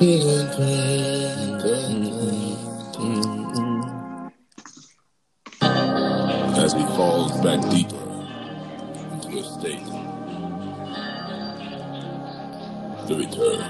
Mm-hmm. 0.00 1.84
As 6.56 6.72
he 6.72 6.82
falls 6.96 7.32
back 7.42 7.60
deeper 7.70 7.96
into 9.12 9.38
a 9.38 9.44
state. 9.44 9.86
The 13.06 13.14
return. 13.14 13.60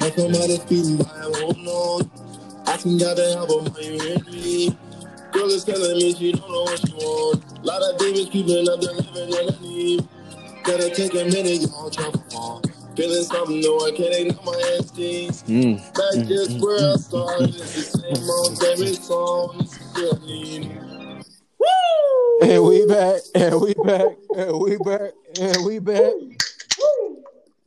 I 0.00 0.10
come 0.10 0.34
out 0.36 0.50
of 0.50 0.62
feeling 0.68 0.98
by 0.98 1.04
a 1.18 1.30
hold 1.40 1.66
on. 1.66 2.10
Asking 2.68 2.98
God 2.98 3.16
to 3.16 3.24
help 3.34 3.48
her, 3.48 3.70
why 3.70 3.80
you 3.80 3.98
hit 4.00 4.26
me? 4.28 4.76
Girl 5.32 5.50
is 5.50 5.64
telling 5.64 5.96
me 5.96 6.14
she 6.14 6.32
don't 6.32 6.48
know 6.48 6.62
what 6.62 6.78
she 6.78 6.92
want. 6.94 7.64
Lot 7.64 7.82
of 7.82 7.98
demons 7.98 8.30
creeping 8.30 8.68
up 8.68 8.80
the 8.80 8.92
living 8.92 9.34
underneath. 9.34 10.06
Gotta 10.64 10.90
take 10.94 11.14
a 11.14 11.24
minute, 11.24 11.62
y'all 11.62 11.90
try. 11.90 12.21
Feeling 12.96 13.22
something, 13.24 13.60
no, 13.60 13.78
I 13.86 13.90
can't 13.92 14.14
ignore 14.14 14.44
my 14.44 14.74
instincts. 14.76 15.42
Mm. 15.44 15.78
Back 15.94 16.28
just 16.28 16.60
where 16.60 16.92
I 16.92 16.96
started. 16.96 17.48
It's 17.48 17.92
the 17.92 17.98
same 17.98 18.30
old 18.30 18.58
favorite 18.58 19.02
song. 19.02 19.56
It's 19.60 19.90
still 19.90 20.18
need. 20.20 20.78
And 22.42 22.64
we 22.64 22.86
back, 22.86 23.20
and 23.34 23.60
we 23.60 23.72
back, 23.74 24.16
and 24.36 24.60
we 24.60 24.76
back, 24.76 25.12
and 25.40 25.64
we 25.64 25.78
back. 25.78 26.12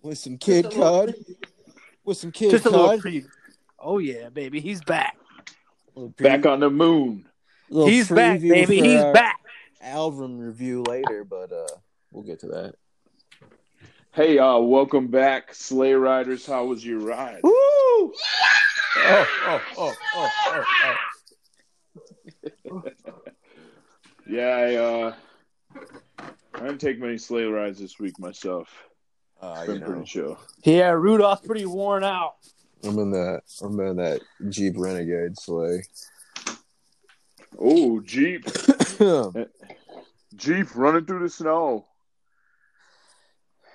With 0.04 0.18
some 0.18 0.38
kid 0.38 0.66
Just 0.66 0.76
cud. 0.76 1.16
With 2.04 2.18
some 2.18 2.32
kid 2.32 2.52
Just 2.52 2.66
a 2.66 2.70
little 2.70 2.90
cud. 2.90 3.00
preview. 3.00 3.26
Oh 3.80 3.98
yeah, 3.98 4.30
baby, 4.30 4.60
he's 4.60 4.84
back. 4.84 5.18
Back 6.18 6.46
on 6.46 6.60
the 6.60 6.70
moon. 6.70 7.26
He's 7.70 8.10
back, 8.10 8.42
baby. 8.42 8.82
He's 8.82 9.02
back. 9.02 9.40
Album 9.82 10.38
review 10.38 10.84
later, 10.84 11.24
but 11.24 11.52
uh, 11.52 11.68
we'll 12.12 12.24
get 12.24 12.42
to 12.42 12.48
that. 12.48 12.76
Hey, 14.16 14.38
uh, 14.40 14.58
welcome 14.60 15.08
back, 15.08 15.54
Sleigh 15.54 15.92
Riders. 15.92 16.46
How 16.46 16.64
was 16.64 16.86
your 16.86 17.00
ride? 17.00 17.42
Woo! 17.44 17.52
Oh, 17.52 18.14
oh, 18.98 19.62
oh, 19.78 19.94
oh, 20.16 20.32
oh, 20.48 20.66
oh. 22.72 22.84
Yeah, 24.30 24.48
I 24.48 24.76
uh, 24.76 25.16
I 26.54 26.60
didn't 26.62 26.80
take 26.80 26.98
many 26.98 27.18
sleigh 27.18 27.44
rides 27.44 27.78
this 27.78 28.00
week 28.00 28.18
myself. 28.18 28.70
Uh, 29.42 29.56
It's 29.58 29.68
you 29.68 29.74
been 29.74 29.82
know, 29.82 29.88
pretty 29.88 30.06
chill. 30.06 30.40
Yeah, 30.64 30.92
Rudolph's 30.92 31.46
pretty 31.46 31.66
worn 31.66 32.06
out. 32.06 32.36
I'm 32.86 32.98
in 32.98 33.12
that. 33.12 33.42
I'm 33.62 33.78
in 33.82 33.98
that 33.98 34.22
Jeep 34.48 34.76
Renegade 34.78 35.38
sleigh. 35.38 35.84
Oh, 37.60 38.00
Jeep, 38.00 38.46
oh, 39.02 39.34
Jeep 40.38 40.74
running 40.74 41.06
through 41.06 41.24
the 41.24 41.30
snow. 41.30 41.86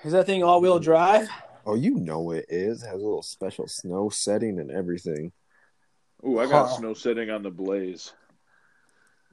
Is 0.05 0.13
that 0.13 0.27
thing 0.27 0.43
all 0.43 0.61
wheel 0.61 0.79
drive? 0.79 1.29
Oh, 1.67 1.75
you 1.75 1.95
know 1.97 2.31
it 2.31 2.47
is. 2.49 2.83
Has 2.83 2.93
a 2.95 2.97
little 2.97 3.23
special 3.23 3.67
snow 3.69 4.09
setting 4.09 4.59
and 4.59 4.71
everything. 4.71 5.33
Oh, 6.23 6.39
I 6.39 6.47
got 6.47 6.69
Huh. 6.69 6.77
snow 6.79 6.95
setting 6.95 7.31
on 7.31 7.43
the 7.43 7.51
blaze. 7.51 8.13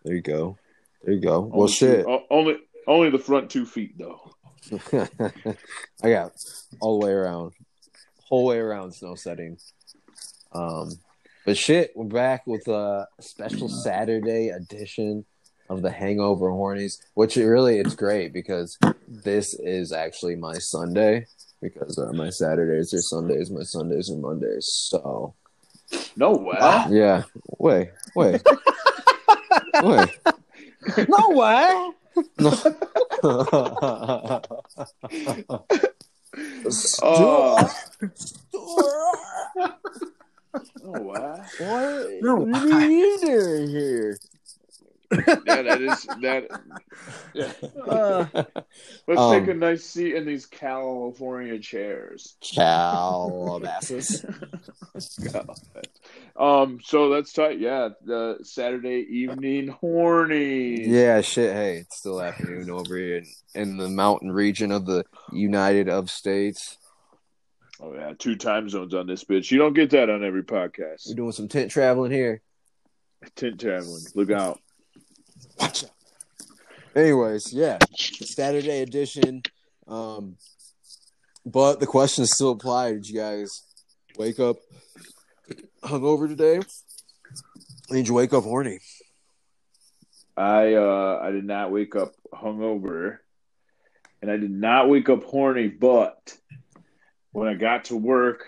There 0.04 0.16
you 0.16 0.22
go. 0.22 0.58
There 1.04 1.14
you 1.14 1.22
go. 1.22 1.40
Well, 1.42 1.62
Only 1.62 1.72
shit. 1.74 2.06
two- 2.06 2.12
o- 2.12 2.26
only, 2.30 2.58
only 2.86 3.10
the 3.10 3.20
front 3.20 3.50
two 3.50 3.66
feet 3.66 3.98
though. 3.98 4.32
I 6.04 6.10
got 6.10 6.34
all 6.82 7.00
the 7.00 7.06
way 7.06 7.12
around, 7.14 7.54
whole 8.26 8.46
way 8.46 8.58
around 8.58 8.92
snow 8.94 9.16
setting. 9.16 9.58
Um, 10.52 10.92
but 11.46 11.58
shit, 11.58 11.92
we're 11.96 12.06
back 12.06 12.46
with 12.46 12.68
a 12.68 13.08
special 13.22 13.70
Saturday 13.70 14.50
edition 14.50 15.26
of 15.70 15.82
the 15.82 15.92
Hangover 15.92 16.50
Hornies, 16.50 16.98
which 17.16 17.36
it 17.38 17.46
really 17.46 17.80
it's 17.80 17.96
great 17.96 18.32
because 18.34 18.78
this 19.08 19.54
is 19.60 19.92
actually 19.92 20.36
my 20.36 20.54
Sunday 20.60 21.26
because 21.62 21.98
uh, 21.98 22.12
my 22.14 22.30
Saturdays 22.30 22.94
are 22.94 23.02
Sundays, 23.02 23.50
my 23.52 23.64
Sundays 23.64 24.10
are 24.12 24.18
Mondays. 24.18 24.68
So 24.90 25.34
No 26.16 26.32
way. 26.34 26.58
yeah, 26.90 27.24
wait, 27.60 27.90
wait, 28.16 28.42
wait. 29.84 30.10
No 31.10 31.30
way. 31.30 31.92
Oh, 37.02 37.70
no 40.84 40.92
way. 41.02 41.40
What? 41.60 42.08
No. 42.22 42.36
What 42.38 42.72
are 42.74 42.90
you 42.92 43.20
doing 43.22 43.70
here? 43.70 44.18
Yeah, 45.28 45.62
that 45.64 45.82
is 45.82 46.04
that. 46.22 46.62
Yeah. 47.34 47.52
Uh, 47.86 48.26
Let's 49.08 49.20
Um, 49.22 49.40
take 49.40 49.50
a 49.50 49.54
nice 49.54 49.84
seat 49.84 50.16
in 50.16 50.26
these 50.26 50.46
California 50.46 51.60
chairs. 51.60 52.36
Calabasas. 52.42 54.26
Um, 56.36 56.80
so 56.84 57.10
that's 57.10 57.34
tight. 57.34 57.60
Yeah, 57.60 57.90
the 58.06 58.38
Saturday 58.44 59.08
evening 59.10 59.70
horny. 59.70 60.88
yeah, 60.88 61.22
shit. 61.22 61.52
Hey, 61.54 61.78
it's 61.78 61.98
still 61.98 62.22
afternoon 62.22 62.70
over 62.70 62.96
here 62.96 63.18
in, 63.18 63.26
in 63.56 63.78
the 63.78 63.90
mountain 63.90 64.32
region 64.32 64.72
of 64.72 64.86
the 64.86 65.04
United 65.32 65.90
of 65.90 66.12
States. 66.12 66.78
Oh 67.82 67.92
yeah, 67.94 68.14
two 68.18 68.36
time 68.36 68.70
zones 68.70 68.94
on 68.94 69.08
this 69.08 69.24
bitch. 69.24 69.50
You 69.50 69.58
don't 69.58 69.74
get 69.74 69.90
that 69.92 70.12
on 70.12 70.24
every 70.24 70.44
podcast. 70.44 71.08
We're 71.08 71.16
doing 71.16 71.32
some 71.32 71.48
tent 71.48 71.72
traveling 71.72 72.12
here. 72.12 72.42
Tent 73.36 73.60
traveling. 73.60 74.04
Look 74.14 74.30
out. 74.30 74.60
Watch 75.60 75.84
out. 75.84 75.92
Anyways, 76.96 77.54
yeah, 77.54 77.78
Saturday 77.96 78.82
edition. 78.82 79.44
Um, 79.88 80.38
but 81.46 81.80
the 81.80 81.88
questions 81.88 82.32
still 82.32 82.52
apply. 82.52 82.94
Did 82.94 83.08
you 83.08 83.16
guys 83.16 83.64
wake 84.18 84.40
up 84.40 84.58
hungover 85.84 86.28
today? 86.28 86.60
Did 87.90 88.08
you 88.08 88.14
wake 88.14 88.34
up 88.34 88.44
horny? 88.44 88.80
I 90.36 90.74
uh 90.74 91.20
I 91.24 91.32
did 91.32 91.46
not 91.46 91.72
wake 91.72 91.96
up 91.96 92.14
hungover, 92.34 93.18
and 94.22 94.30
I 94.30 94.38
did 94.38 94.52
not 94.52 94.90
wake 94.90 95.10
up 95.10 95.24
horny. 95.24 95.68
But 95.68 96.38
when 97.32 97.48
I 97.48 97.56
got 97.56 97.86
to 97.86 97.96
work, 97.96 98.44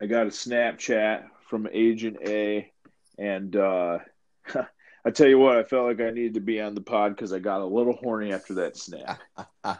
I 0.00 0.06
got 0.06 0.26
a 0.26 0.30
Snapchat 0.30 1.24
from 1.48 1.68
Agent 1.70 2.16
A, 2.26 2.72
and 3.18 3.54
uh, 3.54 3.98
I 5.04 5.10
tell 5.10 5.26
you 5.28 5.38
what, 5.38 5.56
I 5.56 5.64
felt 5.64 5.86
like 5.86 6.00
I 6.00 6.10
needed 6.10 6.34
to 6.34 6.40
be 6.40 6.60
on 6.60 6.74
the 6.74 6.80
pod 6.80 7.16
because 7.16 7.32
I 7.32 7.38
got 7.40 7.60
a 7.60 7.64
little 7.66 7.94
horny 7.94 8.32
after 8.32 8.54
that 8.54 8.76
snap. 8.76 9.20
I 9.64 9.74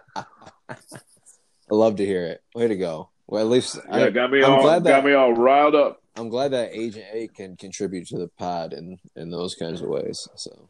love 1.70 1.96
to 1.96 2.04
hear 2.06 2.26
it. 2.26 2.42
Way 2.54 2.68
to 2.68 2.76
go. 2.76 3.10
Well, 3.26 3.42
at 3.42 3.48
least 3.50 3.78
Yeah, 3.88 3.96
I, 4.06 4.10
got 4.10 4.30
me 4.30 4.42
I'm 4.42 4.52
all 4.52 4.62
glad 4.62 4.84
that- 4.84 4.90
got 4.90 5.04
me 5.04 5.12
all 5.12 5.32
riled 5.32 5.74
up. 5.74 6.00
I'm 6.16 6.28
glad 6.28 6.50
that 6.50 6.74
Agent 6.74 7.06
A 7.10 7.28
can 7.28 7.56
contribute 7.56 8.06
to 8.08 8.18
the 8.18 8.28
pod 8.36 8.74
in 8.74 8.98
in 9.16 9.30
those 9.30 9.54
kinds 9.54 9.80
of 9.80 9.88
ways. 9.88 10.28
So 10.34 10.68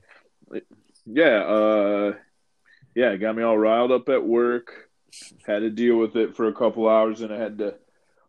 Yeah, 1.05 1.39
uh, 1.43 2.12
yeah, 2.95 3.17
got 3.17 3.35
me 3.35 3.43
all 3.43 3.59
riled 3.59 3.91
up 3.91 4.09
at 4.09 4.25
work. 4.25 4.89
Had 5.45 5.61
to 5.61 5.71
deal 5.71 5.97
with 5.97 6.15
it 6.15 6.37
for 6.37 6.47
a 6.47 6.55
couple 6.55 6.89
hours, 6.89 7.23
and 7.23 7.33
I 7.35 7.39
had 7.39 7.59
to 7.59 7.75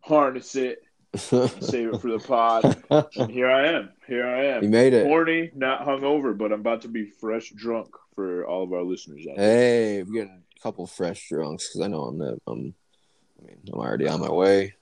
harness 0.00 0.56
it, 0.56 0.82
save 1.16 1.94
it 1.94 2.00
for 2.00 2.10
the 2.10 2.18
pod. 2.18 3.08
And 3.16 3.30
here 3.30 3.50
I 3.50 3.68
am. 3.68 3.90
Here 4.06 4.26
I 4.26 4.44
am. 4.46 4.62
you 4.62 4.68
made 4.68 4.92
it. 4.94 5.06
Horny, 5.06 5.50
not 5.54 5.86
hungover, 5.86 6.36
but 6.36 6.52
I'm 6.52 6.60
about 6.60 6.82
to 6.82 6.88
be 6.88 7.06
fresh 7.06 7.50
drunk 7.50 7.88
for 8.14 8.46
all 8.46 8.62
of 8.62 8.72
our 8.72 8.82
listeners 8.82 9.26
out 9.28 9.36
there. 9.36 9.46
Hey, 9.46 10.02
we're 10.02 10.12
getting 10.12 10.42
a 10.56 10.60
couple 10.60 10.86
fresh 10.86 11.28
drunks 11.28 11.68
because 11.68 11.80
I 11.84 11.88
know 11.88 12.02
I'm 12.02 12.18
not. 12.18 12.34
I'm. 12.46 12.74
I 13.40 13.46
mean, 13.46 13.58
I'm 13.72 13.78
already 13.80 14.08
on 14.08 14.20
my 14.20 14.30
way. 14.30 14.74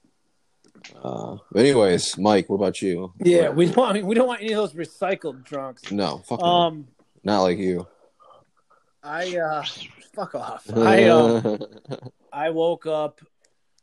Uh, 1.03 1.37
anyways, 1.55 2.19
Mike, 2.19 2.49
what 2.49 2.57
about 2.57 2.83
you? 2.83 3.13
yeah, 3.21 3.51
we 3.51 3.67
don't 3.67 3.77
want 3.77 4.05
we 4.05 4.15
don't 4.15 4.27
want 4.27 4.41
any 4.41 4.53
of 4.53 4.59
those 4.59 4.73
recycled 4.73 5.45
drunks. 5.45 5.91
no, 5.91 6.19
fuck 6.19 6.41
no. 6.41 6.47
Um, 6.47 6.89
not 7.25 7.43
like 7.43 7.59
you. 7.59 7.87
I 9.03 9.37
uh, 9.37 9.65
fuck 10.15 10.35
off. 10.35 10.65
I 10.77 11.05
um, 11.05 11.59
I 12.33 12.51
woke 12.51 12.87
up. 12.87 13.21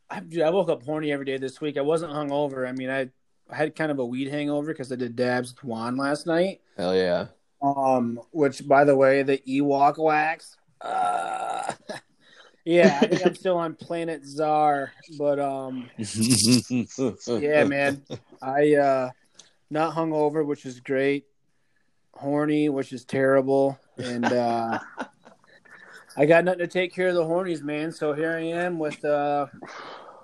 I, 0.09 0.19
dude, 0.21 0.41
I 0.41 0.50
woke 0.50 0.69
up 0.69 0.83
horny 0.83 1.11
every 1.11 1.25
day 1.25 1.38
this 1.38 1.61
week. 1.61 1.77
I 1.77 1.81
wasn't 1.81 2.13
hungover. 2.13 2.67
I 2.67 2.71
mean, 2.71 2.89
I, 2.89 3.09
I 3.50 3.56
had 3.56 3.75
kind 3.75 3.91
of 3.91 4.00
a 4.00 4.06
weed 4.06 4.29
hangover 4.29 4.67
because 4.67 4.91
I 4.91 4.95
did 4.95 5.15
dabs 5.15 5.53
with 5.53 5.63
Juan 5.63 5.97
last 5.97 6.25
night. 6.25 6.61
Hell 6.77 6.95
yeah. 6.95 7.27
Um, 7.61 8.19
which 8.31 8.67
by 8.67 8.85
the 8.85 8.95
way, 8.95 9.23
the 9.23 9.38
Ewok 9.38 9.97
wax. 9.97 10.56
Uh, 10.81 11.73
yeah, 12.65 13.00
I 13.01 13.07
think 13.07 13.25
I'm 13.25 13.35
still 13.35 13.57
on 13.57 13.75
Planet 13.75 14.25
Czar, 14.25 14.91
but 15.17 15.39
um, 15.39 15.89
yeah, 15.97 17.63
man, 17.65 18.01
I 18.41 18.75
uh, 18.75 19.09
not 19.69 19.94
hungover, 19.94 20.45
which 20.45 20.65
is 20.65 20.79
great. 20.79 21.25
Horny, 22.13 22.69
which 22.69 22.91
is 22.94 23.06
terrible, 23.06 23.79
and 23.97 24.25
uh, 24.25 24.79
I 26.17 26.25
got 26.25 26.44
nothing 26.44 26.59
to 26.59 26.67
take 26.67 26.94
care 26.94 27.09
of 27.09 27.15
the 27.15 27.23
hornies, 27.23 27.61
man. 27.61 27.91
So 27.91 28.13
here 28.13 28.31
I 28.31 28.41
am 28.41 28.79
with 28.79 29.03
uh, 29.06 29.47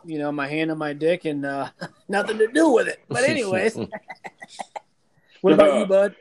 you 0.05 0.19
know, 0.19 0.31
my 0.31 0.47
hand 0.47 0.71
on 0.71 0.77
my 0.77 0.93
dick 0.93 1.25
and 1.25 1.45
uh, 1.45 1.69
nothing 2.07 2.37
to 2.37 2.47
do 2.47 2.69
with 2.69 2.87
it. 2.87 2.99
But 3.07 3.23
anyways, 3.23 3.75
what 5.41 5.53
about 5.53 5.79
you, 5.79 5.85
bud? 5.85 6.15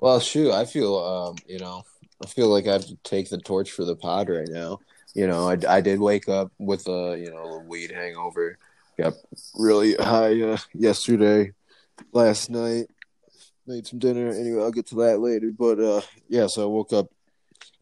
Well, 0.00 0.20
shoot, 0.20 0.52
I 0.52 0.64
feel, 0.64 0.96
um, 0.96 1.36
you 1.46 1.58
know, 1.58 1.82
I 2.22 2.26
feel 2.26 2.48
like 2.48 2.66
I 2.66 2.72
have 2.72 2.86
to 2.86 2.96
take 3.04 3.30
the 3.30 3.38
torch 3.38 3.70
for 3.70 3.84
the 3.84 3.96
pod 3.96 4.28
right 4.28 4.48
now. 4.48 4.80
You 5.14 5.26
know, 5.26 5.48
I, 5.48 5.56
I 5.68 5.80
did 5.80 5.98
wake 5.98 6.28
up 6.28 6.52
with 6.58 6.86
a, 6.86 7.16
you 7.18 7.30
know, 7.30 7.44
a 7.44 7.58
weed 7.60 7.90
hangover. 7.90 8.58
got 8.96 9.14
really 9.56 9.94
high 9.94 10.40
uh, 10.40 10.58
yesterday, 10.74 11.52
last 12.12 12.50
night. 12.50 12.86
Made 13.66 13.86
some 13.86 13.98
dinner. 13.98 14.30
Anyway, 14.30 14.62
I'll 14.62 14.70
get 14.70 14.86
to 14.88 14.94
that 14.96 15.20
later. 15.20 15.50
But 15.56 15.80
uh, 15.80 16.00
yeah, 16.28 16.46
so 16.46 16.62
I 16.62 16.66
woke 16.66 16.92
up. 16.92 17.08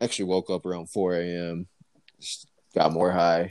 Actually, 0.00 0.26
woke 0.26 0.50
up 0.50 0.66
around 0.66 0.90
four 0.90 1.14
a.m. 1.14 1.66
Just 2.20 2.48
got 2.74 2.92
more 2.92 3.12
high. 3.12 3.50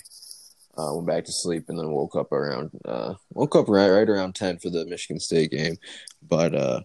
Uh, 0.77 0.93
went 0.93 1.07
back 1.07 1.23
to 1.23 1.31
sleep 1.31 1.69
and 1.69 1.79
then 1.79 1.91
woke 1.91 2.17
up 2.17 2.33
around 2.33 2.69
uh, 2.83 3.13
woke 3.29 3.55
up 3.55 3.69
right 3.69 3.89
right 3.89 4.09
around 4.09 4.35
ten 4.35 4.57
for 4.59 4.69
the 4.69 4.85
Michigan 4.85 5.19
State 5.19 5.51
game. 5.51 5.77
But 6.21 6.53
uh, 6.53 6.81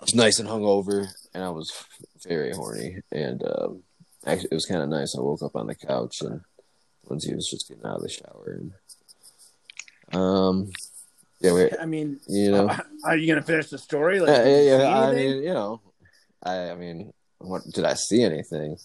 I 0.00 0.04
was 0.04 0.14
nice 0.14 0.38
and 0.38 0.48
hungover, 0.48 1.08
and 1.34 1.42
I 1.42 1.50
was 1.50 1.72
very 2.26 2.52
horny. 2.52 3.02
And 3.12 3.42
um, 3.42 3.82
actually, 4.24 4.48
it 4.52 4.54
was 4.54 4.66
kind 4.66 4.80
of 4.80 4.88
nice. 4.88 5.16
I 5.16 5.20
woke 5.20 5.42
up 5.42 5.56
on 5.56 5.66
the 5.66 5.74
couch 5.74 6.22
and 6.22 6.40
Lindsay 7.04 7.34
was 7.34 7.48
just 7.48 7.68
getting 7.68 7.84
out 7.84 7.96
of 7.96 8.02
the 8.02 8.08
shower. 8.08 8.60
And, 10.12 10.20
um, 10.20 10.70
yeah, 11.40 11.52
wait, 11.52 11.72
I 11.80 11.86
mean, 11.86 12.20
you 12.28 12.50
know, 12.50 12.70
are 13.04 13.16
you 13.16 13.26
gonna 13.26 13.44
finish 13.44 13.70
the 13.70 13.78
story? 13.78 14.20
Like, 14.20 14.28
yeah, 14.28 14.46
yeah, 14.46 14.78
yeah. 14.78 15.00
I 15.00 15.14
mean, 15.14 15.42
you 15.42 15.52
know, 15.52 15.80
I, 16.42 16.70
I 16.70 16.74
mean, 16.74 17.12
what 17.38 17.62
did 17.72 17.84
I 17.84 17.94
see 17.94 18.22
anything? 18.22 18.76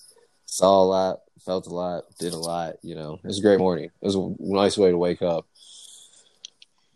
Saw 0.54 0.84
a 0.84 0.86
lot, 0.86 1.20
felt 1.44 1.66
a 1.66 1.74
lot, 1.74 2.04
did 2.20 2.32
a 2.34 2.38
lot. 2.38 2.76
You 2.84 2.94
know, 2.94 3.16
it 3.16 3.26
was 3.26 3.40
a 3.40 3.42
great 3.42 3.58
morning. 3.58 3.86
It 3.86 4.06
was 4.06 4.14
a 4.16 4.36
nice 4.40 4.78
way 4.78 4.92
to 4.92 4.98
wake 5.00 5.24
up 5.24 5.48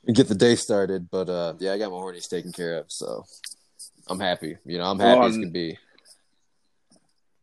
and 0.06 0.16
get 0.16 0.28
the 0.28 0.36
day 0.36 0.56
started. 0.56 1.10
But 1.10 1.28
uh, 1.28 1.54
yeah, 1.58 1.74
I 1.74 1.80
got 1.80 1.90
my 1.90 1.98
hornies 1.98 2.30
taken 2.30 2.52
care 2.52 2.78
of, 2.78 2.92
so 2.92 3.26
I'm 4.08 4.20
happy. 4.20 4.58
You 4.64 4.78
know, 4.78 4.84
I'm 4.84 5.00
happy 5.00 5.22
as 5.26 5.36
Um, 5.36 5.42
can 5.42 5.50
be. 5.52 5.80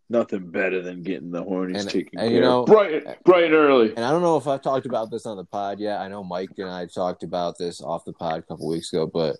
Nothing 0.08 0.50
better 0.52 0.82
than 0.82 1.02
getting 1.02 1.32
the 1.32 1.42
hornies 1.42 1.80
And- 1.80 1.88
taken 1.90 2.16
and 2.20 2.28
care 2.28 2.36
you 2.36 2.40
know- 2.42 2.60
of. 2.60 2.66
Bright, 2.66 3.24
bright 3.24 3.44
and 3.44 3.54
early. 3.54 3.88
And 3.96 4.04
I 4.04 4.10
don't 4.12 4.22
know 4.22 4.36
if 4.36 4.46
I've 4.46 4.62
talked 4.62 4.86
about 4.86 5.10
this 5.10 5.26
on 5.26 5.36
the 5.36 5.44
pod 5.44 5.80
yet. 5.80 5.98
I 6.00 6.06
know 6.06 6.22
Mike 6.22 6.50
and 6.58 6.68
I 6.70 6.86
talked 6.86 7.24
about 7.24 7.58
this 7.58 7.80
off 7.82 8.04
the 8.04 8.12
pod 8.12 8.38
a 8.38 8.42
couple 8.42 8.68
weeks 8.68 8.92
ago, 8.92 9.08
but 9.08 9.36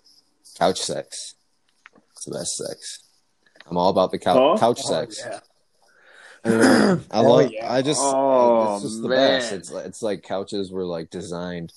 couch 0.57 0.81
sex. 0.81 1.35
It's 2.11 2.25
the 2.25 2.31
best 2.31 2.57
sex. 2.57 2.99
I'm 3.65 3.77
all 3.77 3.89
about 3.89 4.11
the 4.11 4.19
cou- 4.19 4.33
Huh? 4.33 4.57
couch 4.59 4.81
Oh, 4.83 4.89
sex. 4.89 5.21
yeah. 5.25 5.39
I, 6.45 6.91
I 7.11 7.19
Oh, 7.19 7.23
love. 7.23 7.51
yeah. 7.51 7.71
I 7.73 7.81
just. 7.81 7.99
Oh, 8.03 8.75
it's 8.75 8.83
just 8.83 9.01
the 9.01 9.09
best. 9.09 9.51
man. 9.51 9.59
It's 9.59 9.71
like 9.71 9.85
it's 9.85 10.01
like 10.01 10.23
couches 10.23 10.71
were 10.71 10.85
like 10.85 11.09
designed 11.09 11.73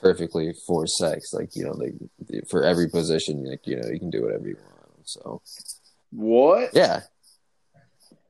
perfectly 0.00 0.52
for 0.66 0.86
sex. 0.86 1.32
Like 1.32 1.54
you 1.56 1.64
know, 1.64 1.74
they 1.74 2.40
for 2.48 2.62
every 2.64 2.88
position. 2.88 3.44
Like 3.44 3.66
you 3.66 3.76
know, 3.80 3.88
you 3.88 3.98
can 3.98 4.10
do 4.10 4.22
whatever 4.22 4.48
you 4.48 4.56
want. 4.56 5.08
So 5.08 5.42
What? 6.10 6.70
yeah, 6.74 7.00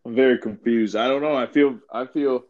I'm 0.04 0.14
very 0.14 0.38
confused. 0.38 0.96
I 0.96 1.08
don't 1.08 1.22
know. 1.22 1.34
I 1.36 1.46
feel. 1.46 1.78
I 1.92 2.06
feel. 2.06 2.44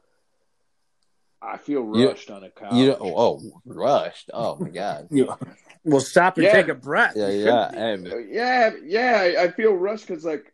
I 1.43 1.59
feel 1.59 1.97
You- 1.97 2.09
rushed 2.09 2.31
on 2.31 2.43
a 2.43 2.51
couch. 2.51 2.73
you 2.75 2.89
know. 2.89 2.97
Oh, 2.99 3.15
oh 3.17 3.61
rushed. 3.67 4.31
Oh 4.33 4.57
my 4.57 4.69
god. 4.71 5.09
Well, 5.89 6.01
stop 6.01 6.37
and 6.37 6.47
Yeah. 6.47 6.53
take 6.53 6.67
a 6.67 6.75
breath. 6.75 7.13
Yeah, 7.15 7.29
yeah. 7.31 7.71
Hey, 7.71 8.27
yeah, 8.31 8.71
yeah. 8.85 9.21
I- 9.39 9.43
I 9.45 9.51
feel 9.53 9.73
rushed 9.73 10.09
because 10.09 10.25
like 10.25 10.53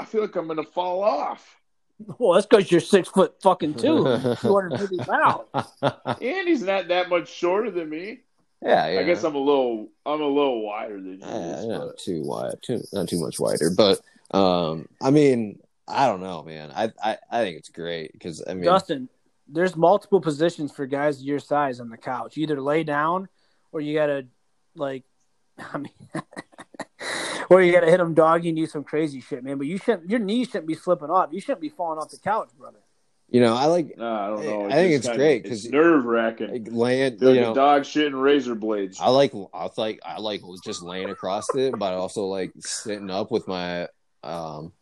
I 0.00 0.04
feel 0.04 0.22
like 0.22 0.34
I'm 0.34 0.48
gonna 0.48 0.64
fall 0.64 1.04
off. 1.04 1.60
Well, 2.18 2.34
that's 2.34 2.46
because 2.46 2.70
you're 2.70 2.80
six 2.80 3.08
foot 3.08 3.34
fucking 3.42 3.74
two, 3.74 4.04
two 4.40 4.54
hundred 4.54 4.78
fifty 4.80 4.98
pounds. 4.98 5.44
And 5.82 6.48
he's 6.48 6.62
not 6.62 6.88
that 6.88 7.08
much 7.08 7.28
shorter 7.28 7.70
than 7.70 7.88
me. 7.88 8.20
yeah, 8.62 8.88
yeah. 8.88 9.00
I 9.00 9.02
guess 9.04 9.24
I'm 9.24 9.34
a 9.34 9.38
little. 9.38 9.88
I'm 10.06 10.20
a 10.20 10.26
little 10.26 10.64
wider 10.64 10.96
than 11.00 11.20
you. 11.20 11.26
Uh, 11.26 11.56
is, 11.58 11.66
not 11.66 11.86
but- 11.88 11.98
too 11.98 12.22
wide, 12.22 12.54
too 12.62 12.82
not 12.92 13.08
too 13.08 13.20
much 13.20 13.40
wider, 13.40 13.70
but 13.70 14.00
um, 14.36 14.88
I 15.02 15.10
mean, 15.10 15.60
I 15.88 16.06
don't 16.06 16.20
know, 16.20 16.42
man. 16.42 16.70
I 16.74 16.92
I, 17.02 17.18
I 17.30 17.42
think 17.42 17.58
it's 17.58 17.68
great 17.70 18.12
because 18.12 18.42
I 18.46 18.54
mean, 18.54 18.64
Dustin, 18.64 19.08
there's 19.48 19.76
multiple 19.76 20.20
positions 20.20 20.72
for 20.72 20.86
guys 20.86 21.22
your 21.22 21.38
size 21.38 21.80
on 21.80 21.88
the 21.90 21.96
couch. 21.98 22.36
You 22.36 22.42
either 22.44 22.60
lay 22.60 22.84
down 22.84 23.28
or 23.72 23.80
you 23.80 23.94
gotta 23.94 24.26
like, 24.74 25.04
I 25.58 25.78
mean, 25.78 25.92
or 27.50 27.62
you 27.62 27.72
gotta 27.72 27.90
hit 27.90 27.98
them 27.98 28.14
doggy 28.14 28.48
and 28.48 28.56
do 28.56 28.66
some 28.66 28.84
crazy 28.84 29.20
shit, 29.20 29.42
man. 29.44 29.58
But 29.58 29.66
you 29.66 29.78
shouldn't. 29.78 30.10
Your 30.10 30.20
knees 30.20 30.48
shouldn't 30.48 30.66
be 30.66 30.74
slipping 30.74 31.10
off. 31.10 31.30
You 31.32 31.40
shouldn't 31.40 31.60
be 31.60 31.68
falling 31.68 31.98
off 31.98 32.10
the 32.10 32.18
couch, 32.18 32.50
brother. 32.58 32.78
you 33.30 33.40
know, 33.40 33.54
I 33.54 33.66
like 33.66 33.96
No, 33.96 34.12
I 34.12 34.26
don't 34.28 34.44
know. 34.46 34.66
I 34.66 34.72
think 34.72 34.92
it's 34.94 35.08
great 35.08 35.42
because 35.42 35.68
nerve 35.70 36.04
wracking. 36.04 36.50
like, 36.50 36.68
laying. 36.70 37.18
Feel 37.18 37.34
You 37.34 37.40
like 37.40 37.44
a 37.44 37.48
know, 37.48 37.54
dog 37.54 37.82
shitting 37.82 38.20
razor 38.20 38.54
blades. 38.54 38.98
I 39.00 39.08
like 39.10 39.32
I 39.52 39.68
like 39.76 40.00
I 40.04 40.18
like 40.20 40.42
was 40.42 40.60
just 40.60 40.82
laying 40.82 41.10
across 41.10 41.46
it, 41.54 41.78
but 41.78 41.92
I 41.92 41.96
also 41.96 42.26
like 42.26 42.52
sitting 42.60 43.10
up 43.10 43.30
with 43.30 43.46
my 43.48 43.88
um 44.22 44.72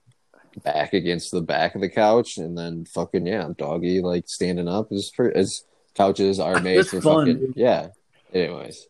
back 0.64 0.92
against 0.92 1.30
the 1.30 1.40
back 1.40 1.74
of 1.74 1.80
the 1.80 1.88
couch, 1.88 2.36
and 2.36 2.56
then 2.58 2.84
fucking 2.84 3.26
yeah, 3.26 3.48
doggy 3.56 4.00
like 4.02 4.24
standing 4.28 4.68
up 4.68 4.88
is 4.92 5.10
for 5.10 5.34
as 5.34 5.64
couches 5.94 6.38
are 6.40 6.60
made 6.60 6.78
It's 6.78 6.90
for 6.90 7.00
fun, 7.00 7.26
fucking 7.26 7.38
dude. 7.46 7.52
yeah. 7.56 7.88
Anyways, 8.34 8.86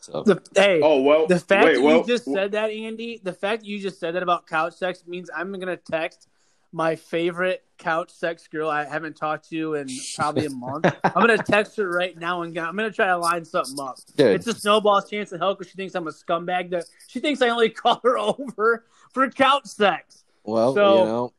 so 0.00 0.22
The, 0.22 0.40
hey, 0.54 0.80
oh 0.82 1.00
well. 1.02 1.26
the 1.26 1.38
fact 1.40 1.64
wait, 1.64 1.74
that 1.76 1.82
well, 1.82 1.98
you 1.98 2.06
just 2.06 2.24
said 2.24 2.52
that, 2.52 2.70
Andy, 2.70 3.20
the 3.22 3.32
fact 3.32 3.62
that 3.62 3.68
you 3.68 3.78
just 3.80 3.98
said 4.00 4.14
that 4.14 4.22
about 4.22 4.46
couch 4.46 4.74
sex 4.74 5.02
means 5.06 5.30
I'm 5.34 5.52
gonna 5.58 5.76
text 5.76 6.28
my 6.72 6.94
favorite 6.96 7.64
couch 7.78 8.10
sex 8.10 8.48
girl 8.48 8.68
I 8.68 8.84
haven't 8.84 9.16
talked 9.16 9.48
to 9.50 9.74
in 9.74 9.88
probably 10.16 10.46
a 10.46 10.50
month. 10.50 10.86
I'm 11.04 11.12
gonna 11.14 11.38
text 11.38 11.76
her 11.76 11.88
right 11.90 12.16
now 12.18 12.42
and 12.42 12.56
I'm 12.58 12.76
gonna 12.76 12.90
try 12.90 13.06
to 13.06 13.16
line 13.18 13.44
something 13.44 13.78
up. 13.80 13.96
dude, 14.16 14.26
It's 14.34 14.46
a 14.46 14.52
snowball's 14.54 15.08
chance 15.08 15.32
of 15.32 15.40
hell 15.40 15.54
because 15.54 15.70
she 15.70 15.76
thinks 15.76 15.94
I'm 15.94 16.06
a 16.06 16.10
scumbag. 16.12 16.70
That 16.70 16.84
she 17.08 17.20
thinks 17.20 17.40
I 17.42 17.48
only 17.48 17.70
call 17.82 18.00
her 18.04 18.18
over 18.18 18.84
for 19.12 19.28
couch 19.30 19.66
sex. 19.66 20.24
well, 20.44 20.74
so- 20.74 20.98
you 20.98 21.04
know, 21.04 21.32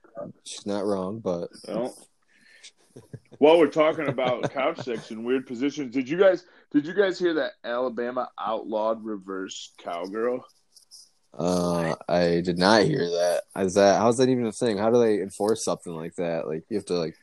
she's 0.43 0.65
not 0.65 0.85
wrong, 0.85 1.19
but 1.19 1.49
Well, 1.67 1.95
while 3.39 3.57
we're 3.57 3.67
talking 3.67 4.07
about 4.07 4.51
couch 4.53 4.79
sex 4.79 5.11
and 5.11 5.25
weird 5.25 5.45
positions, 5.47 5.93
did 5.93 6.07
you 6.09 6.17
guys 6.17 6.45
did 6.71 6.85
you 6.85 6.93
guys 6.93 7.17
hear 7.19 7.33
that 7.35 7.53
Alabama 7.63 8.29
outlawed 8.39 9.03
reverse 9.03 9.73
cowgirl? 9.79 10.45
Uh, 11.37 11.95
I 12.09 12.41
did 12.41 12.57
not 12.57 12.83
hear 12.83 12.99
that. 13.09 13.43
Is 13.57 13.75
that 13.75 13.99
how's 13.99 14.17
that 14.17 14.29
even 14.29 14.45
a 14.47 14.51
thing? 14.51 14.77
How 14.77 14.89
do 14.89 14.99
they 14.99 15.21
enforce 15.21 15.63
something 15.63 15.93
like 15.93 16.15
that? 16.15 16.47
Like 16.47 16.63
you 16.69 16.77
have 16.77 16.85
to 16.85 16.95
like 16.95 17.15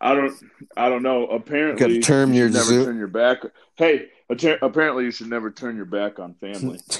I 0.00 0.14
don't 0.14 0.32
I 0.76 0.88
don't 0.88 1.02
know. 1.02 1.26
Apparently, 1.26 1.78
Gotta 1.78 2.00
term 2.00 2.32
you 2.32 2.40
your 2.40 2.48
should 2.48 2.54
never 2.54 2.66
zoo- 2.70 2.84
turn 2.84 2.98
your 2.98 3.06
back. 3.06 3.38
Hey, 3.76 4.08
atta- 4.30 4.64
apparently 4.64 5.04
you 5.04 5.10
should 5.10 5.28
never 5.28 5.50
turn 5.50 5.76
your 5.76 5.84
back 5.84 6.18
on 6.18 6.34
family. 6.34 6.80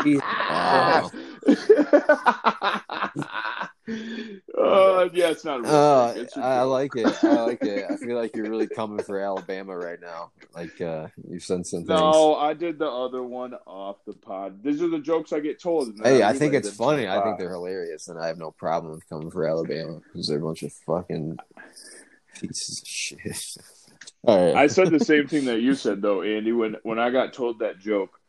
Wow. 0.06 1.10
Uh, 3.88 5.08
yeah, 5.12 5.30
it's 5.30 5.44
not. 5.44 5.60
A 5.60 5.62
real 5.62 5.74
Uh. 5.74 6.12
It's 6.16 6.36
I 6.36 6.62
like 6.62 6.92
it. 6.96 7.24
I 7.24 7.42
like 7.42 7.62
it. 7.62 7.86
I 7.90 7.96
feel 7.96 8.16
like 8.16 8.34
you're 8.36 8.48
really 8.48 8.66
coming 8.76 9.02
for 9.04 9.18
Alabama 9.18 9.76
right 9.76 10.00
now. 10.00 10.30
Like 10.54 10.80
uh, 10.80 11.08
you've 11.28 11.42
said 11.42 11.66
some 11.66 11.80
things. 11.80 11.88
No, 11.88 12.36
I 12.36 12.54
did 12.54 12.78
the 12.78 12.88
other 12.88 13.22
one 13.22 13.54
off 13.66 13.96
the 14.06 14.12
pod. 14.12 14.62
These 14.62 14.82
are 14.82 14.88
the 14.88 14.98
jokes 14.98 15.32
I 15.32 15.40
get 15.40 15.60
told. 15.60 15.98
Hey, 16.02 16.22
I 16.22 16.32
think 16.32 16.54
it's 16.54 16.70
funny. 16.70 17.08
I 17.08 17.22
think 17.22 17.38
they're 17.38 17.50
hilarious, 17.50 18.08
and 18.08 18.18
I 18.18 18.26
have 18.28 18.38
no 18.38 18.50
problem 18.50 18.92
with 18.92 19.08
coming 19.08 19.30
for 19.30 19.48
Alabama 19.48 20.00
because 20.12 20.28
they're 20.28 20.38
a 20.38 20.42
bunch 20.42 20.62
of 20.62 20.72
fucking 20.72 21.38
pieces 22.38 22.80
of 22.80 22.88
shit. 22.88 23.56
All 24.24 24.52
right. 24.52 24.54
I 24.54 24.66
said 24.66 24.90
the 24.90 25.00
same 25.00 25.26
thing 25.26 25.46
that 25.46 25.60
you 25.60 25.74
said 25.74 26.02
though, 26.02 26.22
Andy. 26.22 26.52
When 26.52 26.76
when 26.82 26.98
I 26.98 27.10
got 27.10 27.32
told 27.32 27.60
that 27.60 27.78
joke, 27.78 28.19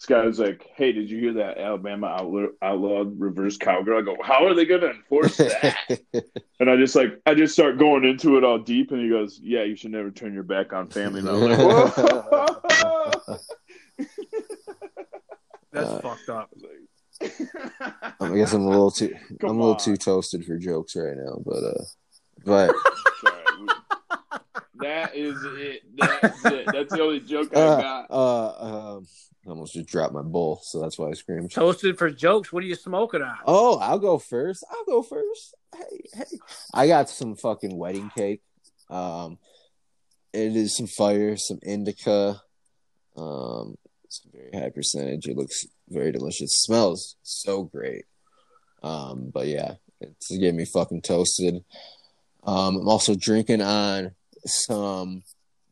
this 0.00 0.06
guy 0.06 0.24
was 0.24 0.38
like, 0.38 0.66
"Hey, 0.76 0.92
did 0.92 1.10
you 1.10 1.18
hear 1.20 1.34
that 1.34 1.58
Alabama 1.58 2.06
outlaw, 2.06 2.46
outlawed 2.62 3.20
reverse 3.20 3.58
cowgirl?" 3.58 3.98
I 3.98 4.02
go, 4.02 4.16
"How 4.22 4.46
are 4.46 4.54
they 4.54 4.64
going 4.64 4.80
to 4.80 4.90
enforce 4.92 5.36
that?" 5.36 6.00
and 6.60 6.70
I 6.70 6.76
just 6.76 6.96
like 6.96 7.20
I 7.26 7.34
just 7.34 7.52
start 7.52 7.76
going 7.78 8.04
into 8.04 8.38
it 8.38 8.44
all 8.44 8.58
deep, 8.58 8.92
and 8.92 9.02
he 9.02 9.10
goes, 9.10 9.38
"Yeah, 9.42 9.62
you 9.64 9.76
should 9.76 9.90
never 9.90 10.10
turn 10.10 10.32
your 10.32 10.42
back 10.42 10.72
on 10.72 10.88
family." 10.88 11.20
And 11.20 11.28
I 11.28 11.32
was 11.32 11.42
like, 11.42 11.58
"Whoa." 11.58 13.36
That's 15.72 15.86
Uh, 15.88 16.00
fucked 16.00 16.28
up. 16.30 16.50
I 18.20 18.34
guess 18.34 18.54
I'm 18.54 18.62
a 18.62 18.68
little 18.70 18.90
too. 18.90 19.14
Come 19.40 19.50
I'm 19.50 19.56
a 19.56 19.60
little 19.60 19.74
on. 19.74 19.78
too 19.80 19.96
toasted 19.98 20.44
for 20.46 20.56
jokes 20.56 20.96
right 20.96 21.14
now, 21.16 21.38
but 21.44 21.62
uh, 21.62 21.84
but 22.44 22.74
That 24.76 25.14
is 25.14 25.36
it. 25.44 25.82
That's 25.98 26.44
it. 26.46 26.66
That's 26.72 26.92
the 26.94 27.02
only 27.02 27.20
joke 27.20 27.54
I 27.54 27.60
uh, 27.60 27.80
got. 27.82 28.06
uh, 28.10 28.94
um, 28.96 29.06
I 29.50 29.52
almost 29.52 29.74
just 29.74 29.88
dropped 29.88 30.14
my 30.14 30.22
bowl, 30.22 30.60
so 30.62 30.80
that's 30.80 30.96
why 30.96 31.08
I 31.08 31.12
screamed. 31.14 31.50
Toasted 31.50 31.98
for 31.98 32.08
jokes. 32.08 32.52
What 32.52 32.62
are 32.62 32.66
you 32.66 32.76
smoking 32.76 33.20
on? 33.20 33.36
Oh, 33.44 33.78
I'll 33.78 33.98
go 33.98 34.16
first. 34.16 34.64
I'll 34.70 34.84
go 34.84 35.02
first. 35.02 35.56
Hey, 35.76 36.04
hey. 36.14 36.38
I 36.72 36.86
got 36.86 37.10
some 37.10 37.34
fucking 37.34 37.76
wedding 37.76 38.10
cake. 38.16 38.42
Um, 38.88 39.38
it 40.32 40.54
is 40.54 40.76
some 40.76 40.86
fire, 40.86 41.36
some 41.36 41.58
indica. 41.64 42.40
Um, 43.16 43.76
it's 44.04 44.24
a 44.24 44.36
very 44.36 44.62
high 44.62 44.70
percentage. 44.70 45.26
It 45.26 45.36
looks 45.36 45.66
very 45.88 46.12
delicious. 46.12 46.62
smells 46.62 47.16
so 47.24 47.64
great. 47.64 48.04
Um, 48.84 49.30
but 49.34 49.48
yeah, 49.48 49.74
it's 50.00 50.30
getting 50.30 50.56
me 50.56 50.64
fucking 50.64 51.02
toasted. 51.02 51.64
Um, 52.44 52.76
I'm 52.76 52.88
also 52.88 53.16
drinking 53.16 53.62
on 53.62 54.12
some, 54.46 55.24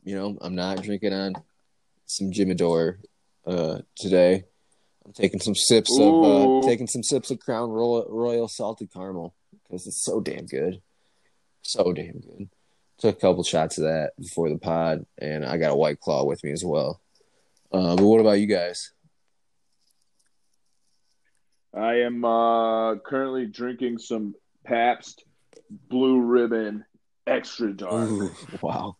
you 0.02 0.16
know, 0.16 0.36
I'm 0.40 0.56
not 0.56 0.82
drinking 0.82 1.12
on 1.12 1.34
some 2.06 2.32
Jimador 2.32 2.96
uh, 3.48 3.78
today. 3.96 4.44
I'm 5.04 5.12
taking 5.12 5.40
some 5.40 5.54
sips 5.54 5.98
of 5.98 6.24
uh, 6.24 6.66
taking 6.66 6.86
some 6.86 7.02
sips 7.02 7.30
of 7.30 7.40
Crown 7.40 7.70
Royal, 7.70 8.06
Royal 8.10 8.46
salted 8.46 8.92
caramel 8.92 9.34
because 9.64 9.86
it's 9.86 10.04
so 10.04 10.20
damn 10.20 10.44
good, 10.44 10.82
so 11.62 11.92
damn 11.94 12.20
good. 12.20 12.50
took 12.98 13.16
a 13.16 13.20
couple 13.20 13.42
shots 13.42 13.78
of 13.78 13.84
that 13.84 14.12
before 14.18 14.50
the 14.50 14.58
pod, 14.58 15.06
and 15.16 15.46
I 15.46 15.56
got 15.56 15.72
a 15.72 15.76
white 15.76 15.98
claw 15.98 16.24
with 16.24 16.44
me 16.44 16.52
as 16.52 16.62
well. 16.62 17.00
Uh, 17.72 17.96
but 17.96 18.04
what 18.04 18.20
about 18.20 18.38
you 18.40 18.46
guys? 18.46 18.92
I 21.74 22.00
am 22.00 22.24
uh, 22.24 22.96
currently 22.96 23.46
drinking 23.46 23.98
some 23.98 24.34
Pabst 24.64 25.24
Blue 25.88 26.20
Ribbon 26.20 26.84
Extra 27.26 27.72
Dark 27.72 28.10
Ooh, 28.10 28.30
wow, 28.60 28.96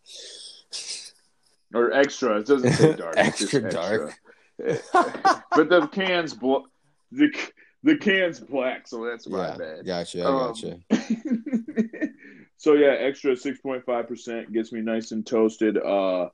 or 1.75 1.93
extra. 1.93 2.39
It 2.39 2.47
doesn't 2.47 2.73
say 2.73 2.97
dark. 2.97 3.17
just 3.17 3.43
Extra 3.43 3.71
dark. 3.71 4.15
But 4.59 5.69
the 5.69 5.89
cans 5.93 6.35
bl- 6.35 6.67
the 7.13 7.31
the 7.85 7.97
cans 7.97 8.41
black, 8.41 8.89
so 8.89 9.05
that's 9.05 9.29
my 9.29 9.49
yeah, 9.49 9.57
bad. 9.57 9.87
gotcha, 9.87 10.23
I 10.23 10.25
Um, 10.27 10.39
gotcha. 10.39 10.81
so 12.57 12.75
yeah, 12.75 12.89
extra 12.89 13.37
six 13.37 13.61
point 13.61 13.85
five 13.85 14.09
percent 14.09 14.53
gets 14.53 14.73
me 14.73 14.81
nice 14.81 15.13
and 15.13 15.25
toasted. 15.27 15.79
Uh, 15.79 16.29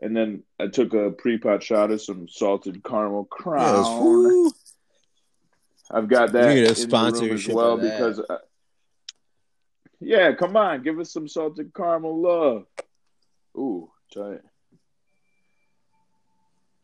and 0.00 0.14
then 0.14 0.42
I 0.60 0.66
took 0.66 0.92
a 0.92 1.10
pre 1.10 1.38
pot 1.38 1.62
shot 1.62 1.90
of 1.90 2.02
some 2.02 2.28
salted 2.28 2.84
caramel 2.84 3.24
crown. 3.24 4.44
Yes. 4.44 4.52
I've 5.90 6.08
got 6.08 6.32
that 6.32 6.48
We 6.48 6.54
need 6.56 6.64
a 6.64 6.68
in 6.68 6.74
the 6.74 6.74
room 6.74 6.74
as 6.74 6.82
sponsorship 6.82 7.54
well 7.54 7.78
because. 7.78 8.20
Uh, 8.20 8.38
yeah, 9.98 10.32
come 10.34 10.56
on, 10.56 10.82
give 10.82 10.98
us 10.98 11.10
some 11.10 11.26
salted 11.26 11.72
caramel 11.74 12.20
love. 12.20 12.66
Ooh, 13.56 13.90
tight. 14.12 14.40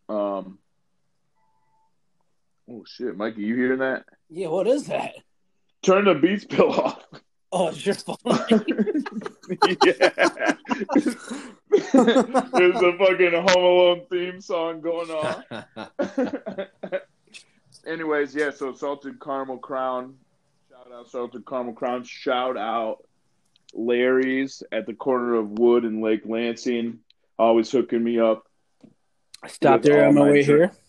Um. 0.09 0.59
Oh 2.73 2.85
shit, 2.87 3.17
Mikey, 3.17 3.43
you 3.43 3.55
hearing 3.55 3.81
that? 3.81 4.07
Yeah, 4.31 4.49
what 4.49 4.67
is 4.67 4.87
that? 4.87 5.13
Turn 5.83 6.07
the 6.07 6.15
beats 6.15 6.47
pill 6.47 6.73
off. 6.73 7.05
Oh, 7.53 7.69
it's 7.69 7.85
your 7.85 7.95
phone. 7.97 8.17
yeah. 9.85 10.09
There's 12.55 12.83
a 12.83 12.97
fucking 12.97 13.33
Home 13.33 13.65
Alone 13.65 14.07
theme 14.09 14.41
song 14.41 14.81
going 14.81 15.11
on. 15.11 15.45
Anyways, 17.87 18.35
yeah, 18.35 18.51
so 18.53 18.73
Salted 18.73 19.21
Caramel 19.21 19.59
Crown. 19.59 20.15
Shout 20.71 20.91
out 20.95 21.11
Salted 21.11 21.45
Caramel 21.45 21.75
Crown. 21.75 22.05
Shout 22.05 22.57
out 22.57 23.05
Larry's 23.75 24.63
at 24.73 24.87
the 24.87 24.95
corner 24.95 25.35
of 25.35 25.51
Wood 25.51 25.85
and 25.85 26.01
Lake 26.03 26.23
Lansing. 26.25 27.01
Always 27.39 27.71
hooking 27.71 28.03
me 28.03 28.19
up. 28.19 28.47
Stop 29.47 29.83
there 29.83 30.07
on 30.09 30.15
my 30.15 30.21
my 30.23 30.27
way 30.31 30.43
drink- 30.43 30.73
here. 30.73 30.82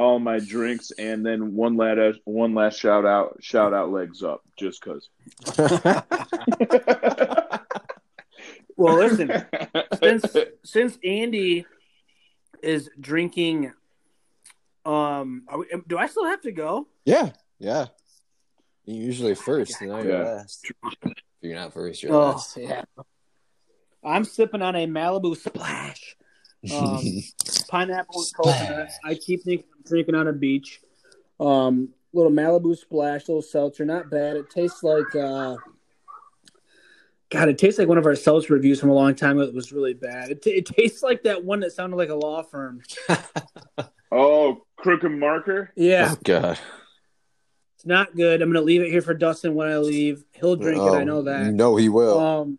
All 0.00 0.18
my 0.18 0.38
drinks, 0.38 0.92
and 0.92 1.26
then 1.26 1.54
one 1.54 1.76
last 1.76 2.20
one 2.24 2.54
last 2.54 2.78
shout 2.80 3.04
out, 3.04 3.36
shout 3.42 3.74
out 3.74 3.90
legs 3.92 4.22
up, 4.22 4.40
just 4.58 4.80
cause. 4.80 5.10
Well, 8.76 8.96
listen, 8.96 9.30
since 10.02 10.24
since 10.64 10.98
Andy 11.04 11.66
is 12.62 12.88
drinking, 12.98 13.74
um, 14.86 15.42
are 15.48 15.58
we, 15.58 15.66
do 15.86 15.98
I 15.98 16.06
still 16.06 16.24
have 16.24 16.40
to 16.42 16.52
go? 16.52 16.88
yeah, 17.04 17.32
yeah. 17.58 17.88
You're 18.86 19.04
usually 19.04 19.34
first, 19.34 19.78
and 19.82 19.90
now 19.90 19.98
you're 19.98 20.12
Yeah. 20.12 20.22
last. 20.36 20.64
If 21.02 21.12
you're 21.42 21.54
not 21.56 21.74
first, 21.74 22.02
you're 22.02 22.14
Oh, 22.14 22.30
last. 22.30 22.56
yeah. 22.56 22.84
I'm 24.02 24.24
sipping 24.24 24.62
on 24.62 24.74
a 24.74 24.86
Malibu 24.86 25.36
Splash, 25.36 26.16
um, 26.72 27.04
pineapple 27.68 28.22
and 28.22 28.34
coconut. 28.34 28.90
I 29.04 29.14
keep 29.14 29.42
thinking 29.42 29.66
I'm 29.76 29.82
drinking 29.84 30.14
on 30.14 30.28
a 30.28 30.32
beach. 30.32 30.80
Um, 31.38 31.90
little 32.12 32.32
Malibu 32.32 32.76
Splash, 32.76 33.28
little 33.28 33.42
seltzer, 33.42 33.84
not 33.84 34.10
bad. 34.10 34.36
It 34.36 34.50
tastes 34.50 34.82
like, 34.82 35.14
uh, 35.14 35.56
God, 37.30 37.48
it 37.48 37.58
tastes 37.58 37.78
like 37.78 37.88
one 37.88 37.98
of 37.98 38.06
our 38.06 38.16
seltzer 38.16 38.54
reviews 38.54 38.80
from 38.80 38.90
a 38.90 38.94
long 38.94 39.14
time 39.14 39.38
ago. 39.38 39.46
that 39.46 39.54
was 39.54 39.72
really 39.72 39.94
bad. 39.94 40.30
It, 40.30 40.42
t- 40.42 40.50
it 40.50 40.66
tastes 40.66 41.02
like 41.02 41.22
that 41.22 41.44
one 41.44 41.60
that 41.60 41.72
sounded 41.72 41.96
like 41.96 42.08
a 42.08 42.14
law 42.14 42.42
firm. 42.42 42.82
oh, 44.12 44.62
Crook 44.76 45.02
& 45.02 45.10
Marker. 45.10 45.72
Yeah, 45.76 46.08
Oh 46.12 46.18
God. 46.24 46.58
it's 47.76 47.86
not 47.86 48.14
good. 48.16 48.42
I'm 48.42 48.48
gonna 48.52 48.64
leave 48.64 48.82
it 48.82 48.90
here 48.90 49.02
for 49.02 49.14
Dustin 49.14 49.54
when 49.54 49.68
I 49.68 49.78
leave. 49.78 50.24
He'll 50.32 50.56
drink 50.56 50.82
it. 50.82 50.92
I 50.92 51.04
know 51.04 51.22
that. 51.22 51.52
No, 51.52 51.76
he 51.76 51.88
will. 51.88 52.18
Um, 52.18 52.58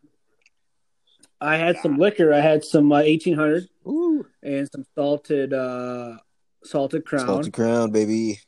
I 1.42 1.58
had 1.58 1.78
some 1.80 1.98
liquor. 1.98 2.32
I 2.34 2.40
had 2.40 2.64
some 2.64 2.92
uh, 2.92 2.98
1800 3.02 3.68
Ooh. 3.88 4.26
and 4.44 4.70
some 4.72 4.86
salted 4.96 5.54
uh, 5.54 6.18
salted 6.64 7.04
crown. 7.06 7.26
Salted 7.26 7.54
crown, 7.54 7.92
baby. 7.92 8.40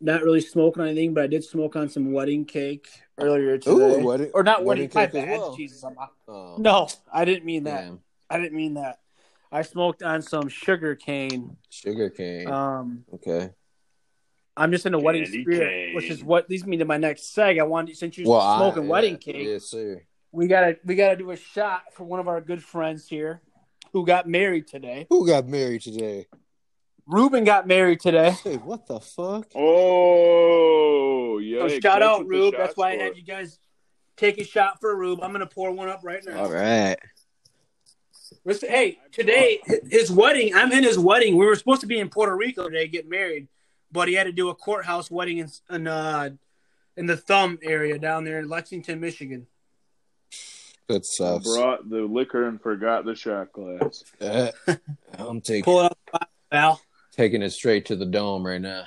Not 0.00 0.22
really 0.22 0.40
smoking 0.40 0.82
on 0.82 0.88
anything, 0.88 1.12
but 1.12 1.24
I 1.24 1.26
did 1.26 1.44
smoke 1.44 1.76
on 1.76 1.88
some 1.88 2.12
wedding 2.12 2.44
cake 2.44 2.88
earlier 3.18 3.58
today. 3.58 4.00
Ooh, 4.00 4.06
wedding, 4.06 4.30
or 4.32 4.42
not 4.42 4.64
wedding 4.64 4.88
wedding, 4.88 5.10
cake 5.12 5.20
as 5.22 5.26
bad. 5.28 5.38
well. 5.38 5.56
Jesus, 5.56 5.82
I'm 5.84 5.94
not- 5.94 6.12
Oh, 6.28 6.56
no, 6.58 6.88
I 7.12 7.24
didn't 7.24 7.44
mean 7.44 7.64
that. 7.64 7.82
damn. 7.82 8.00
I 8.30 8.38
didn't 8.38 8.56
mean 8.56 8.74
that. 8.74 9.00
I 9.50 9.62
smoked 9.62 10.02
on 10.02 10.22
some 10.22 10.48
sugar 10.48 10.94
cane. 10.94 11.56
Sugar 11.68 12.10
cane. 12.10 12.48
Um, 12.48 13.04
okay. 13.14 13.50
I'm 14.56 14.70
just 14.72 14.86
in 14.86 14.94
a 14.94 14.98
wedding 14.98 15.26
spirit, 15.26 15.68
cane. 15.68 15.94
which 15.96 16.06
is 16.10 16.22
what 16.22 16.48
leads 16.48 16.64
me 16.66 16.76
to 16.78 16.84
my 16.84 16.96
next 16.96 17.34
seg. 17.34 17.58
I 17.60 17.64
wanted 17.64 17.96
since 17.96 18.16
you're 18.18 18.28
Well, 18.28 18.40
I- 18.40 18.58
smoking 18.58 18.84
yeah, 18.84 18.88
wedding 18.88 19.16
cake, 19.16 19.46
Yes, 19.46 19.64
sir. 19.64 20.02
We 20.32 20.46
gotta 20.46 20.76
we 20.84 20.94
gotta 20.94 21.16
do 21.16 21.30
a 21.30 21.36
shot 21.36 21.92
for 21.92 22.04
one 22.04 22.20
of 22.20 22.28
our 22.28 22.40
good 22.40 22.62
friends 22.62 23.08
here 23.08 23.40
who 23.92 24.06
got 24.06 24.28
married 24.28 24.66
today. 24.66 25.06
Who 25.08 25.26
got 25.26 25.46
married 25.46 25.82
today? 25.82 26.26
Ruben 27.06 27.44
got 27.44 27.66
married 27.66 28.00
today. 28.00 28.36
Hey, 28.44 28.56
what 28.56 28.86
the 28.86 29.00
fuck? 29.00 29.46
Oh, 29.54 31.38
yeah. 31.38 31.66
So 31.66 31.80
shout 31.80 32.02
out 32.02 32.26
Rube. 32.26 32.54
That's 32.56 32.76
why 32.76 32.92
I 32.92 32.96
had 32.96 33.16
you 33.16 33.22
guys 33.22 33.58
take 34.16 34.36
a 34.38 34.44
shot 34.44 34.78
for 34.80 34.94
Rube. 34.94 35.20
I'm 35.22 35.32
gonna 35.32 35.46
pour 35.46 35.72
one 35.72 35.88
up 35.88 36.00
right 36.02 36.22
now. 36.24 36.44
All 36.44 36.52
right. 36.52 36.96
Listen, 38.44 38.68
hey, 38.68 38.98
today 39.10 39.62
his 39.90 40.10
wedding. 40.10 40.54
I'm 40.54 40.70
in 40.72 40.84
his 40.84 40.98
wedding. 40.98 41.36
We 41.36 41.46
were 41.46 41.56
supposed 41.56 41.80
to 41.80 41.86
be 41.86 41.98
in 41.98 42.10
Puerto 42.10 42.36
Rico 42.36 42.68
today, 42.68 42.86
getting 42.88 43.08
married, 43.10 43.48
but 43.90 44.08
he 44.08 44.14
had 44.14 44.24
to 44.24 44.32
do 44.32 44.50
a 44.50 44.54
courthouse 44.54 45.10
wedding 45.10 45.38
in 45.38 45.50
in, 45.70 45.86
uh, 45.86 46.30
in 46.98 47.06
the 47.06 47.16
Thumb 47.16 47.58
area 47.62 47.98
down 47.98 48.24
there 48.24 48.38
in 48.40 48.48
Lexington, 48.50 49.00
Michigan. 49.00 49.46
That 50.88 51.04
sucks. 51.04 51.44
Brought 51.46 51.88
the 51.90 52.00
liquor 52.00 52.46
and 52.48 52.60
forgot 52.60 53.04
the 53.04 53.14
shot 53.14 53.52
glass. 53.52 54.04
Uh, 54.20 54.50
I'm 55.18 55.40
taking 55.42 55.64
Pull 55.64 55.80
it 55.82 55.92
up, 56.12 56.30
pal. 56.50 56.80
taking 57.12 57.42
it 57.42 57.50
straight 57.50 57.86
to 57.86 57.96
the 57.96 58.06
dome 58.06 58.46
right 58.46 58.60
now. 58.60 58.84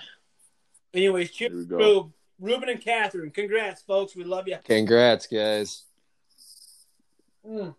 Anyways, 0.93 1.29
Here 1.29 1.49
cheers, 1.49 1.67
we. 1.67 1.75
Rube, 1.75 2.11
Ruben 2.39 2.69
and 2.69 2.81
Catherine. 2.81 3.29
Congrats, 3.29 3.83
folks. 3.83 4.15
We 4.15 4.23
love 4.23 4.47
you. 4.47 4.57
Congrats, 4.65 5.27
guys. 5.27 5.83
Mm. 7.47 7.75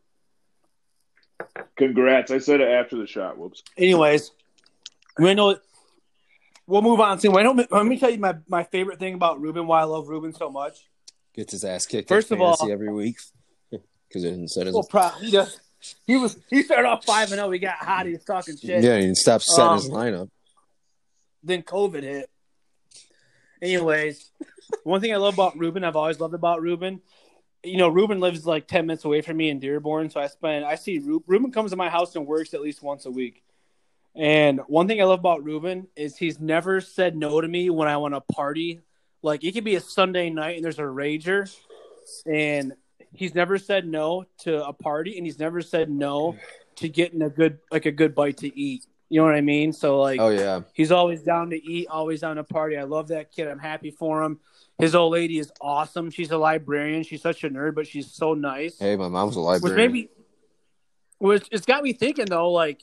Congrats. 1.76 2.30
I 2.30 2.38
said 2.38 2.60
it 2.60 2.68
after 2.68 2.96
the 2.96 3.06
shot. 3.06 3.36
Whoops. 3.36 3.62
Anyways, 3.76 4.30
we 5.18 5.34
know 5.34 5.56
we'll 6.68 6.82
move 6.82 7.00
on 7.00 7.18
soon. 7.18 7.32
Wait, 7.32 7.44
Let 7.70 7.86
me 7.86 7.98
tell 7.98 8.10
you 8.10 8.18
my, 8.18 8.36
my 8.48 8.62
favorite 8.64 8.98
thing 9.00 9.14
about 9.14 9.40
Ruben. 9.40 9.66
Why 9.66 9.80
I 9.80 9.84
love 9.84 10.08
Ruben 10.08 10.32
so 10.32 10.48
much. 10.48 10.86
Gets 11.34 11.52
his 11.52 11.64
ass 11.64 11.86
kicked. 11.86 12.08
First 12.08 12.30
of 12.30 12.40
all- 12.40 12.54
fantasy 12.56 12.72
every 12.72 12.92
week 12.92 13.18
because 14.12 14.24
it 14.24 14.30
didn't 14.30 14.48
set 14.48 14.66
his. 14.66 14.74
Well. 14.74 15.14
He 15.20 15.30
does. 15.30 15.58
He 16.06 16.16
was. 16.16 16.38
He 16.48 16.62
started 16.62 16.88
off 16.88 17.04
five 17.04 17.30
and 17.32 17.38
zero. 17.38 17.50
He 17.50 17.58
got 17.58 17.76
hot. 17.76 18.06
He 18.06 18.12
was 18.12 18.24
talking 18.24 18.56
shit. 18.56 18.82
Yeah, 18.84 18.96
he 18.96 19.02
didn't 19.02 19.16
setting 19.16 19.42
Um, 19.58 19.74
his 19.76 19.88
lineup. 19.88 20.28
Then 21.42 21.62
COVID 21.62 22.02
hit. 22.02 22.30
Anyways, 23.60 24.30
one 24.84 25.00
thing 25.00 25.12
I 25.12 25.16
love 25.16 25.34
about 25.34 25.56
Ruben, 25.58 25.84
I've 25.84 25.96
always 25.96 26.20
loved 26.20 26.34
about 26.34 26.60
Ruben. 26.62 27.00
You 27.64 27.76
know, 27.76 27.88
Ruben 27.88 28.20
lives 28.20 28.44
like 28.44 28.66
ten 28.66 28.86
minutes 28.86 29.04
away 29.04 29.22
from 29.22 29.36
me 29.36 29.48
in 29.48 29.60
Dearborn, 29.60 30.10
so 30.10 30.20
I 30.20 30.26
spend. 30.26 30.64
I 30.64 30.74
see 30.74 30.98
Ru- 30.98 31.24
Ruben 31.26 31.52
comes 31.52 31.70
to 31.70 31.76
my 31.76 31.88
house 31.88 32.14
and 32.16 32.26
works 32.26 32.54
at 32.54 32.60
least 32.60 32.82
once 32.82 33.06
a 33.06 33.10
week. 33.10 33.42
And 34.14 34.60
one 34.66 34.88
thing 34.88 35.00
I 35.00 35.04
love 35.04 35.20
about 35.20 35.42
Ruben 35.44 35.86
is 35.96 36.16
he's 36.16 36.38
never 36.38 36.80
said 36.80 37.16
no 37.16 37.40
to 37.40 37.48
me 37.48 37.70
when 37.70 37.88
I 37.88 37.96
want 37.96 38.14
to 38.14 38.20
party. 38.20 38.80
Like 39.22 39.42
it 39.44 39.52
could 39.52 39.64
be 39.64 39.76
a 39.76 39.80
Sunday 39.80 40.28
night 40.30 40.56
and 40.56 40.64
there's 40.64 40.80
a 40.80 40.82
rager, 40.82 41.52
and 42.26 42.74
he's 43.14 43.34
never 43.34 43.58
said 43.58 43.86
no 43.86 44.24
to 44.38 44.64
a 44.66 44.72
party, 44.72 45.16
and 45.16 45.26
he's 45.26 45.38
never 45.38 45.60
said 45.60 45.90
no 45.90 46.36
to 46.76 46.88
getting 46.88 47.22
a 47.22 47.30
good 47.30 47.58
like 47.70 47.86
a 47.86 47.92
good 47.92 48.14
bite 48.14 48.38
to 48.38 48.58
eat. 48.58 48.86
You 49.08 49.20
know 49.20 49.26
what 49.26 49.34
I 49.34 49.42
mean? 49.42 49.72
So 49.72 50.00
like, 50.00 50.20
Oh 50.20 50.30
yeah, 50.30 50.62
He's 50.72 50.90
always 50.90 51.22
down 51.22 51.50
to 51.50 51.62
eat, 51.62 51.88
always 51.88 52.20
down 52.20 52.36
to 52.36 52.44
party. 52.44 52.78
I 52.78 52.84
love 52.84 53.08
that 53.08 53.30
kid. 53.30 53.46
I'm 53.48 53.58
happy 53.58 53.90
for 53.90 54.22
him. 54.22 54.40
His 54.78 54.94
old 54.94 55.12
lady 55.12 55.38
is 55.38 55.52
awesome. 55.60 56.10
She's 56.10 56.30
a 56.30 56.38
librarian. 56.38 57.02
She's 57.02 57.20
such 57.20 57.44
a 57.44 57.50
nerd, 57.50 57.74
but 57.74 57.86
she's 57.86 58.10
so 58.10 58.34
nice. 58.34 58.78
hey, 58.78 58.96
my 58.96 59.08
mom's 59.08 59.36
a 59.36 59.40
librarian. 59.40 59.92
which 59.92 59.92
maybe, 59.92 60.10
which 61.18 61.48
it's 61.52 61.66
got 61.66 61.82
me 61.82 61.92
thinking 61.92 62.24
though. 62.24 62.50
Like, 62.50 62.82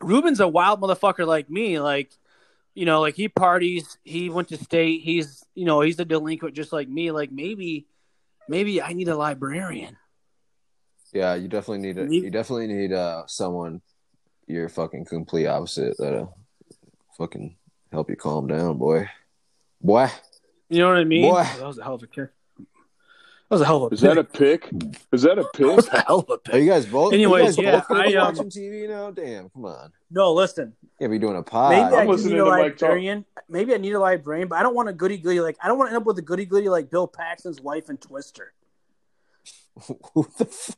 Ruben's 0.00 0.40
a 0.40 0.46
wild 0.48 0.80
motherfucker 0.80 1.26
like 1.26 1.50
me. 1.50 1.80
Like, 1.80 2.12
you 2.74 2.86
know, 2.86 3.00
like 3.00 3.16
he 3.16 3.28
parties. 3.28 3.98
He 4.04 4.30
went 4.30 4.48
to 4.48 4.56
state. 4.56 5.02
He's, 5.02 5.44
you 5.56 5.64
know, 5.64 5.80
he's 5.80 5.98
a 5.98 6.04
delinquent 6.04 6.54
just 6.54 6.72
like 6.72 6.88
me. 6.88 7.10
Like 7.10 7.32
maybe, 7.32 7.88
maybe 8.48 8.82
I 8.82 8.92
need 8.92 9.08
a 9.08 9.16
librarian. 9.16 9.96
Yeah, 11.12 11.34
you 11.34 11.48
definitely 11.48 11.78
need 11.86 11.98
a, 11.98 12.04
Me- 12.04 12.20
you 12.20 12.30
definitely 12.30 12.66
need 12.66 12.92
uh 12.92 13.22
someone 13.26 13.80
you're 14.46 14.68
fucking 14.68 15.04
complete 15.06 15.46
opposite 15.46 15.96
that'll 15.98 16.36
fucking 17.16 17.56
help 17.92 18.10
you 18.10 18.16
calm 18.16 18.46
down, 18.46 18.78
boy. 18.78 19.08
Boy. 19.80 20.08
You 20.68 20.80
know 20.80 20.88
what 20.88 20.98
I 20.98 21.04
mean? 21.04 21.22
Boy. 21.30 21.42
that 21.42 21.66
was 21.66 21.78
a 21.78 21.82
hell 21.82 21.94
of 21.94 22.02
a 22.02 22.06
kick. 22.06 22.30
That 22.58 23.54
was 23.54 23.60
a 23.62 23.64
hell 23.64 23.84
of 23.84 23.92
a 23.92 23.94
Is 23.94 24.00
that 24.02 24.18
a 24.18 24.24
pick. 24.24 24.70
pick? 24.70 24.98
Is 25.12 25.22
that 25.22 25.38
a 25.38 25.42
That 25.42 25.52
pick? 25.54 25.66
was 25.66 25.88
a 25.88 26.00
hell 26.02 26.26
of 26.28 26.40
a 26.46 26.52
Are 26.52 26.58
you 26.58 26.68
guys 26.68 26.84
both? 26.86 27.12
Anyways, 27.14 27.56
you 27.56 27.64
guys 27.64 27.72
yeah, 27.74 27.84
both 27.88 27.98
I, 27.98 28.14
um, 28.14 28.34
watching 28.36 28.50
TV 28.50 28.88
now. 28.88 29.10
Damn, 29.10 29.48
come 29.50 29.64
on. 29.64 29.92
No, 30.10 30.32
listen. 30.32 30.74
Yeah, 31.00 31.08
be 31.08 31.18
doing 31.18 31.36
a 31.36 31.42
pod. 31.42 31.70
Maybe 31.72 31.96
I 31.96 32.00
I'm 32.00 32.06
do 32.06 32.12
listening 32.12 32.32
need 32.34 32.40
a 32.40 32.44
to 32.44 32.50
Mike 32.50 32.80
librarian. 32.82 33.24
Maybe 33.48 33.74
I 33.74 33.76
need 33.76 33.92
a 33.92 34.00
librarian, 34.00 34.48
but 34.48 34.58
I 34.58 34.62
don't 34.62 34.74
want 34.74 34.88
a 34.88 34.92
goody 34.92 35.18
goody. 35.18 35.40
Like 35.40 35.56
I 35.62 35.68
don't 35.68 35.78
want 35.78 35.90
to 35.90 35.94
end 35.94 36.02
up 36.02 36.06
with 36.06 36.18
a 36.18 36.22
goody 36.22 36.46
goody 36.46 36.68
like 36.68 36.90
Bill 36.90 37.06
Paxton's 37.06 37.60
wife 37.60 37.88
and 37.88 38.00
Twister. 38.00 38.52
Who 40.14 40.26
the 40.38 40.46
f- 40.46 40.76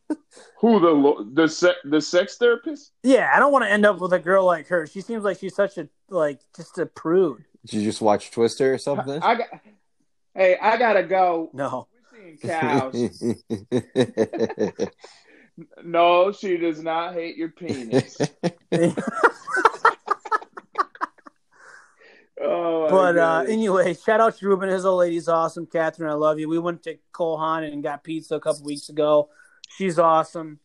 Who 0.59 0.81
the 0.81 1.31
the 1.33 1.49
se- 1.49 1.77
the 1.85 2.01
sex 2.01 2.37
therapist? 2.37 2.93
Yeah, 3.03 3.31
I 3.35 3.39
don't 3.39 3.53
want 3.53 3.65
to 3.65 3.71
end 3.71 3.87
up 3.87 3.99
with 4.01 4.13
a 4.13 4.19
girl 4.19 4.45
like 4.45 4.67
her. 4.69 4.87
She 4.87 5.01
seems 5.01 5.25
like 5.25 5.39
she's 5.39 5.55
such 5.55 5.79
a 5.79 5.89
like 6.09 6.41
just 6.55 6.77
a 6.79 6.87
prude. 6.87 7.45
Did 7.65 7.75
you 7.75 7.85
just 7.85 8.01
watch 8.01 8.31
Twister 8.31 8.75
or 8.75 8.79
something? 8.79 9.23
I 9.23 9.35
got. 9.37 9.47
Hey, 10.35 10.57
I 10.61 10.77
gotta 10.77 11.03
go. 11.03 11.51
No. 11.53 11.89
We're 12.13 12.37
seeing 12.37 12.39
cows. 12.39 13.23
no, 15.85 16.33
she 16.33 16.57
does 16.57 16.83
not 16.83 17.15
hate 17.15 17.37
your 17.37 17.51
penis. 17.51 18.19
Oh, 22.43 22.89
But 22.89 23.19
uh, 23.19 23.45
anyway, 23.47 23.93
shout 23.95 24.21
out 24.21 24.39
to 24.39 24.47
Ruben. 24.49 24.71
His 24.71 24.87
old 24.87 25.00
lady's 25.00 25.29
awesome. 25.29 25.67
Catherine, 25.67 26.09
I 26.11 26.15
love 26.15 26.39
you. 26.39 26.49
We 26.49 26.59
went 26.59 26.83
to 26.85 26.97
Cole 27.12 27.37
Haan 27.37 27.65
and 27.65 27.83
got 27.83 28.03
pizza 28.03 28.37
a 28.37 28.41
couple 28.41 28.65
weeks 28.65 28.89
ago. 28.89 29.29
She's 29.77 29.99
awesome. 29.99 30.59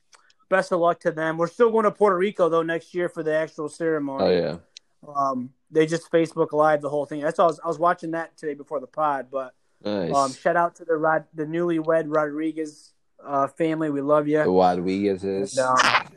Best 0.49 0.71
of 0.71 0.79
luck 0.79 1.01
to 1.01 1.11
them. 1.11 1.37
We're 1.37 1.47
still 1.47 1.71
going 1.71 1.83
to 1.83 1.91
Puerto 1.91 2.17
Rico 2.17 2.47
though 2.47 2.61
next 2.63 2.93
year 2.95 3.09
for 3.09 3.23
the 3.23 3.35
actual 3.35 3.67
ceremony. 3.67 4.23
oh 4.23 4.29
yeah. 4.31 4.57
Um, 5.13 5.49
they 5.69 5.85
just 5.85 6.09
Facebook 6.11 6.53
Live 6.53 6.81
the 6.81 6.89
whole 6.89 7.05
thing. 7.05 7.19
That's 7.21 7.39
all. 7.39 7.47
I 7.47 7.49
was, 7.49 7.59
I 7.65 7.67
was 7.67 7.79
watching 7.79 8.11
that 8.11 8.37
today 8.37 8.53
before 8.53 8.79
the 8.79 8.87
pod. 8.87 9.27
But 9.29 9.53
Nice. 9.83 10.13
um, 10.13 10.31
shout 10.33 10.55
out 10.55 10.75
to 10.77 10.85
the 10.85 10.95
Rod, 10.95 11.25
the 11.33 11.43
newlywed 11.45 12.05
Rodriguez 12.07 12.93
uh, 13.23 13.47
family. 13.47 13.89
We 13.89 13.99
love 14.01 14.27
you. 14.29 14.41
Rodriguez 14.43 15.23
is. 15.25 15.57
And, 15.57 15.67
um, 15.67 16.07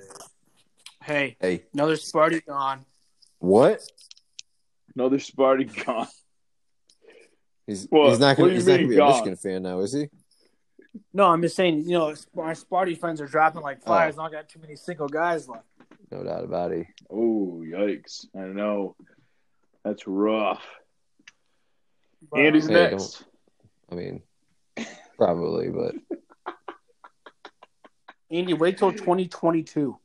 hey, 1.09 1.37
Hey, 1.41 1.65
another 1.73 1.95
Sparty 1.95 2.45
gone. 2.47 2.85
what? 3.39 3.81
another 4.95 5.19
Sparty 5.19 5.85
gone. 5.85 6.07
He's 7.67 7.87
What? 7.91 8.11
he's 8.11 8.19
not 8.19 8.37
gonna 8.37 8.49
do 8.49 8.55
you 8.55 8.61
he's 8.61 8.67
not 8.67 8.73
gonna 8.75 8.83
mean 8.83 8.91
be 8.91 8.97
a? 8.97 9.09
Michigan 9.09 9.37
fan 9.37 9.63
now, 9.63 9.81
is 9.81 9.93
he? 9.93 10.09
No, 11.13 11.27
I'm 11.27 11.43
just 11.43 11.57
saying. 11.57 11.83
You 11.83 11.99
know, 11.99 12.07
our 12.39 12.55
Sparty 12.55 12.99
friends 12.99 13.21
are 13.21 13.27
dropping 13.27 13.63
like 13.63 13.79
oh. 13.83 13.87
flies. 13.87 14.15
Oh. 14.17 14.23
Not 14.23 14.33
got 14.33 14.49
too 14.49 14.59
many 14.61 14.77
single 14.77 15.09
guys 15.09 15.49
left. 15.49 15.67
No 16.11 16.25
doubt 16.25 16.45
about 16.45 16.73
it. 16.73 16.87
Oh, 17.11 17.63
yikes! 17.65 18.27
I 18.35 18.41
know. 18.41 18.97
That's 19.85 20.07
rough. 20.07 20.65
But, 22.31 22.41
Andy's 22.41 22.67
Hey, 22.67 22.75
next. 22.75 23.25
I 23.91 23.95
mean, 23.95 24.23
probably, 25.17 25.69
but 25.69 25.95
Andy, 28.31 28.55
wait 28.55 28.79
till 28.79 28.93
2022. 28.93 29.99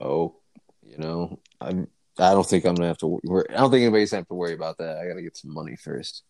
Oh, 0.00 0.36
you 0.82 0.98
know, 0.98 1.38
I'm. 1.60 1.88
I 2.18 2.32
don't 2.32 2.46
think 2.46 2.64
I'm 2.66 2.74
gonna 2.74 2.88
have 2.88 2.98
to. 2.98 3.20
Worry, 3.24 3.46
I 3.50 3.54
don't 3.58 3.70
think 3.70 3.82
anybody's 3.82 4.10
gonna 4.10 4.20
have 4.20 4.28
to 4.28 4.34
worry 4.34 4.52
about 4.54 4.78
that. 4.78 4.98
I 4.98 5.06
gotta 5.06 5.22
get 5.22 5.36
some 5.36 5.54
money 5.54 5.76
first. 5.76 6.22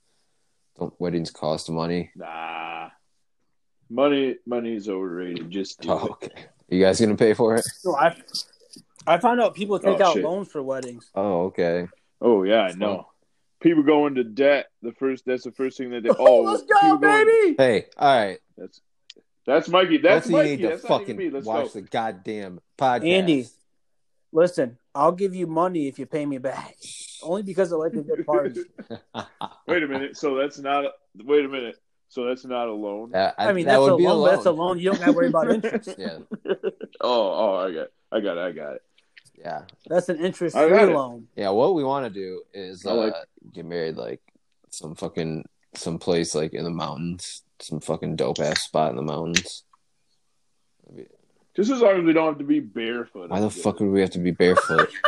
Don't 0.78 0.94
weddings 1.00 1.30
cost 1.30 1.68
money? 1.70 2.10
Nah. 2.14 2.90
Money, 3.88 4.36
money 4.46 4.74
is 4.74 4.88
overrated. 4.88 5.50
Just 5.50 5.80
do 5.80 5.90
Oh, 5.90 6.04
it. 6.04 6.10
okay. 6.12 6.44
You 6.68 6.80
guys 6.80 7.00
gonna 7.00 7.16
pay 7.16 7.34
for 7.34 7.56
it? 7.56 7.66
No, 7.84 7.96
I 7.96 8.16
I 9.06 9.18
found 9.18 9.40
out 9.40 9.54
people 9.56 9.78
take 9.80 10.00
Oh, 10.00 10.04
out 10.04 10.14
shit. 10.14 10.22
loans 10.24 10.48
for 10.48 10.62
weddings. 10.62 11.10
Oh, 11.14 11.44
okay. 11.46 11.88
Oh 12.20 12.44
yeah, 12.44 12.62
I 12.62 12.72
know. 12.74 12.96
fun. 12.96 13.04
People 13.60 13.82
go 13.82 14.06
into 14.06 14.22
debt. 14.22 14.66
The 14.82 14.92
first 14.92 15.24
that's 15.26 15.42
the 15.44 15.50
first 15.52 15.76
thing 15.78 15.90
that 15.90 16.02
they. 16.04 16.10
Oh, 16.16 16.42
let's 16.42 16.62
go, 16.62 16.80
go 16.80 16.94
in- 16.94 17.00
baby! 17.26 17.54
Hey, 17.58 17.86
all 17.96 18.16
right. 18.26 18.38
That's 18.56 18.80
that's 19.44 19.68
Mikey. 19.68 19.98
That's 19.98 20.26
Both 20.26 20.26
of 20.26 20.30
you 20.30 20.36
Mikey. 20.36 20.50
need 20.50 20.62
to 20.62 20.68
That's 20.68 20.82
not 20.84 21.00
fucking 21.00 21.16
me. 21.16 21.30
Let's 21.30 21.46
watch 21.46 21.64
go. 21.64 21.80
the 21.80 21.82
goddamn 21.82 22.60
podcast. 22.78 23.08
Andy. 23.08 23.46
Listen, 24.32 24.78
I'll 24.94 25.12
give 25.12 25.34
you 25.34 25.46
money 25.46 25.88
if 25.88 25.98
you 25.98 26.06
pay 26.06 26.24
me 26.24 26.38
back. 26.38 26.76
Only 27.22 27.42
because 27.42 27.72
I 27.72 27.76
like 27.76 27.94
a 27.94 28.02
good 28.02 28.24
party. 28.24 28.60
wait 29.66 29.82
a 29.82 29.88
minute. 29.88 30.16
So 30.16 30.36
that's 30.36 30.58
not. 30.58 30.84
A, 30.84 30.90
wait 31.16 31.44
a 31.44 31.48
minute. 31.48 31.76
So 32.08 32.24
that's 32.24 32.44
not 32.44 32.68
a 32.68 32.72
loan. 32.72 33.10
That- 33.12 33.34
I, 33.38 33.52
mean, 33.52 33.66
that 33.66 33.72
that's 33.78 33.86
a 33.88 33.90
would 33.92 33.98
be 33.98 34.06
loan, 34.06 34.24
but 34.28 34.30
that's 34.34 34.46
a 34.46 34.50
loan. 34.50 34.68
loan. 34.68 34.78
You 34.78 34.90
don't 34.90 35.00
have 35.00 35.06
to 35.06 35.12
worry 35.12 35.28
about 35.28 35.50
interest. 35.50 35.94
Yeah, 35.98 36.18
Oh, 37.00 37.32
oh, 37.32 37.56
I 37.56 37.72
got, 37.72 37.88
I 38.12 38.20
got 38.20 38.36
it. 38.36 38.40
I 38.40 38.52
got 38.52 38.74
it. 38.74 38.82
yeah, 39.38 39.62
That's 39.86 40.08
an 40.08 40.18
interest-free 40.24 40.84
loan. 40.94 41.28
yeah. 41.36 41.50
What 41.50 41.74
we 41.74 41.84
want 41.84 42.06
to 42.06 42.10
do 42.10 42.42
is 42.52 42.84
uh, 42.84 42.94
like- 42.94 43.14
get 43.52 43.64
married 43.64 43.96
like 43.96 44.20
some 44.70 44.94
fucking 44.94 45.44
some 45.74 45.98
place 45.98 46.34
like 46.34 46.52
in 46.52 46.64
the 46.64 46.70
mountains, 46.70 47.42
some 47.60 47.80
fucking 47.80 48.16
dope 48.16 48.40
ass 48.40 48.62
spot 48.64 48.90
in 48.90 48.96
the 48.96 49.02
mountains. 49.02 49.64
Just 51.56 51.70
as 51.70 51.80
long 51.80 51.98
as 51.98 52.04
we 52.04 52.12
don't 52.12 52.26
have 52.28 52.38
to 52.38 52.44
be 52.44 52.60
barefoot. 52.60 53.30
Why 53.30 53.40
the 53.40 53.50
fuck 53.50 53.80
would 53.80 53.90
we 53.90 54.00
have 54.00 54.10
to 54.10 54.18
be 54.18 54.30
barefoot? 54.30 54.90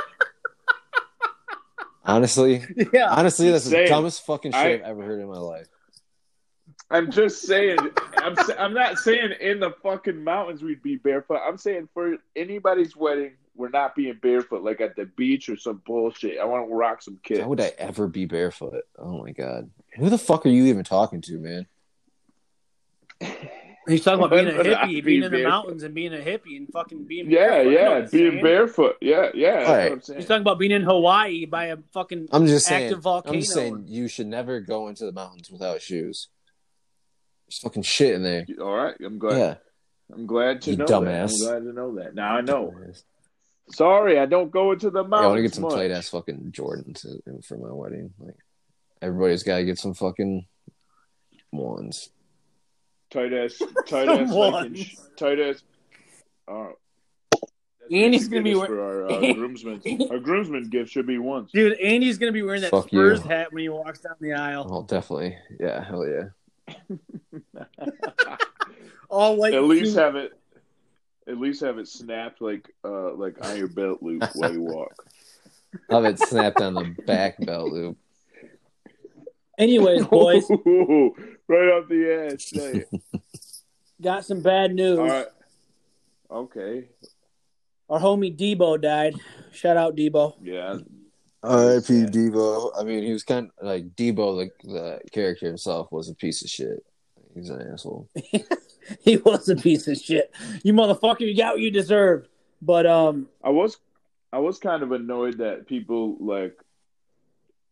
honestly, 2.05 2.64
Yeah. 2.92 3.09
honestly, 3.11 3.50
that's 3.50 3.64
the 3.64 3.70
Saying, 3.70 3.88
dumbest 3.88 4.26
fucking 4.26 4.52
shit 4.52 4.61
I- 4.61 4.72
I've 4.74 4.81
ever 4.83 5.02
heard 5.05 5.20
in 5.20 5.28
my 5.28 5.38
life. 5.38 5.68
I'm 6.90 7.11
just 7.11 7.42
saying. 7.42 7.78
I'm. 8.18 8.37
I'm 8.59 8.74
not 8.74 8.98
saying 8.98 9.33
in 9.40 9.61
the 9.61 9.70
fucking 9.83 10.22
mountains 10.22 10.62
we'd 10.62 10.83
be 10.83 10.96
barefoot. 10.96 11.38
I'm 11.38 11.57
saying 11.57 11.88
for 11.94 12.16
anybody's 12.37 12.94
wedding, 12.94 13.33
we're 13.55 13.70
not 13.70 13.94
being 13.94 14.18
barefoot, 14.20 14.62
like 14.62 14.83
at 14.83 14.94
the 14.94 15.07
beach 15.07 15.48
or 15.48 15.57
some 15.57 15.81
bullshit. 15.87 16.38
I 16.38 16.44
want 16.44 16.68
to 16.68 16.74
rock 16.74 17.00
some 17.00 17.18
kids. 17.22 17.40
How 17.40 17.48
would 17.48 17.62
I 17.62 17.72
ever 17.78 18.09
be 18.09 18.26
barefoot? 18.26 18.85
Oh 18.98 19.22
my 19.22 19.31
god, 19.31 19.70
who 19.96 20.11
the 20.11 20.18
fuck 20.18 20.44
are 20.44 20.50
you 20.50 20.66
even 20.66 20.85
talking 20.85 21.22
to, 21.22 21.38
man? 21.38 21.66
He's 23.88 24.05
talking 24.05 24.25
about 24.25 24.31
being 24.31 24.47
a 24.49 24.53
But 24.57 24.66
not 24.66 24.81
hippie, 24.83 24.92
be 24.95 25.01
being 25.01 25.23
in 25.25 25.33
the 25.33 25.42
mountains 25.42 25.83
and 25.83 25.95
being 25.95 26.12
a 26.14 26.18
hippie 26.18 26.57
and 26.57 26.68
fucking 26.73 27.05
being 27.05 27.29
Yeah, 27.29 27.49
barefoot. 27.49 27.68
I 27.68 27.73
yeah, 27.73 27.88
what 27.88 28.01
he's 28.03 28.11
being 28.12 28.31
saying. 28.31 28.42
barefoot. 28.42 28.97
Yeah, 29.01 29.29
yeah. 29.35 29.53
That's 29.53 29.68
what 29.68 29.92
I'm 29.92 30.01
saying. 30.03 30.18
He's 30.21 30.29
talking 30.29 30.40
about 30.42 30.59
being 30.59 30.71
in 30.71 30.83
Hawaii 30.83 31.47
by 31.47 31.66
a 31.66 31.77
fucking 31.92 32.29
I'm 32.31 32.47
just 32.47 32.66
saying. 32.66 32.95
volcano. 33.01 33.35
I'm 33.35 33.40
just 33.40 33.53
saying 33.55 33.85
you 33.88 34.07
should 34.09 34.29
never 34.29 34.61
go 34.61 34.88
into 34.88 35.05
the 35.05 35.12
mountains 35.12 35.51
without 35.51 35.83
shoes. 35.83 36.29
There's 37.49 37.59
fucking 37.59 37.83
shit 37.83 38.14
in 38.14 38.23
there. 38.23 38.47
All 38.61 38.75
right, 38.77 38.95
I'm 39.05 39.18
glad. 39.18 39.37
Yeah, 39.38 39.55
I'm 40.14 40.27
glad 40.27 40.62
to 40.62 40.71
You 40.71 40.77
know 40.77 40.87
dumbass. 40.87 41.05
that. 41.05 41.23
I'm 41.23 41.62
glad 41.62 41.71
to 41.71 41.73
know 41.73 41.95
that. 41.97 42.14
Now 42.14 42.37
I 42.37 42.40
know. 42.40 42.75
Sorry, 43.71 44.18
I 44.18 44.27
don't 44.27 44.51
go 44.51 44.73
into 44.73 44.90
the 44.90 45.03
Yeah, 45.03 45.09
mountains. 45.09 45.25
I 45.25 45.29
want 45.29 45.38
to 45.38 45.42
get 45.42 45.55
some 45.55 45.68
tight 45.71 45.90
ass 45.90 46.09
fucking 46.09 46.53
Jordans 46.53 47.05
for 47.45 47.57
my 47.57 47.73
wedding. 47.73 48.12
Like 48.18 48.37
everybody's 49.01 49.42
got 49.42 49.57
to 49.57 49.64
get 49.64 49.79
some 49.79 49.95
fucking 49.95 50.47
ones. 51.53 52.11
Tight 53.12 53.33
ass, 53.33 53.59
tight 53.87 54.07
Some 54.07 54.09
ass, 54.20 54.33
ones. 54.33 54.79
Viking 54.79 54.96
tight 55.16 55.38
ass. 55.40 55.62
Uh, 56.48 56.68
Andy's 57.90 58.29
gonna 58.29 58.42
be 58.42 58.51
Get 58.51 58.57
wear- 58.59 58.64
us 58.64 58.68
for 58.68 58.81
our 58.81 59.11
uh, 59.12 59.33
groomsmen. 59.35 59.83
our 60.11 60.18
groomsmen 60.18 60.70
gift 60.70 60.90
should 60.90 61.07
be 61.07 61.18
ones. 61.18 61.51
Dude, 61.53 61.79
Andy's 61.81 62.16
gonna 62.18 62.33
be 62.33 62.42
wearing 62.42 62.62
that 62.62 62.70
Fuck 62.70 62.88
Spurs 62.88 63.22
you. 63.22 63.29
hat 63.29 63.53
when 63.53 63.62
he 63.62 63.68
walks 63.68 64.01
down 64.01 64.14
the 64.20 64.33
aisle. 64.33 64.66
Oh, 64.70 64.83
definitely. 64.85 65.37
Yeah, 65.61 65.85
hell 65.85 66.07
yeah. 66.07 66.29
All 69.11 69.37
white. 69.37 69.55
At 69.55 69.64
least 69.64 69.92
suit. 69.92 70.01
have 70.01 70.16
it. 70.16 70.33
At 71.29 71.38
least 71.38 71.61
have 71.61 71.79
it 71.79 71.87
snapped 71.88 72.40
like 72.40 72.68
uh 72.85 73.12
like 73.14 73.44
on 73.44 73.57
your 73.57 73.68
belt 73.68 74.03
loop 74.03 74.25
while 74.35 74.53
you 74.53 74.62
walk. 74.62 74.94
I'll 75.90 76.03
have 76.03 76.14
it 76.14 76.18
snapped 76.18 76.61
on 76.61 76.75
the 76.75 76.94
back 77.07 77.37
belt 77.44 77.70
loop. 77.70 77.96
Anyways, 79.59 80.07
boys, 80.07 80.48
right 81.48 81.68
off 81.68 81.88
the 81.88 82.28
edge. 82.31 82.44
Say 82.46 82.85
got 84.02 84.24
some 84.24 84.42
bad 84.42 84.74
news. 84.74 84.98
All 84.98 85.07
right. 85.07 85.26
Okay. 86.31 86.88
Our 87.88 88.00
homie 88.00 88.37
Debo 88.37 88.81
died. 88.81 89.14
Shout 89.52 89.76
out 89.76 89.96
Debo. 89.96 90.35
Yeah. 90.42 90.78
R.I.P. 91.42 92.05
Debo. 92.07 92.70
I 92.78 92.85
mean, 92.85 93.02
he 93.02 93.12
was 93.12 93.24
kind 93.24 93.50
of 93.59 93.66
like 93.66 93.94
Debo, 93.96 94.48
the, 94.62 94.68
the 94.68 95.00
character 95.11 95.46
himself, 95.46 95.90
was 95.90 96.09
a 96.09 96.14
piece 96.14 96.42
of 96.42 96.48
shit. 96.48 96.85
He's 97.35 97.50
an 97.50 97.68
asshole. 97.72 98.09
He 99.00 99.16
was 99.16 99.48
a 99.48 99.57
piece 99.57 99.87
of 99.88 99.96
shit. 99.96 100.33
You 100.62 100.72
motherfucker, 100.72 101.20
you 101.20 101.37
got 101.37 101.55
what 101.55 101.61
you 101.61 101.70
deserved. 101.70 102.28
But 102.61 102.87
um, 102.87 103.28
I 103.42 103.50
was 103.50 103.78
I 104.33 104.38
was 104.38 104.59
kind 104.59 104.83
of 104.83 104.92
annoyed 104.92 105.38
that 105.38 105.66
people 105.66 106.16
like 106.20 106.57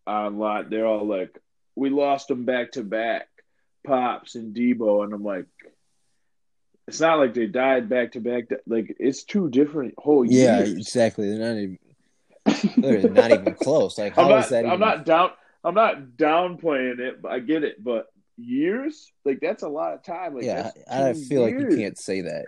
online 0.06 0.70
they're 0.70 0.86
all 0.86 1.06
like 1.06 1.38
we 1.76 1.90
lost 1.90 2.28
them 2.28 2.44
back 2.44 2.72
to 2.72 2.82
back, 2.82 3.28
Pops 3.86 4.34
and 4.34 4.54
Debo, 4.54 5.04
and 5.04 5.12
I'm 5.12 5.22
like, 5.24 5.46
it's 6.88 7.00
not 7.00 7.18
like 7.18 7.34
they 7.34 7.46
died 7.46 7.88
back 7.88 8.12
to 8.12 8.20
back. 8.20 8.44
Like 8.66 8.96
it's 8.98 9.22
two 9.24 9.48
different 9.48 9.94
whole 9.98 10.24
Yeah, 10.24 10.58
years. 10.58 10.72
exactly. 10.72 11.30
They're 11.30 11.38
not 11.54 11.60
even. 11.60 11.78
They're 12.82 13.08
not 13.10 13.30
even 13.30 13.54
close. 13.54 13.98
Like, 13.98 14.16
I'm 14.18 14.24
how 14.30 14.36
is 14.38 14.44
not. 14.44 14.50
that? 14.50 14.66
I'm 14.66 14.80
not 14.80 15.04
down. 15.04 15.30
I'm 15.62 15.74
not 15.74 15.98
downplaying 16.16 16.98
it, 16.98 17.22
but 17.22 17.32
I 17.32 17.38
get 17.40 17.62
it. 17.64 17.82
But 17.84 18.06
years, 18.36 19.12
like 19.24 19.38
that's 19.40 19.62
a 19.62 19.68
lot 19.68 19.92
of 19.92 20.02
time. 20.02 20.34
Like, 20.34 20.44
yeah, 20.44 20.70
I 20.90 21.10
I 21.10 21.12
feel 21.14 21.42
like 21.42 21.58
you 21.58 21.76
can't 21.76 21.98
say 21.98 22.22
that. 22.22 22.46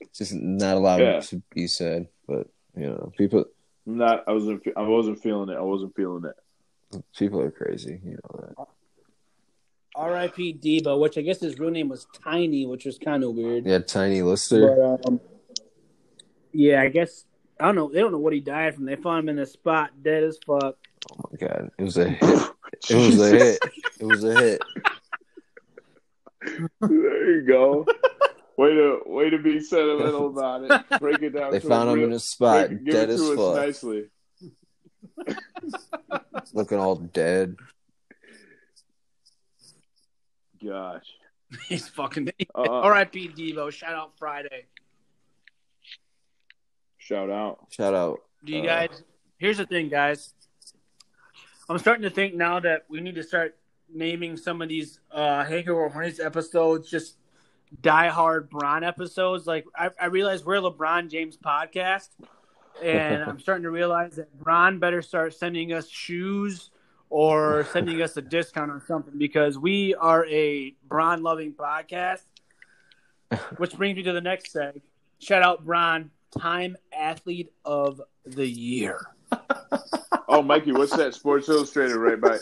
It's 0.00 0.18
just 0.18 0.34
not 0.34 0.76
allowed 0.76 1.00
Yeah. 1.00 1.20
to 1.20 1.42
be 1.54 1.66
said. 1.66 2.08
But 2.28 2.46
you 2.76 2.86
know, 2.86 3.10
people 3.16 3.46
I'm 3.86 3.96
not. 3.98 4.24
I 4.28 4.32
wasn't. 4.32 4.62
I 4.76 4.82
wasn't 4.82 5.20
feeling 5.22 5.48
it. 5.48 5.56
I 5.56 5.62
wasn't 5.62 5.96
feeling 5.96 6.24
it. 6.26 7.02
people 7.16 7.40
are 7.40 7.50
crazy. 7.50 7.98
You 8.04 8.18
know 8.22 8.40
that. 8.46 8.66
R.I.P. 9.94 10.54
Debo, 10.54 10.98
which 11.00 11.18
I 11.18 11.22
guess 11.22 11.40
his 11.40 11.58
real 11.58 11.70
name 11.70 11.88
was 11.88 12.06
Tiny, 12.24 12.66
which 12.66 12.84
was 12.84 12.98
kind 12.98 13.22
of 13.24 13.34
weird. 13.34 13.66
Yeah, 13.66 13.78
Tiny 13.80 14.22
Lister. 14.22 14.74
But, 14.76 15.06
um, 15.08 15.20
yeah, 16.52 16.80
I 16.82 16.88
guess 16.88 17.24
I 17.60 17.66
don't 17.66 17.74
know. 17.76 17.90
They 17.92 18.00
don't 18.00 18.12
know 18.12 18.18
what 18.18 18.32
he 18.32 18.40
died 18.40 18.74
from. 18.74 18.84
They 18.86 18.96
found 18.96 19.20
him 19.28 19.28
in 19.30 19.38
a 19.38 19.46
spot, 19.46 19.90
dead 20.02 20.24
as 20.24 20.38
fuck. 20.46 20.76
Oh 21.12 21.28
my 21.30 21.36
god, 21.46 21.70
it 21.78 21.82
was 21.84 21.96
a 21.98 22.08
hit. 22.08 22.50
It 22.90 22.96
was 22.96 23.20
a 23.20 23.30
hit. 23.30 23.58
It 24.00 24.04
was 24.04 24.24
a 24.24 24.34
hit. 24.40 24.62
There 26.80 27.30
you 27.36 27.42
go. 27.46 27.86
Way 28.58 28.74
to 28.74 29.00
way 29.06 29.30
to 29.30 29.38
be 29.38 29.60
sentimental 29.60 30.28
about 30.28 30.64
it. 30.64 31.00
Break 31.00 31.22
it 31.22 31.30
down. 31.30 31.52
They 31.52 31.60
to 31.60 31.68
found 31.68 31.90
him 31.90 31.96
real- 31.96 32.08
in 32.08 32.12
a 32.12 32.18
spot, 32.18 32.68
break- 32.68 32.84
give 32.84 32.94
dead 32.94 33.10
it 33.10 33.12
as 33.14 33.20
to 33.20 33.32
us 33.32 33.38
fuck, 33.38 33.56
nicely. 33.66 34.04
looking 36.52 36.78
all 36.78 36.96
dead. 36.96 37.56
Gosh. 40.64 41.06
He's 41.68 41.88
fucking. 41.88 42.30
Uh, 42.54 42.62
R.I.P. 42.62 43.28
Debo. 43.36 43.70
Shout 43.72 43.94
out 43.94 44.12
Friday. 44.18 44.66
Shout 46.98 47.30
out. 47.30 47.66
Shout 47.70 47.94
out. 47.94 48.22
Do 48.44 48.52
you 48.52 48.62
Uh, 48.62 48.66
guys? 48.86 49.02
Here's 49.38 49.58
the 49.58 49.66
thing, 49.66 49.88
guys. 49.88 50.34
I'm 51.68 51.78
starting 51.78 52.02
to 52.02 52.10
think 52.10 52.34
now 52.34 52.60
that 52.60 52.84
we 52.88 53.00
need 53.00 53.16
to 53.16 53.22
start 53.22 53.56
naming 53.92 54.36
some 54.36 54.62
of 54.62 54.68
these 54.68 55.00
uh, 55.10 55.44
Hangover 55.44 55.90
Hornies 55.90 56.24
episodes 56.24 56.90
just 56.90 57.16
diehard 57.82 58.50
Bron 58.50 58.84
episodes. 58.84 59.46
Like 59.46 59.64
I, 59.76 59.90
I 60.00 60.06
realize 60.06 60.44
we're 60.44 60.56
a 60.56 60.60
LeBron 60.62 61.10
James 61.10 61.36
podcast, 61.36 62.08
and 62.82 63.22
I'm 63.26 63.40
starting 63.40 63.64
to 63.64 63.70
realize 63.70 64.16
that 64.16 64.32
Bron 64.38 64.78
better 64.78 65.02
start 65.02 65.34
sending 65.34 65.72
us 65.72 65.88
shoes 65.88 66.70
or 67.12 67.66
sending 67.72 68.00
us 68.00 68.16
a 68.16 68.22
discount 68.22 68.70
or 68.70 68.82
something 68.88 69.18
because 69.18 69.58
we 69.58 69.94
are 69.96 70.24
a 70.28 70.74
Bron 70.88 71.22
loving 71.22 71.52
podcast. 71.52 72.22
Which 73.58 73.76
brings 73.76 73.96
me 73.96 74.02
to 74.04 74.12
the 74.12 74.20
next 74.20 74.54
seg. 74.54 74.80
Shout 75.18 75.42
out 75.42 75.62
Bron, 75.62 76.10
Time 76.38 76.74
Athlete 76.90 77.52
of 77.64 78.00
the 78.24 78.46
Year. 78.48 78.98
Oh, 80.28 80.40
Mikey, 80.40 80.72
what's 80.72 80.96
that? 80.96 81.12
Sports 81.12 81.50
Illustrated 81.50 81.96
right 81.96 82.18
by. 82.18 82.38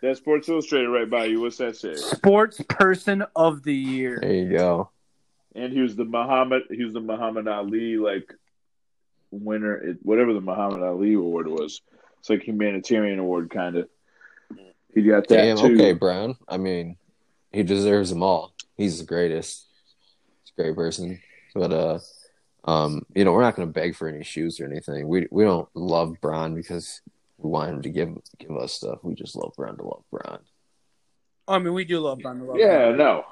That 0.00 0.16
Sports 0.16 0.48
Illustrated 0.48 0.90
right 0.90 1.10
by 1.10 1.24
you. 1.24 1.40
What's 1.40 1.56
that 1.56 1.74
say? 1.74 1.96
Sports 1.96 2.60
Person 2.68 3.24
of 3.34 3.64
the 3.64 3.74
Year. 3.74 4.20
There 4.22 4.32
you 4.32 4.56
go. 4.56 4.90
And 5.56 5.72
he 5.72 5.80
was 5.80 5.96
the 5.96 6.04
Muhammad. 6.04 6.62
He 6.70 6.84
was 6.84 6.92
the 6.92 7.00
Muhammad 7.00 7.48
Ali 7.48 7.96
like 7.96 8.32
winner. 9.32 9.96
Whatever 10.02 10.34
the 10.34 10.40
Muhammad 10.40 10.82
Ali 10.84 11.14
award 11.14 11.48
was. 11.48 11.80
It's 12.20 12.30
like 12.30 12.42
humanitarian 12.42 13.18
award 13.18 13.50
kind 13.50 13.76
of. 13.76 13.88
He 14.94 15.02
got 15.02 15.26
that 15.28 15.36
Damn. 15.36 15.56
too. 15.56 15.74
Okay, 15.74 15.92
Bron. 15.92 16.36
I 16.48 16.56
mean, 16.58 16.96
he 17.52 17.62
deserves 17.62 18.10
them 18.10 18.22
all. 18.22 18.52
He's 18.76 18.98
the 18.98 19.04
greatest. 19.04 19.66
He's 20.44 20.52
a 20.58 20.62
great 20.62 20.76
person. 20.76 21.20
But 21.54 21.72
uh, 21.72 21.98
um, 22.64 23.06
you 23.14 23.24
know, 23.24 23.32
we're 23.32 23.42
not 23.42 23.56
going 23.56 23.68
to 23.68 23.72
beg 23.72 23.96
for 23.96 24.08
any 24.08 24.24
shoes 24.24 24.60
or 24.60 24.66
anything. 24.66 25.08
We 25.08 25.28
we 25.30 25.44
don't 25.44 25.68
love 25.74 26.16
Bron 26.20 26.54
because 26.54 27.00
we 27.38 27.50
want 27.50 27.70
him 27.70 27.82
to 27.82 27.88
give 27.88 28.18
give 28.38 28.56
us 28.56 28.74
stuff. 28.74 28.98
We 29.02 29.14
just 29.14 29.36
love 29.36 29.52
Bron 29.56 29.76
to 29.76 29.82
love 29.82 30.04
Bron. 30.10 30.40
I 31.48 31.58
mean, 31.58 31.72
we 31.72 31.84
do 31.84 32.00
love 32.00 32.18
Bron. 32.18 32.46
Love 32.46 32.58
Yeah, 32.58 32.86
Bron. 32.86 32.98
no. 32.98 33.24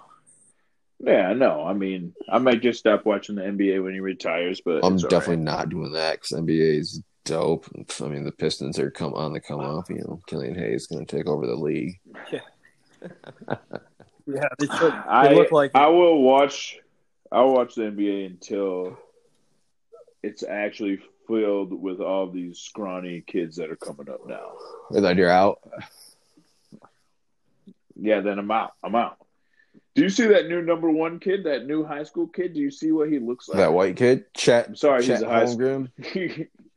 Yeah, 1.01 1.33
no. 1.33 1.65
I 1.65 1.75
mean, 1.75 2.13
I 2.29 2.39
might 2.39 2.61
just 2.61 2.81
stop 2.81 3.05
watching 3.05 3.37
the 3.37 3.43
NBA 3.43 3.83
when 3.85 3.93
he 3.95 4.01
retires, 4.01 4.61
but 4.65 4.85
I'm 4.85 4.97
definitely 4.97 5.37
right. 5.37 5.45
not 5.45 5.69
doing 5.69 5.93
that 5.93 6.15
because 6.15 6.41
NBA 6.41 6.81
is 6.81 7.03
dope. 7.29 7.67
I 8.01 8.09
mean, 8.09 8.25
the 8.25 8.33
Pistons 8.33 8.79
are 8.79 8.91
come 8.91 9.15
on 9.15 9.33
the 9.33 9.41
come 9.41 9.61
up. 9.61 9.89
You 9.91 9.99
know, 9.99 10.21
Killian 10.27 10.55
Hayes 10.55 10.83
is 10.83 10.87
going 10.87 11.05
to 11.05 11.17
take 11.17 11.27
over 11.27 11.47
the 11.47 11.55
league. 11.55 11.99
Yeah, 14.29 14.47
they, 14.59 14.67
should, 14.67 14.93
they 14.93 15.09
I 15.09 15.33
look 15.33 15.53
like 15.53 15.71
I 15.75 15.87
will 15.87 16.21
watch. 16.21 16.79
I'll 17.33 17.51
watch 17.51 17.75
the 17.75 17.83
NBA 17.83 18.27
until 18.27 18.99
it's 20.23 20.43
actually 20.43 21.01
filled 21.27 21.73
with 21.73 22.01
all 22.01 22.31
these 22.31 22.59
scrawny 22.59 23.23
kids 23.23 23.57
that 23.57 23.71
are 23.71 23.77
coming 23.77 24.11
up 24.11 24.27
now. 24.27 24.53
And 24.91 25.03
then 25.03 25.17
you're 25.17 25.31
out. 25.31 25.61
Yeah, 27.97 28.21
then 28.21 28.39
I'm 28.39 28.51
out. 28.51 28.73
I'm 28.85 28.95
out. 28.95 29.17
Do 29.95 30.03
you 30.03 30.11
see 30.11 30.27
that 30.27 30.49
new 30.49 30.61
number 30.61 30.91
one 30.91 31.19
kid? 31.21 31.45
That 31.45 31.67
new 31.67 31.85
high 31.85 32.05
school 32.05 32.27
kid? 32.27 32.53
Do 32.53 32.61
you 32.61 32.71
see 32.71 32.93
what 32.93 33.11
he 33.11 33.19
looks 33.19 33.49
like? 33.49 33.59
That 33.59 33.73
white 33.73 33.97
kid, 33.97 34.27
Chet. 34.35 34.69
I'm 34.69 34.77
sorry, 34.77 35.05
Chet 35.05 35.19
he's 35.19 35.23
a 35.23 35.29
high 35.29 35.47
school. 35.47 35.89
Holmgren. 35.99 36.05
He's, 36.05 36.47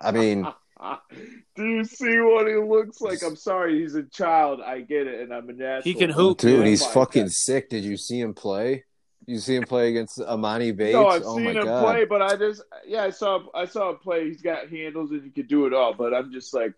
I 0.00 0.12
mean, 0.12 0.46
Do 1.56 1.66
you 1.66 1.84
see 1.84 2.20
what 2.20 2.46
he 2.46 2.54
looks 2.54 3.00
like? 3.00 3.22
I'm 3.22 3.36
sorry, 3.36 3.80
he's 3.80 3.94
a 3.94 4.04
child. 4.04 4.60
I 4.62 4.80
get 4.80 5.06
it, 5.06 5.20
and 5.20 5.32
I'm 5.34 5.48
a 5.48 5.52
national. 5.52 5.82
He 5.82 5.94
can 5.94 6.10
hoop, 6.10 6.38
dude, 6.38 6.60
Oh 6.60 6.64
he's 6.64 6.86
fucking 6.86 7.24
God. 7.24 7.32
sick. 7.32 7.68
Did 7.68 7.84
you 7.84 7.96
see 7.96 8.20
him 8.20 8.32
play? 8.34 8.84
You 9.26 9.38
see 9.38 9.56
him 9.56 9.64
play 9.64 9.90
against 9.90 10.18
Emoni 10.18 10.74
Bates? 10.74 10.94
No, 10.94 11.08
I've 11.08 11.22
oh 11.24 11.36
seen 11.36 11.44
my 11.44 11.50
him 11.50 11.64
god! 11.64 11.84
play, 11.84 12.04
but 12.06 12.22
I 12.22 12.36
just 12.36 12.62
yeah, 12.86 13.02
I 13.02 13.10
saw 13.10 13.40
I 13.54 13.66
saw 13.66 13.90
him 13.90 13.98
play. 13.98 14.26
He's 14.26 14.40
got 14.40 14.68
handles 14.70 15.10
and 15.10 15.22
he 15.22 15.30
could 15.30 15.48
do 15.48 15.66
it 15.66 15.74
all. 15.74 15.92
But 15.92 16.14
I'm 16.14 16.32
just 16.32 16.54
like, 16.54 16.72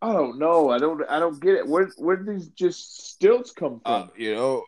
I 0.00 0.12
don't 0.12 0.38
know. 0.38 0.70
I 0.70 0.78
don't 0.78 1.02
I 1.08 1.18
don't 1.18 1.38
get 1.38 1.54
it. 1.54 1.66
Where 1.66 1.90
where 1.98 2.16
did 2.16 2.34
these 2.34 2.48
just 2.48 3.08
stilts 3.10 3.50
come 3.50 3.80
from? 3.84 4.02
Uh, 4.04 4.06
you 4.16 4.34
know, 4.34 4.64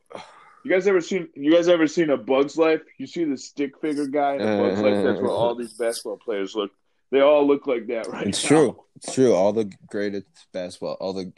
you 0.64 0.70
guys 0.70 0.87
ever 0.87 1.01
seen 1.01 1.29
you 1.35 1.53
guys 1.53 1.68
ever 1.68 1.87
seen 1.87 2.11
a 2.11 2.16
Bug's 2.16 2.57
Life? 2.57 2.83
You 2.99 3.07
see 3.07 3.25
the 3.25 3.37
stick 3.37 3.81
figure 3.81 4.07
guy 4.07 4.35
in 4.35 4.42
a 4.42 4.57
Bug's 4.59 4.81
Life? 4.81 5.05
That's 5.05 5.20
what 5.20 5.31
all 5.31 5.55
these 5.55 5.75
uh-huh. 5.79 5.88
basketball 5.88 6.18
players 6.18 6.55
look. 6.55 6.70
They 7.11 7.20
all 7.20 7.46
look 7.46 7.66
like 7.66 7.87
that 7.88 8.07
right 8.09 8.27
it's 8.27 8.42
now. 8.44 8.49
true. 8.49 8.85
It's 8.96 9.14
true. 9.14 9.35
All 9.35 9.53
the 9.53 9.70
greatest 9.88 10.27
basketball, 10.53 10.96
all 11.01 11.12
the 11.12 11.33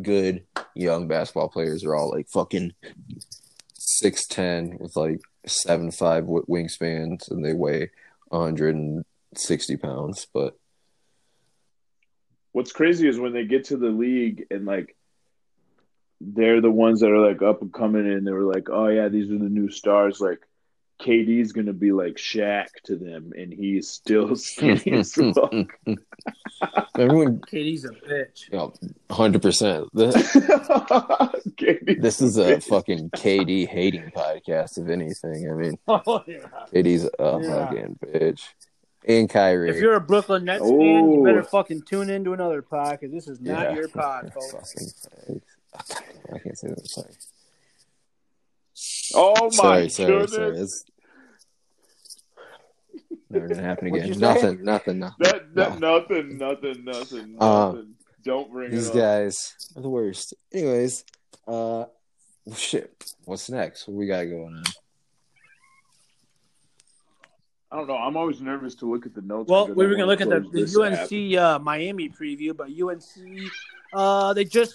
good 0.00 0.44
young 0.74 1.08
basketball 1.08 1.48
players 1.48 1.84
are 1.84 1.94
all 1.94 2.10
like 2.10 2.28
fucking 2.28 2.72
six 3.74 4.26
ten 4.26 4.78
with 4.80 4.96
like 4.96 5.20
seven 5.46 5.90
five 5.90 6.24
wingspans, 6.24 7.30
and 7.30 7.44
they 7.44 7.52
weigh 7.52 7.90
hundred 8.30 8.74
and 8.74 9.04
sixty 9.34 9.76
pounds. 9.76 10.26
But 10.32 10.56
What's 12.52 12.72
crazy 12.72 13.06
is 13.06 13.20
when 13.20 13.32
they 13.32 13.44
get 13.44 13.66
to 13.66 13.76
the 13.76 13.90
league 13.90 14.46
and 14.50 14.64
like 14.64 14.96
they're 16.20 16.60
the 16.60 16.70
ones 16.70 17.00
that 17.00 17.10
are 17.10 17.26
like 17.26 17.42
up 17.42 17.62
and 17.62 17.72
coming 17.72 18.06
and 18.10 18.26
they 18.26 18.32
were 18.32 18.42
like, 18.52 18.68
oh 18.70 18.88
yeah, 18.88 19.08
these 19.08 19.30
are 19.30 19.38
the 19.38 19.48
new 19.48 19.70
stars. 19.70 20.20
Like 20.20 20.40
KD's 21.00 21.52
gonna 21.52 21.72
be 21.72 21.92
like 21.92 22.14
Shaq 22.16 22.66
to 22.86 22.96
them, 22.96 23.32
and 23.38 23.52
he's 23.52 23.88
still 23.88 24.34
skinny 24.34 24.92
as 24.94 25.12
fuck. 25.14 25.52
everyone, 26.98 27.38
KD's 27.40 27.84
a 27.84 27.90
bitch. 27.90 28.50
you 28.52 28.72
hundred 29.14 29.42
percent. 29.42 29.86
This 29.94 30.14
this 31.98 32.20
is 32.20 32.36
a 32.38 32.60
fucking 32.60 33.10
KD 33.10 33.68
hating 33.68 34.10
podcast, 34.14 34.78
if 34.78 34.88
anything. 34.88 35.48
I 35.50 35.54
mean, 35.54 35.78
Oh 35.88 36.24
yeah. 36.26 36.38
KD's 36.74 37.04
a 37.04 37.10
Yeah. 37.42 37.66
fucking 37.66 37.98
bitch. 38.04 38.42
And 39.06 39.30
Kyrie. 39.30 39.70
If 39.70 39.76
you're 39.76 39.94
a 39.94 40.00
Brooklyn 40.00 40.44
Nets 40.44 40.64
fan, 40.68 40.80
you 40.80 41.20
Oh. 41.20 41.24
better 41.24 41.42
fucking 41.44 41.82
tune 41.82 42.10
into 42.10 42.32
another 42.32 42.60
pod 42.60 42.98
because 42.98 43.12
this 43.14 43.28
is 43.28 43.40
not 43.40 43.70
Yeah. 43.70 43.74
your 43.76 43.88
pod, 43.94 44.32
folks. 44.34 45.06
Fucking 45.86 46.06
facts. 46.06 46.32
I 46.32 46.38
can't 46.38 46.58
say 46.58 46.68
that. 46.68 46.88
Sorry. 46.88 47.14
Oh 49.14 49.34
my 49.44 49.48
sorry, 49.50 49.88
sorry, 49.88 50.08
goodness! 50.26 50.34
sorry. 50.34 50.58
It's 50.58 50.84
never 53.30 53.48
gonna 53.48 53.62
happen 53.62 53.88
again. 53.88 54.18
Nothing, 54.18 54.64
nothing, 54.64 54.98
nothing. 54.98 55.16
That, 55.20 55.54
that 55.54 55.80
nothing, 55.80 56.38
nothing, 56.38 56.84
nothing, 56.84 57.36
Uh, 57.40 57.72
nothing. 57.72 57.94
Don't 58.24 58.50
bring 58.52 58.70
These 58.70 58.88
it 58.88 58.90
up. 58.90 58.96
guys 58.96 59.54
are 59.76 59.82
the 59.82 59.88
worst. 59.88 60.34
Anyways, 60.52 61.04
uh, 61.46 61.84
shit. 62.54 63.14
What's 63.24 63.48
next? 63.50 63.88
What 63.88 63.96
we 63.96 64.06
got 64.06 64.24
going 64.24 64.54
on? 64.54 64.64
I 67.70 67.76
don't 67.76 67.86
know. 67.86 67.96
I'm 67.96 68.16
always 68.16 68.40
nervous 68.40 68.74
to 68.76 68.90
look 68.90 69.04
at 69.06 69.14
the 69.14 69.20
notes. 69.20 69.50
Well, 69.50 69.68
we 69.68 69.84
I 69.84 69.88
were 69.88 69.94
gonna 69.94 70.06
look 70.06 70.20
at 70.20 70.28
the, 70.28 70.40
the. 70.40 70.82
UNC 70.82 71.38
uh, 71.38 71.58
Miami 71.58 72.08
preview, 72.08 72.56
but 72.56 72.68
UNC 72.70 73.50
uh, 73.92 74.32
they 74.32 74.44
just 74.44 74.74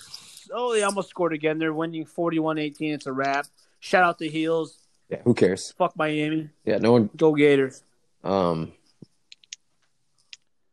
oh 0.53 0.73
they 0.73 0.83
almost 0.83 1.09
scored 1.09 1.33
again. 1.33 1.57
They're 1.59 1.73
winning 1.73 2.05
41-18. 2.05 2.93
It's 2.93 3.05
a 3.07 3.13
wrap. 3.13 3.47
Shout 3.79 4.03
out 4.03 4.17
the 4.17 4.29
Heels. 4.29 4.77
Yeah, 5.09 5.19
who 5.23 5.33
cares? 5.33 5.73
Fuck 5.77 5.95
Miami. 5.97 6.49
Yeah, 6.65 6.77
no 6.77 6.93
one. 6.93 7.09
Go 7.17 7.33
Gators. 7.35 7.83
Um, 8.23 8.71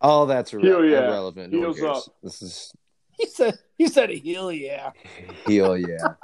all 0.00 0.26
that's 0.26 0.52
irre- 0.52 0.64
Hell 0.64 0.84
yeah. 0.84 1.08
irrelevant. 1.08 1.52
No 1.52 1.58
Heels 1.60 1.80
cares. 1.80 1.96
up. 2.08 2.14
This 2.22 2.42
is 2.42 2.72
He 3.18 3.26
said 3.26 3.58
he 3.76 3.88
said 3.88 4.10
a 4.10 4.14
heel, 4.16 4.52
yeah. 4.52 4.92
heel. 5.46 5.76
Yeah, 5.76 6.14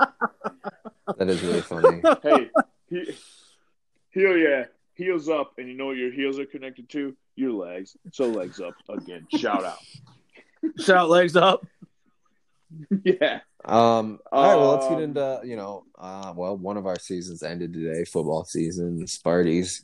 that 1.18 1.28
is 1.28 1.42
really 1.42 1.60
funny. 1.60 2.00
hey, 2.22 2.50
he, 2.88 3.16
heel, 4.10 4.36
yeah, 4.36 4.64
heels 4.94 5.28
up, 5.28 5.54
and 5.58 5.68
you 5.68 5.74
know 5.76 5.86
what 5.86 5.96
your 5.96 6.12
heels 6.12 6.38
are 6.38 6.46
connected 6.46 6.88
to? 6.90 7.16
Your 7.34 7.52
legs. 7.52 7.96
So 8.12 8.26
legs 8.28 8.60
up 8.60 8.74
again. 8.88 9.26
Shout 9.36 9.64
out. 9.64 9.78
Shout 10.78 11.10
legs 11.10 11.36
up. 11.36 11.66
yeah. 13.04 13.40
Um, 13.64 14.18
all 14.30 14.44
right, 14.48 14.56
well, 14.56 14.70
let's 14.72 14.86
get 14.88 14.96
Um, 14.98 15.02
into 15.02 15.40
you 15.44 15.56
know, 15.56 15.84
uh, 15.98 16.32
well, 16.36 16.56
one 16.56 16.76
of 16.76 16.86
our 16.86 16.98
seasons 16.98 17.42
ended 17.42 17.72
today, 17.72 18.04
football 18.04 18.44
season. 18.44 18.98
The 18.98 19.06
Sparties 19.06 19.82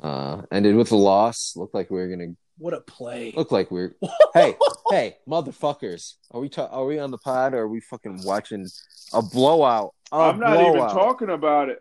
uh, 0.00 0.42
ended 0.52 0.76
with 0.76 0.92
a 0.92 0.96
loss. 0.96 1.54
Looked 1.56 1.74
like 1.74 1.90
we 1.90 1.98
were 1.98 2.08
gonna 2.08 2.34
What 2.58 2.74
a 2.74 2.80
play! 2.80 3.32
Look 3.36 3.50
like 3.52 3.70
we're 3.70 3.94
hey 4.34 4.54
hey 4.90 5.16
motherfuckers. 5.28 6.14
Are 6.30 6.40
we 6.40 6.48
ta- 6.48 6.66
are 6.70 6.84
we 6.84 6.98
on 6.98 7.10
the 7.10 7.18
pod 7.18 7.54
or 7.54 7.58
are 7.60 7.68
we 7.68 7.80
fucking 7.80 8.22
watching 8.24 8.66
a 9.12 9.22
blowout? 9.22 9.94
A 10.12 10.16
I'm 10.16 10.38
not 10.38 10.54
blowout. 10.54 10.76
even 10.76 10.88
talking 10.88 11.30
about 11.30 11.68
it. 11.70 11.80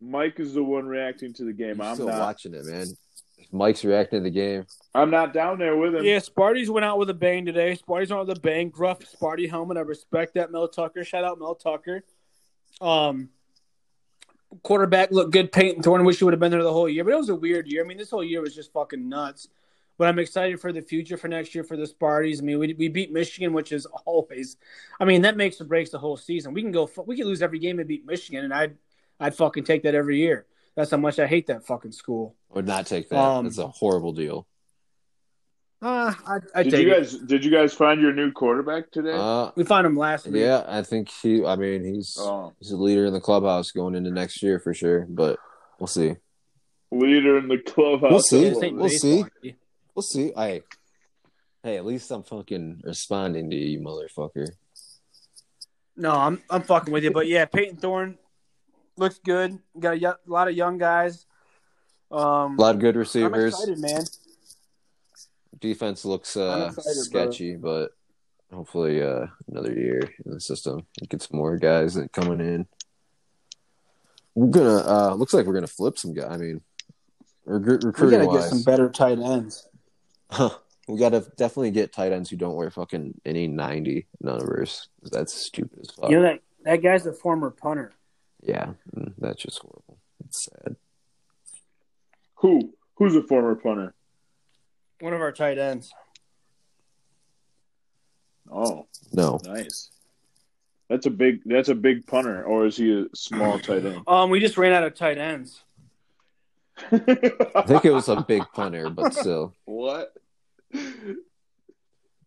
Mike 0.00 0.38
is 0.38 0.54
the 0.54 0.62
one 0.62 0.86
reacting 0.86 1.32
to 1.34 1.44
the 1.44 1.52
game. 1.52 1.80
I'm 1.80 1.88
I'm 1.88 1.94
still 1.94 2.06
not. 2.06 2.20
watching 2.20 2.54
it, 2.54 2.64
man. 2.64 2.86
Mike's 3.52 3.84
reacting 3.84 4.20
to 4.20 4.24
the 4.24 4.30
game. 4.30 4.66
I'm 4.94 5.10
not 5.10 5.32
down 5.32 5.58
there 5.58 5.76
with 5.76 5.94
him. 5.94 6.04
Yeah, 6.04 6.18
Sparty's 6.18 6.70
went 6.70 6.84
out 6.84 6.98
with 6.98 7.10
a 7.10 7.14
bang 7.14 7.46
today. 7.46 7.76
Sparty's 7.76 8.10
went 8.10 8.20
out 8.20 8.26
with 8.28 8.38
a 8.38 8.40
bang. 8.40 8.68
Gruff 8.68 9.00
Sparty 9.00 9.48
helmet. 9.48 9.76
I 9.76 9.80
respect 9.80 10.34
that. 10.34 10.50
Mel 10.50 10.68
Tucker. 10.68 11.04
Shout 11.04 11.24
out 11.24 11.38
Mel 11.38 11.54
Tucker. 11.54 12.04
Um, 12.80 13.30
quarterback 14.62 15.10
looked 15.10 15.32
good. 15.32 15.52
Payton 15.52 15.82
Thorne. 15.82 16.04
Wish 16.04 16.18
he 16.18 16.24
would 16.24 16.34
have 16.34 16.40
been 16.40 16.50
there 16.50 16.62
the 16.62 16.72
whole 16.72 16.88
year, 16.88 17.04
but 17.04 17.12
it 17.12 17.16
was 17.16 17.28
a 17.28 17.34
weird 17.34 17.66
year. 17.66 17.84
I 17.84 17.86
mean, 17.86 17.98
this 17.98 18.10
whole 18.10 18.24
year 18.24 18.40
was 18.40 18.54
just 18.54 18.72
fucking 18.72 19.08
nuts. 19.08 19.48
But 19.98 20.06
I'm 20.06 20.20
excited 20.20 20.60
for 20.60 20.72
the 20.72 20.80
future 20.80 21.16
for 21.16 21.26
next 21.26 21.56
year 21.56 21.64
for 21.64 21.76
the 21.76 21.82
Sparties. 21.82 22.40
I 22.40 22.44
mean, 22.44 22.60
we, 22.60 22.72
we 22.74 22.88
beat 22.88 23.12
Michigan, 23.12 23.52
which 23.52 23.72
is 23.72 23.84
always, 24.06 24.56
I 25.00 25.04
mean, 25.04 25.22
that 25.22 25.36
makes 25.36 25.60
or 25.60 25.64
breaks 25.64 25.90
the 25.90 25.98
whole 25.98 26.16
season. 26.16 26.54
We 26.54 26.62
can 26.62 26.70
go, 26.70 26.88
we 27.04 27.16
can 27.16 27.26
lose 27.26 27.42
every 27.42 27.58
game 27.58 27.80
and 27.80 27.88
beat 27.88 28.06
Michigan, 28.06 28.44
and 28.44 28.54
I'd, 28.54 28.76
I'd 29.18 29.34
fucking 29.34 29.64
take 29.64 29.82
that 29.82 29.96
every 29.96 30.18
year. 30.18 30.46
That's 30.78 30.92
how 30.92 30.96
much 30.96 31.18
I 31.18 31.26
hate 31.26 31.48
that 31.48 31.66
fucking 31.66 31.90
school. 31.90 32.36
Would 32.54 32.64
not 32.68 32.86
take 32.86 33.08
that. 33.08 33.18
Um, 33.18 33.46
That's 33.46 33.58
a 33.58 33.66
horrible 33.66 34.12
deal. 34.12 34.46
Uh, 35.82 36.14
I, 36.24 36.36
I 36.54 36.62
Did 36.62 36.70
take 36.70 36.82
you 36.86 36.92
it. 36.92 36.96
guys 36.98 37.14
did 37.18 37.44
you 37.44 37.50
guys 37.50 37.74
find 37.74 38.00
your 38.00 38.12
new 38.12 38.30
quarterback 38.30 38.92
today? 38.92 39.10
Uh, 39.12 39.50
We 39.56 39.64
found 39.64 39.88
him 39.88 39.96
last 39.96 40.26
week. 40.28 40.36
yeah, 40.36 40.62
I 40.68 40.82
think 40.82 41.08
he. 41.10 41.44
I 41.44 41.56
mean, 41.56 41.84
he's 41.84 42.16
oh, 42.20 42.52
he's 42.60 42.70
a 42.70 42.76
leader 42.76 43.06
in 43.06 43.12
the 43.12 43.20
clubhouse 43.20 43.72
going 43.72 43.96
into 43.96 44.12
next 44.12 44.40
year 44.40 44.60
for 44.60 44.72
sure. 44.72 45.04
But 45.08 45.40
we'll 45.80 45.88
see. 45.88 46.14
leader 46.92 47.38
in 47.38 47.48
the 47.48 47.58
clubhouse. 47.58 48.10
We'll 48.12 48.20
see. 48.20 48.48
This 48.48 48.62
ain't 48.62 48.76
We'll 48.76 48.84
baseball. 48.88 49.28
We'll 49.96 50.02
see. 50.04 50.32
I. 50.36 50.62
Hey, 51.64 51.76
at 51.76 51.84
least 51.84 52.08
I'm 52.12 52.22
fucking 52.22 52.82
responding 52.84 53.50
to 53.50 53.56
you, 53.56 53.80
motherfucker. 53.80 54.46
No, 55.96 56.12
I'm 56.12 56.40
I'm 56.48 56.62
fucking 56.62 56.92
with 56.92 57.02
you, 57.02 57.10
but 57.10 57.26
yeah, 57.26 57.46
Payton 57.46 57.78
Thorne 57.78 58.16
looks 58.98 59.18
good. 59.18 59.58
Got 59.78 60.02
a, 60.02 60.18
lot 60.26 60.48
of 60.48 60.54
young 60.54 60.78
guys. 60.78 61.26
Um, 62.10 62.58
A 62.58 62.60
lot 62.60 62.74
of 62.74 62.80
good 62.80 62.96
receivers. 62.96 63.26
I'm 63.26 63.32
receivers. 63.40 63.68
excited, 63.68 63.96
man. 63.96 64.04
Defense 65.60 66.04
looks 66.04 66.36
uh, 66.36 66.72
excited, 66.76 67.02
sketchy, 67.02 67.56
but 67.56 67.90
hopefully 68.52 69.02
uh, 69.02 69.26
another 69.48 69.72
year 69.72 70.00
in 70.24 70.32
the 70.32 70.40
system. 70.40 70.86
Get 71.08 71.22
some 71.22 71.36
more 71.36 71.56
guys 71.56 71.94
that 71.94 72.12
coming 72.12 72.40
in. 72.40 72.66
We're 74.34 74.48
gonna. 74.48 74.78
Uh, 74.78 75.14
looks 75.14 75.34
like 75.34 75.46
we're 75.46 75.54
gonna 75.54 75.66
flip 75.66 75.98
some 75.98 76.14
guys. 76.14 76.28
I 76.30 76.36
mean, 76.36 76.60
recru- 77.46 77.82
We 77.82 77.88
recruiting 77.88 78.20
gotta 78.24 78.38
get 78.38 78.48
some 78.48 78.62
better 78.62 78.88
tight 78.88 79.18
ends. 79.18 79.66
Huh. 80.30 80.50
we 80.86 80.98
gotta 80.98 81.20
definitely 81.36 81.72
get 81.72 81.92
tight 81.92 82.12
ends 82.12 82.30
who 82.30 82.36
don't 82.36 82.54
wear 82.54 82.70
fucking 82.70 83.20
any 83.26 83.48
ninety 83.48 84.06
numbers. 84.20 84.88
That's 85.02 85.34
stupid 85.34 85.80
as 85.80 85.90
fuck. 85.90 86.10
You 86.10 86.16
know 86.16 86.22
that 86.22 86.40
that 86.64 86.82
guy's 86.82 87.06
a 87.06 87.12
former 87.12 87.50
punter. 87.50 87.92
Yeah, 88.48 88.70
mm, 88.96 89.12
that's 89.18 89.42
just 89.42 89.58
horrible. 89.60 89.98
It's 90.24 90.44
sad. 90.46 90.76
Who? 92.36 92.72
Who's 92.96 93.14
a 93.14 93.22
former 93.22 93.54
punter? 93.54 93.94
One 95.00 95.12
of 95.12 95.20
our 95.20 95.30
tight 95.32 95.58
ends. 95.58 95.92
Oh, 98.50 98.86
No, 99.12 99.38
nice. 99.44 99.90
That's 100.88 101.04
a 101.04 101.10
big. 101.10 101.40
That's 101.44 101.68
a 101.68 101.74
big 101.74 102.06
punter, 102.06 102.42
or 102.44 102.64
is 102.64 102.78
he 102.78 102.98
a 103.02 103.04
small 103.14 103.58
tight 103.58 103.84
end? 103.84 104.02
Um, 104.08 104.30
we 104.30 104.40
just 104.40 104.56
ran 104.56 104.72
out 104.72 104.84
of 104.84 104.94
tight 104.94 105.18
ends. 105.18 105.62
I 106.90 107.62
think 107.66 107.84
it 107.84 107.92
was 107.92 108.08
a 108.08 108.22
big 108.26 108.42
punter, 108.54 108.88
but 108.88 109.12
still, 109.12 109.54
What? 109.66 110.14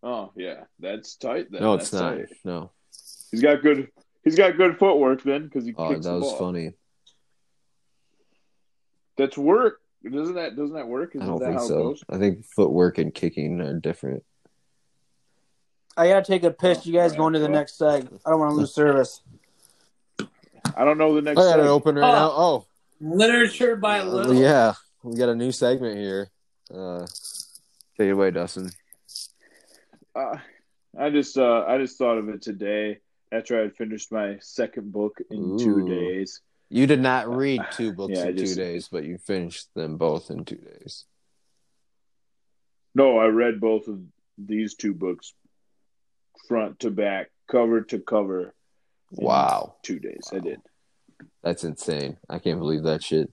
Oh 0.04 0.30
yeah, 0.36 0.64
that's 0.78 1.16
tight. 1.16 1.50
Then. 1.50 1.62
no, 1.62 1.74
it's 1.74 1.90
That's 1.90 2.00
not. 2.02 2.16
tight. 2.18 2.28
No, 2.44 2.70
He's 3.32 3.42
got 3.42 3.62
good. 3.62 3.88
He's 4.24 4.36
got 4.36 4.56
good 4.56 4.78
footwork 4.78 5.22
then, 5.22 5.44
because 5.44 5.64
he 5.64 5.74
oh, 5.76 5.88
kicks 5.88 6.04
that 6.04 6.12
the 6.12 6.18
was 6.20 6.30
ball. 6.30 6.38
funny. 6.38 6.72
That's 9.16 9.36
work. 9.36 9.80
Doesn't 10.08 10.34
that? 10.34 10.56
Doesn't 10.56 10.74
that 10.74 10.88
work? 10.88 11.12
I 11.14 11.18
Isn't 11.18 11.28
don't 11.28 11.38
that 11.40 11.46
think 11.46 11.60
how 11.60 11.66
so. 11.66 11.82
goes? 11.90 12.04
I 12.08 12.18
think 12.18 12.44
footwork 12.44 12.98
and 12.98 13.14
kicking 13.14 13.60
are 13.60 13.78
different. 13.78 14.24
I 15.96 16.08
gotta 16.08 16.24
take 16.24 16.42
a 16.44 16.50
piss. 16.50 16.86
You 16.86 16.92
guys 16.92 17.12
Alright, 17.12 17.18
going 17.18 17.32
to 17.34 17.38
the 17.38 17.48
next 17.48 17.78
seg. 17.78 18.06
I 18.26 18.30
don't 18.30 18.40
want 18.40 18.52
to 18.52 18.56
lose 18.56 18.74
service. 18.74 19.20
I 20.74 20.84
don't 20.84 20.98
know 20.98 21.14
the 21.14 21.22
next. 21.22 21.38
I 21.38 21.42
got 21.42 21.48
it 21.48 21.52
segment. 21.52 21.68
open 21.68 21.94
right 21.96 22.08
Oh. 22.08 22.12
now. 22.12 22.30
Oh, 22.34 22.66
Literature 23.00 23.76
by 23.76 24.00
Uh, 24.00 24.30
yeah, 24.32 24.74
we 25.02 25.16
got 25.16 25.28
a 25.28 25.34
new 25.34 25.52
segment 25.52 25.98
here. 25.98 26.30
Uh, 26.72 27.04
take 27.98 28.08
it 28.08 28.12
away, 28.12 28.30
Dustin. 28.30 28.70
Uh, 30.14 30.36
I 30.98 31.10
just 31.10 31.36
uh, 31.36 31.64
I 31.66 31.78
just 31.78 31.98
thought 31.98 32.18
of 32.18 32.28
it 32.28 32.42
today 32.42 33.00
after 33.32 33.58
I 33.58 33.62
had 33.62 33.76
finished 33.76 34.12
my 34.12 34.36
second 34.40 34.92
book 34.92 35.18
in 35.30 35.58
two 35.58 35.88
days. 35.88 36.42
You 36.68 36.86
did 36.86 37.00
not 37.00 37.26
uh, 37.26 37.30
read 37.30 37.60
two 37.72 37.92
books 37.96 38.14
Yeah, 38.16 38.26
in 38.26 38.36
two 38.36 38.54
days, 38.54 38.88
but 38.92 39.04
you 39.04 39.18
finished 39.18 39.68
them 39.74 39.96
both 39.96 40.30
in 40.30 40.44
two 40.44 40.56
days. 40.56 41.06
No, 42.94 43.18
I 43.18 43.26
read 43.26 43.58
both 43.58 43.88
of 43.88 44.00
these 44.36 44.74
two 44.74 44.92
books 44.92 45.32
front 46.46 46.80
to 46.80 46.90
back, 46.90 47.30
cover 47.50 47.80
to 47.82 47.98
cover. 47.98 48.54
Wow, 49.10 49.76
two 49.82 49.98
days. 49.98 50.28
I 50.32 50.38
did. 50.38 50.60
that's 51.42 51.64
insane! 51.64 52.18
I 52.28 52.38
can't 52.38 52.58
believe 52.58 52.84
that 52.84 53.02
shit. 53.02 53.30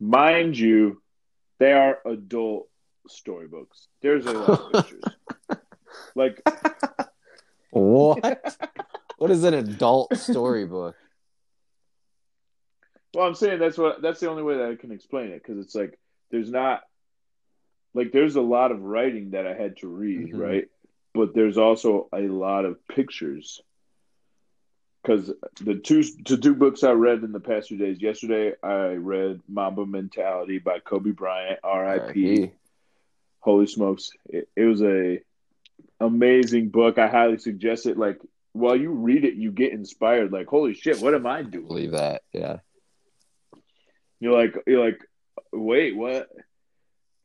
Mind 0.00 0.58
you, 0.58 1.02
they 1.58 1.72
are 1.72 1.98
adult 2.06 2.68
storybooks. 3.08 3.88
There's 4.02 4.26
a 4.26 4.32
lot 4.32 4.60
of 4.60 4.72
pictures. 4.72 5.02
Like 6.14 6.40
What? 7.70 8.56
what 9.18 9.30
is 9.30 9.44
an 9.44 9.54
adult 9.54 10.16
storybook? 10.16 10.96
Well, 13.14 13.26
I'm 13.26 13.34
saying 13.34 13.58
that's 13.58 13.78
what 13.78 14.02
that's 14.02 14.20
the 14.20 14.30
only 14.30 14.42
way 14.42 14.56
that 14.58 14.70
I 14.70 14.76
can 14.76 14.92
explain 14.92 15.30
it 15.30 15.42
because 15.42 15.58
it's 15.64 15.74
like 15.74 15.98
there's 16.30 16.50
not 16.50 16.82
like 17.92 18.12
there's 18.12 18.36
a 18.36 18.40
lot 18.40 18.70
of 18.70 18.82
writing 18.82 19.30
that 19.30 19.46
I 19.46 19.54
had 19.54 19.78
to 19.78 19.88
read, 19.88 20.32
Mhm. 20.32 20.38
right? 20.40 20.68
But 21.12 21.34
there's 21.34 21.58
also 21.58 22.08
a 22.12 22.28
lot 22.28 22.64
of 22.64 22.86
pictures 22.86 23.60
because 25.02 25.32
the 25.60 25.74
two 25.74 26.02
the 26.24 26.36
two 26.36 26.54
books 26.54 26.84
I 26.84 26.92
read 26.92 27.24
in 27.24 27.32
the 27.32 27.40
past 27.40 27.68
few 27.68 27.78
days. 27.78 28.00
Yesterday, 28.00 28.54
I 28.62 28.92
read 28.94 29.40
Mamba 29.48 29.86
Mentality 29.86 30.58
by 30.58 30.78
Kobe 30.78 31.10
Bryant, 31.10 31.58
R.I.P. 31.64 32.02
R.I.P. 32.38 32.52
Holy 33.40 33.66
smokes! 33.66 34.10
It, 34.26 34.48
it 34.54 34.64
was 34.66 34.82
a 34.82 35.20
amazing 35.98 36.68
book. 36.68 36.98
I 36.98 37.08
highly 37.08 37.38
suggest 37.38 37.86
it. 37.86 37.98
Like 37.98 38.18
while 38.52 38.76
you 38.76 38.90
read 38.90 39.24
it, 39.24 39.34
you 39.34 39.52
get 39.52 39.72
inspired. 39.72 40.32
Like 40.32 40.46
holy 40.46 40.74
shit, 40.74 41.00
what 41.00 41.14
am 41.14 41.26
I 41.26 41.42
doing? 41.42 41.68
Believe 41.68 41.92
that? 41.92 42.22
Yeah. 42.32 42.58
You're 44.20 44.38
like, 44.38 44.54
you're 44.66 44.84
like, 44.84 45.00
wait, 45.52 45.96
what? 45.96 46.28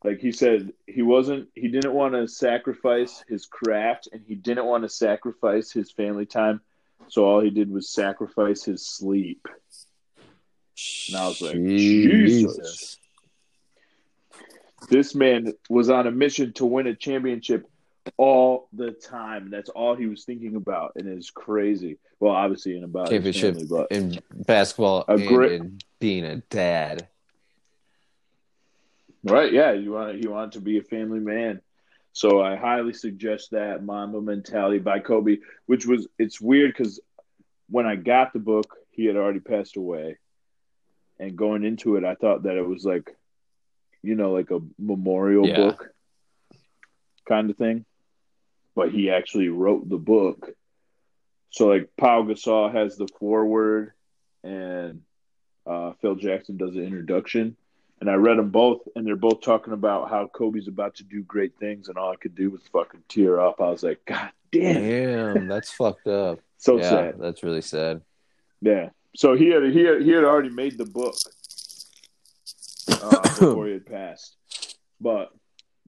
Like 0.03 0.19
he 0.19 0.31
said, 0.31 0.71
he 0.85 1.01
wasn't, 1.01 1.49
he 1.55 1.67
didn't 1.67 1.93
want 1.93 2.13
to 2.13 2.27
sacrifice 2.27 3.23
his 3.27 3.47
craft 3.47 4.07
and 4.11 4.23
he 4.25 4.35
didn't 4.35 4.65
want 4.65 4.83
to 4.83 4.89
sacrifice 4.89 5.71
his 5.71 5.91
family 5.91 6.25
time. 6.25 6.61
So 7.07 7.25
all 7.25 7.41
he 7.41 7.49
did 7.49 7.71
was 7.71 7.89
sacrifice 7.89 8.63
his 8.63 8.85
sleep. 8.85 9.47
And 11.07 11.17
I 11.17 11.27
was 11.27 11.41
like, 11.41 11.53
Jesus. 11.53 12.97
This 14.89 15.15
man 15.15 15.53
was 15.69 15.89
on 15.89 16.05
a 16.05 16.11
mission 16.11 16.53
to 16.53 16.65
win 16.65 16.87
a 16.87 16.95
championship 16.95 17.67
all 18.17 18.67
the 18.73 18.91
time. 18.91 19.49
That's 19.49 19.69
all 19.69 19.95
he 19.95 20.05
was 20.05 20.23
thinking 20.25 20.55
about. 20.55 20.93
And 20.95 21.07
it's 21.07 21.29
crazy. 21.31 21.97
Well, 22.19 22.33
obviously, 22.33 22.75
and 22.75 22.83
about 22.85 23.09
Championship 23.09 23.55
family, 23.55 23.67
but 23.69 23.91
in 23.91 24.19
basketball 24.33 25.05
A 25.07 25.13
and 25.15 25.27
great- 25.27 25.61
in 25.61 25.79
being 25.99 26.23
a 26.25 26.37
dad. 26.49 27.07
Right, 29.23 29.51
yeah, 29.51 29.71
you 29.73 29.91
want 29.93 30.17
he 30.19 30.27
wanted 30.27 30.51
to 30.53 30.61
be 30.61 30.77
a 30.77 30.83
family 30.83 31.19
man. 31.19 31.61
So 32.13 32.41
I 32.41 32.55
highly 32.55 32.93
suggest 32.93 33.51
that 33.51 33.83
Mamba 33.83 34.21
Mentality 34.21 34.77
by 34.79 34.99
Kobe, 34.99 35.37
which 35.65 35.85
was 35.85 36.07
it's 36.19 36.39
weird 36.39 36.71
because 36.71 36.99
when 37.69 37.85
I 37.87 37.95
got 37.95 38.33
the 38.33 38.39
book, 38.39 38.75
he 38.91 39.05
had 39.05 39.15
already 39.15 39.39
passed 39.39 39.77
away, 39.77 40.17
and 41.19 41.35
going 41.35 41.63
into 41.65 41.95
it, 41.95 42.03
I 42.03 42.13
thought 42.15 42.43
that 42.43 42.55
it 42.55 42.61
was 42.65 42.85
like, 42.85 43.15
you 44.03 44.13
know, 44.15 44.31
like 44.31 44.51
a 44.51 44.59
memorial 44.77 45.47
Yeah. 45.47 45.55
book 45.57 45.89
kind 47.27 47.49
of 47.49 47.57
thing, 47.57 47.83
but 48.75 48.91
he 48.91 49.09
actually 49.09 49.49
wrote 49.49 49.89
the 49.89 49.97
book. 49.97 50.49
So 51.49 51.67
like 51.67 51.89
Pau 51.97 52.23
Gasol 52.23 52.73
has 52.73 52.97
the 52.97 53.07
foreword, 53.19 53.93
and 54.43 55.01
uh, 55.65 55.93
Phil 56.01 56.15
Jackson 56.15 56.57
does 56.57 56.73
the 56.73 56.83
introduction 56.83 57.55
and 58.01 58.09
I 58.09 58.15
read 58.15 58.37
them 58.37 58.49
both, 58.49 58.81
and 58.95 59.05
they're 59.05 59.15
both 59.15 59.41
talking 59.41 59.73
about 59.73 60.09
how 60.09 60.27
Kobe's 60.27 60.67
about 60.67 60.95
to 60.95 61.03
do 61.03 61.23
great 61.23 61.57
things, 61.59 61.87
and 61.87 61.97
all 61.97 62.11
I 62.11 62.17
could 62.17 62.35
do 62.35 62.49
was 62.49 62.61
fucking 62.71 63.03
tear 63.07 63.39
up. 63.39 63.61
I 63.61 63.69
was 63.69 63.83
like, 63.83 64.03
God 64.05 64.31
damn, 64.51 65.33
Damn, 65.33 65.47
that's 65.47 65.71
fucked 65.71 66.07
up. 66.07 66.39
so 66.57 66.77
yeah, 66.77 66.89
sad. 66.89 67.15
that's 67.19 67.43
really 67.43 67.61
sad. 67.61 68.01
Yeah. 68.61 68.89
So 69.15 69.35
he 69.35 69.49
had 69.49 69.63
he 69.71 69.81
had, 69.81 70.01
he 70.01 70.11
had 70.11 70.25
already 70.25 70.49
made 70.49 70.77
the 70.77 70.85
book, 70.85 71.15
uh, 73.01 73.21
before 73.39 73.67
he 73.67 73.73
had 73.73 73.85
passed. 73.85 74.35
But 74.99 75.31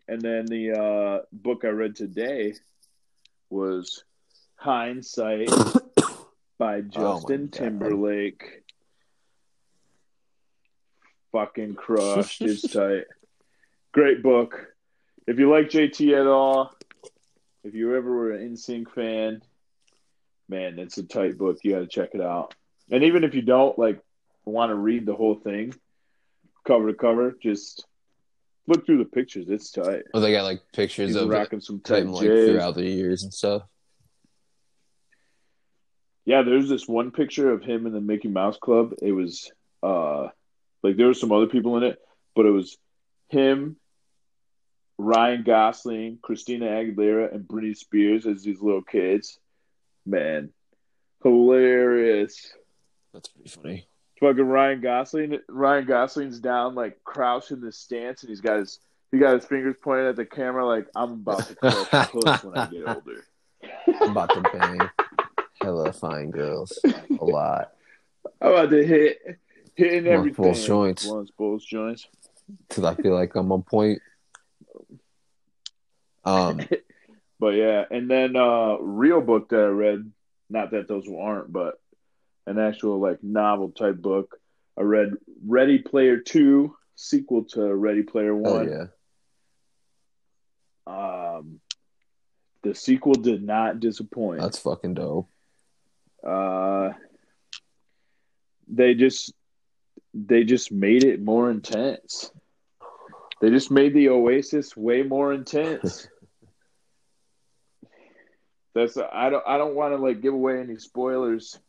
and 0.08 0.21
then 0.21 0.45
the 0.45 0.71
uh, 0.71 1.26
book 1.34 1.65
I 1.65 1.69
read 1.69 1.95
today 1.95 2.54
was 3.49 4.03
Hindsight 4.55 5.49
by 6.57 6.77
oh 6.77 6.81
Justin 6.81 7.47
God. 7.47 7.53
Timberlake. 7.53 8.63
Fucking 11.31 11.75
crushed. 11.75 12.41
it's 12.41 12.62
tight. 12.73 13.05
Great 13.91 14.23
book. 14.23 14.67
If 15.27 15.39
you 15.39 15.49
like 15.49 15.69
JT 15.69 16.19
at 16.19 16.27
all, 16.27 16.73
if 17.63 17.73
you 17.73 17.95
ever 17.95 18.10
were 18.10 18.31
an 18.31 18.55
NSYNC 18.55 18.91
fan, 18.91 19.41
man, 20.47 20.79
it's 20.79 20.97
a 20.97 21.03
tight 21.03 21.38
book. 21.38 21.57
You 21.63 21.73
got 21.73 21.79
to 21.79 21.88
check 21.88 22.12
it 22.13 22.21
out. 22.21 22.55
And 22.89 23.03
even 23.03 23.23
if 23.23 23.36
you 23.36 23.41
don't 23.41 23.77
like 23.77 23.99
want 24.45 24.69
to 24.69 24.75
read 24.75 25.05
the 25.05 25.15
whole 25.15 25.36
thing, 25.36 25.73
cover 26.65 26.91
to 26.91 26.97
cover, 26.97 27.36
just 27.41 27.86
look 28.67 28.86
through 28.86 28.99
the 28.99 29.06
pictures. 29.06 29.47
It's 29.49 29.71
tight. 29.71 30.03
Well, 30.13 30.21
they 30.21 30.32
got 30.32 30.43
like 30.43 30.62
pictures 30.73 31.10
He's 31.10 31.15
of 31.15 31.30
rocking 31.30 31.62
some 31.62 31.80
tight 31.80 32.03
him 32.03 32.12
like 32.12 32.25
throughout 32.25 32.75
the 32.75 32.86
years 32.86 33.23
and 33.23 33.34
stuff. 33.34 33.63
Yeah, 36.25 36.41
there's 36.41 36.67
this 36.67 36.88
one 36.88 37.12
picture 37.12 37.51
of 37.51 37.63
him 37.63 37.86
in 37.88 37.93
the 37.93 38.01
Mickey 38.01 38.27
Mouse 38.27 38.58
Club. 38.58 38.93
It 39.01 39.13
was 39.13 39.49
uh 39.82 40.27
like 40.84 40.97
there 40.97 41.08
were 41.08 41.13
some 41.13 41.32
other 41.32 41.47
people 41.47 41.77
in 41.77 41.84
it, 41.84 41.99
but 42.36 42.45
it 42.45 42.51
was 42.51 42.77
him, 43.30 43.77
Ryan 44.97 45.43
Gosling, 45.43 46.19
Christina 46.21 46.65
Aguilera, 46.65 47.34
and 47.34 47.47
Britney 47.47 47.75
Spears 47.75 48.25
as 48.25 48.43
these 48.43 48.62
little 48.62 48.82
kids. 48.82 49.39
Man, 50.06 50.51
hilarious. 51.23 52.53
That's 53.13 53.30
pretty 53.30 53.49
funny. 53.49 53.88
Fucking 54.19 54.43
Ryan 54.47 54.82
Gosling. 54.82 55.39
Ryan 55.47 55.86
Gosling's 55.86 56.39
down 56.39 56.75
like 56.75 57.03
crouched 57.03 57.51
in 57.51 57.62
the 57.62 57.71
stance, 57.71 58.23
and 58.23 58.30
he's 58.30 58.41
got 58.41 58.60
his 58.60 58.80
he 59.12 59.19
got 59.19 59.36
his 59.36 59.45
fingers 59.45 59.75
pointed 59.82 60.08
at 60.08 60.15
the 60.15 60.25
camera 60.25 60.65
like 60.65 60.88
I'm 60.95 61.12
about 61.13 61.47
to 61.47 61.56
puss 61.62 62.43
when 62.43 62.58
I 62.58 62.67
get 62.67 62.88
older. 62.88 63.23
I'm 64.01 64.12
about 64.12 64.30
to 64.34 64.41
bang 64.41 64.80
hella 65.62 65.93
fine 65.93 66.32
girls 66.32 66.77
a 66.86 67.23
lot. 67.25 67.71
I'm 68.41 68.51
about 68.51 68.69
to 68.71 68.86
hit 68.86 69.39
hitting 69.75 70.06
Multiple 70.06 70.45
everything. 70.45 70.65
joints. 70.65 71.06
Once 71.06 71.32
both 71.38 71.62
joints. 71.62 72.08
Because 72.67 72.84
I 72.86 72.95
feel 72.95 73.13
like 73.13 73.36
I'm 73.36 73.51
on 73.51 73.63
point. 73.63 74.01
Um, 76.25 76.62
But 77.39 77.49
yeah, 77.53 77.86
and 77.91 78.10
then 78.10 78.36
uh 78.36 78.77
real 78.80 79.21
book 79.21 79.49
that 79.49 79.60
I 79.60 79.67
read, 79.67 80.12
not 80.49 80.71
that 80.71 80.88
those 80.88 81.06
aren't, 81.08 81.53
but 81.53 81.80
an 82.47 82.57
actual 82.57 82.99
like 82.99 83.21
novel 83.23 83.69
type 83.69 83.97
book. 83.97 84.39
I 84.77 84.81
read 84.81 85.12
Ready 85.45 85.79
Player 85.79 86.17
Two, 86.17 86.75
sequel 86.95 87.43
to 87.49 87.75
Ready 87.75 88.01
Player 88.03 88.33
hell 88.33 88.53
One. 88.53 88.69
yeah. 88.69 88.86
Um 90.88 91.60
the 92.63 92.73
sequel 92.73 93.13
did 93.13 93.43
not 93.43 93.79
disappoint. 93.79 94.41
That's 94.41 94.57
fucking 94.60 94.95
dope. 94.95 95.29
uh 96.25 96.89
they 98.67 98.95
just 98.95 99.33
they 100.13 100.43
just 100.43 100.71
made 100.71 101.03
it 101.03 101.21
more 101.21 101.51
intense. 101.51 102.31
They 103.39 103.49
just 103.51 103.69
made 103.69 103.93
the 103.93 104.10
Oasis 104.10 104.75
way 104.75 105.03
more 105.03 105.31
intense. 105.33 106.07
That's 108.73 108.97
I 108.97 109.29
don't 109.29 109.43
I 109.47 109.57
don't 109.57 109.75
want 109.75 109.93
to 109.93 109.97
like 109.97 110.21
give 110.21 110.33
away 110.33 110.60
any 110.60 110.77
spoilers 110.77 111.60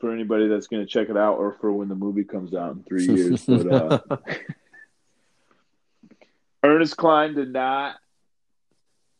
for 0.00 0.12
anybody 0.12 0.48
that's 0.48 0.66
going 0.66 0.84
to 0.84 0.88
check 0.90 1.08
it 1.08 1.16
out 1.16 1.38
or 1.38 1.56
for 1.60 1.72
when 1.72 1.88
the 1.88 1.94
movie 1.94 2.24
comes 2.24 2.54
out 2.54 2.72
in 2.72 2.82
3 2.82 3.04
years 3.14 3.44
but 3.46 3.72
uh 3.72 3.98
Ernest 6.62 6.96
Cline 6.96 7.34
did 7.34 7.52
not 7.52 7.96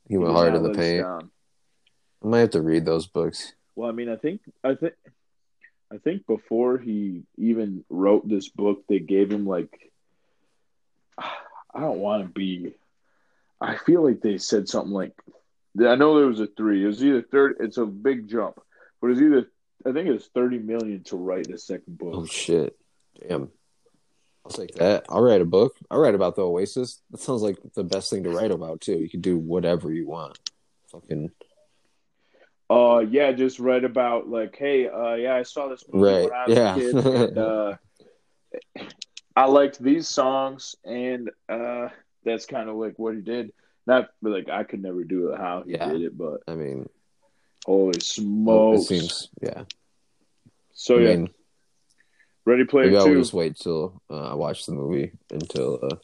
he 0.09 0.17
went 0.17 0.33
hard 0.33 0.53
not 0.53 0.57
in 0.57 0.63
the 0.63 0.69
let 0.71 0.79
paint. 0.79 1.03
down. 1.03 1.31
I 2.25 2.27
might 2.27 2.41
have 2.41 2.51
to 2.51 2.63
read 2.63 2.85
those 2.85 3.07
books. 3.07 3.53
Well, 3.77 3.89
I 3.89 3.93
mean, 3.93 4.09
I 4.09 4.17
think 4.17 4.41
I 4.65 4.75
think 4.75 4.95
I 5.93 5.99
think 5.99 6.27
before 6.27 6.79
he 6.79 7.23
even 7.37 7.85
wrote 7.89 8.29
this 8.29 8.49
book, 8.49 8.85
they 8.89 8.99
gave 8.99 9.31
him 9.31 9.47
like 9.47 9.93
I 11.19 11.81
don't 11.81 11.99
want 11.99 12.25
to 12.25 12.29
be. 12.29 12.75
I 13.61 13.77
feel 13.77 14.05
like 14.05 14.21
they 14.21 14.39
said 14.39 14.69
something 14.69 14.93
like 14.93 15.13
I 15.79 15.95
know 15.95 16.19
there 16.19 16.27
was 16.27 16.41
a 16.41 16.47
three. 16.47 16.83
It 16.83 16.87
was 16.87 17.05
either 17.05 17.23
third. 17.23 17.57
It's 17.61 17.77
a 17.77 17.87
big 17.87 18.29
jump, 18.29 18.61
but 19.01 19.11
it's 19.11 19.21
either 19.21 19.51
I 19.87 19.93
think 19.93 20.09
it 20.09 20.13
was 20.13 20.27
thirty 20.35 20.59
million 20.59 21.03
to 21.05 21.17
write 21.17 21.49
the 21.49 21.59
second 21.59 21.99
book. 21.99 22.15
Oh 22.15 22.27
shit! 22.27 22.77
Damn. 23.29 23.51
I'll 24.45 24.53
take 24.53 24.75
that. 24.77 25.05
I'll 25.11 25.21
write 25.23 25.43
a 25.43 25.45
book. 25.45 25.77
I'll 25.91 25.99
write 26.01 26.15
about 26.15 26.35
the 26.37 26.43
Oasis. 26.43 27.03
That 27.11 27.21
sounds 27.21 27.43
like 27.43 27.59
the 27.75 27.85
best 27.85 28.09
thing 28.11 28.25
to 28.25 28.31
write 28.31 28.51
about 28.51 28.81
too. 28.81 28.97
You 28.99 29.09
can 29.11 29.21
do 29.21 29.37
whatever 29.37 29.93
you 29.93 30.07
want. 30.07 30.39
Fucking 30.91 31.31
Uh, 32.71 33.01
yeah, 33.11 33.33
just 33.33 33.59
write 33.61 33.85
about 33.85 34.29
like, 34.29 34.57
hey, 34.57 34.89
uh, 34.89 35.15
yeah, 35.15 35.35
I 35.35 35.43
saw 35.43 35.69
this 35.69 35.85
movie 35.93 36.05
Right, 36.13 36.23
when 36.25 36.33
I 36.33 36.47
was 36.47 36.57
yeah. 36.57 36.75
a 36.75 36.79
kid, 36.79 36.95
and 37.07 37.39
uh, 37.39 37.77
I 39.37 39.47
liked 39.47 39.83
these 39.83 40.09
songs, 40.09 40.77
and 40.85 41.31
uh, 41.49 41.89
that's 42.25 42.47
kind 42.47 42.69
of 42.71 42.77
like 42.77 42.99
what 42.99 43.15
he 43.15 43.21
did. 43.21 43.53
Not 43.87 44.09
like 44.23 44.49
I 44.49 44.65
could 44.65 44.83
never 44.83 45.05
do 45.05 45.31
it 45.33 45.39
how 45.39 45.63
he 45.67 45.73
Yeah. 45.73 45.91
did 45.91 46.03
it, 46.03 46.17
but 46.19 46.41
I 46.49 46.55
mean, 46.55 46.89
holy 47.69 48.01
smokes! 48.01 48.83
it 48.83 48.87
seems 48.87 49.29
yeah. 49.43 49.65
so 50.73 50.97
I 50.97 51.01
yeah, 51.01 51.09
mean, 51.09 51.29
Ready 52.47 52.65
Player 52.65 52.87
maybe 52.87 52.97
I'll 52.97 53.15
just 53.15 53.35
wait 53.35 53.57
till 53.57 54.01
uh, 54.11 54.31
I 54.31 54.35
watch 54.35 54.65
the 54.65 54.73
movie 54.73 55.13
until, 55.31 55.79
uh, 55.83 55.97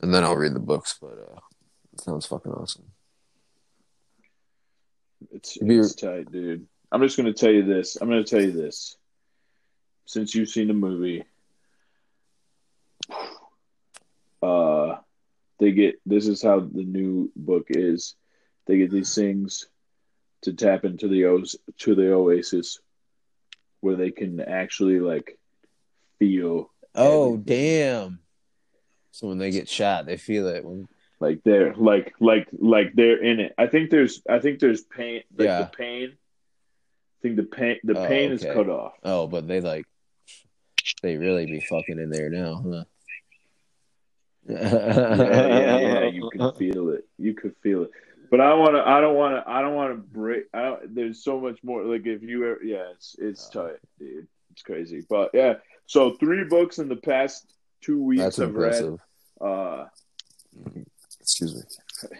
and 0.00 0.14
then 0.14 0.22
I'll 0.22 0.36
read 0.36 0.54
the 0.54 0.60
books. 0.60 0.96
But 1.00 1.18
uh, 1.18 1.40
it 1.92 2.00
sounds 2.00 2.26
fucking 2.26 2.52
awesome. 2.52 2.84
It's, 5.32 5.58
it's 5.60 5.94
tight, 5.96 6.30
dude. 6.30 6.68
I'm 6.92 7.02
just 7.02 7.16
gonna 7.16 7.32
tell 7.32 7.50
you 7.50 7.64
this. 7.64 7.96
I'm 7.96 8.08
gonna 8.08 8.22
tell 8.22 8.40
you 8.40 8.52
this. 8.52 8.96
Since 10.06 10.32
you've 10.34 10.48
seen 10.48 10.68
the 10.68 10.74
movie, 10.74 11.24
uh, 14.42 14.96
they 15.58 15.72
get 15.72 15.96
this 16.06 16.28
is 16.28 16.40
how 16.40 16.60
the 16.60 16.84
new 16.84 17.32
book 17.34 17.66
is. 17.70 18.14
They 18.66 18.78
get 18.78 18.90
these 18.90 19.14
things 19.14 19.66
to 20.42 20.52
tap 20.52 20.84
into 20.84 21.08
the 21.08 21.24
O's 21.26 21.56
to 21.78 21.94
the 21.94 22.12
Oasis, 22.12 22.78
where 23.80 23.96
they 23.96 24.10
can 24.10 24.40
actually 24.40 25.00
like 25.00 25.38
feel 26.18 26.70
Oh 26.94 27.34
everything. 27.34 27.42
damn! 27.44 28.18
So 29.10 29.28
when 29.28 29.38
they 29.38 29.50
get 29.50 29.68
shot, 29.68 30.06
they 30.06 30.16
feel 30.16 30.48
it. 30.48 30.64
When, 30.64 30.88
like 31.20 31.42
they're 31.44 31.74
like 31.74 32.14
like 32.20 32.48
like 32.52 32.92
they're 32.94 33.22
in 33.22 33.40
it. 33.40 33.54
I 33.58 33.66
think 33.66 33.90
there's 33.90 34.22
I 34.28 34.38
think 34.38 34.58
there's 34.60 34.82
pain 34.82 35.22
like 35.36 35.46
Yeah. 35.46 35.60
the 35.62 35.66
pain. 35.76 36.10
I 36.12 37.18
think 37.22 37.36
the 37.36 37.42
pain 37.44 37.78
the 37.84 37.98
Oh, 37.98 38.06
pain 38.06 38.32
is 38.32 38.42
cut 38.44 38.68
off. 38.68 38.92
oh, 39.02 39.26
but 39.26 39.46
they 39.48 39.60
like 39.60 39.84
they 41.02 41.16
really 41.16 41.46
be 41.46 41.60
fucking 41.60 41.98
in 41.98 42.10
there 42.10 42.28
now, 42.30 42.62
huh? 42.66 42.84
yeah, 44.46 45.16
yeah, 45.16 45.78
yeah. 45.78 46.06
You 46.06 46.30
can 46.36 46.52
feel 46.54 46.90
it. 46.90 47.06
You 47.18 47.34
could 47.34 47.54
feel 47.62 47.84
it. 47.84 47.90
But 48.34 48.40
I 48.40 48.52
want 48.54 48.74
to. 48.74 48.84
I 48.84 49.00
don't 49.00 49.14
want 49.14 49.36
to. 49.36 49.48
I 49.48 49.60
don't 49.62 49.76
want 49.76 49.92
to 49.92 49.96
break. 49.96 50.46
I 50.52 50.62
don't. 50.62 50.92
There's 50.92 51.22
so 51.22 51.38
much 51.38 51.62
more. 51.62 51.84
Like 51.84 52.04
if 52.04 52.20
you 52.20 52.44
ever, 52.50 52.64
yeah, 52.64 52.90
it's 52.92 53.14
it's 53.16 53.48
tight, 53.48 53.76
dude. 54.00 54.26
It's 54.50 54.62
crazy. 54.62 55.06
But 55.08 55.30
yeah. 55.32 55.54
So 55.86 56.14
three 56.14 56.42
books 56.42 56.80
in 56.80 56.88
the 56.88 56.96
past 56.96 57.54
two 57.80 58.02
weeks 58.02 58.22
That's 58.22 58.40
I've 58.40 58.48
impressive. 58.48 58.98
read. 59.40 59.48
Uh, 59.48 59.84
Excuse 61.20 61.54
me. 61.54 61.60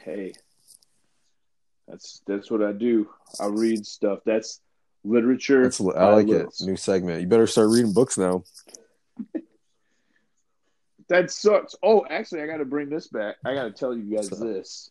hey, 0.05 0.35
that's 1.88 2.22
that's 2.29 2.48
what 2.48 2.62
I 2.62 2.70
do. 2.70 3.09
I 3.40 3.46
read 3.46 3.85
stuff. 3.85 4.20
That's 4.24 4.61
literature. 5.03 5.64
That's 5.64 5.81
I 5.81 6.12
like 6.12 6.29
it. 6.29 6.46
New 6.61 6.77
segment. 6.77 7.22
You 7.22 7.27
better 7.27 7.48
start 7.48 7.70
reading 7.70 7.92
books 7.92 8.16
now. 8.16 8.44
That 11.09 11.30
sucks. 11.30 11.74
Oh, 11.82 12.07
actually, 12.09 12.41
I 12.41 12.47
got 12.47 12.57
to 12.57 12.64
bring 12.64 12.88
this 12.88 13.09
back. 13.09 13.36
I 13.45 13.53
got 13.55 13.64
to 13.64 13.72
tell 13.72 13.95
you 13.95 14.16
guys 14.16 14.30
this. 14.30 14.91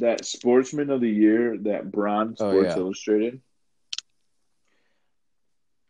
That 0.00 0.24
Sportsman 0.24 0.90
of 0.90 1.00
the 1.00 1.10
Year, 1.10 1.56
that 1.62 1.90
bronze 1.90 2.40
Oh, 2.40 2.50
Sports 2.50 2.74
yeah. 2.76 2.80
Illustrated. 2.82 3.40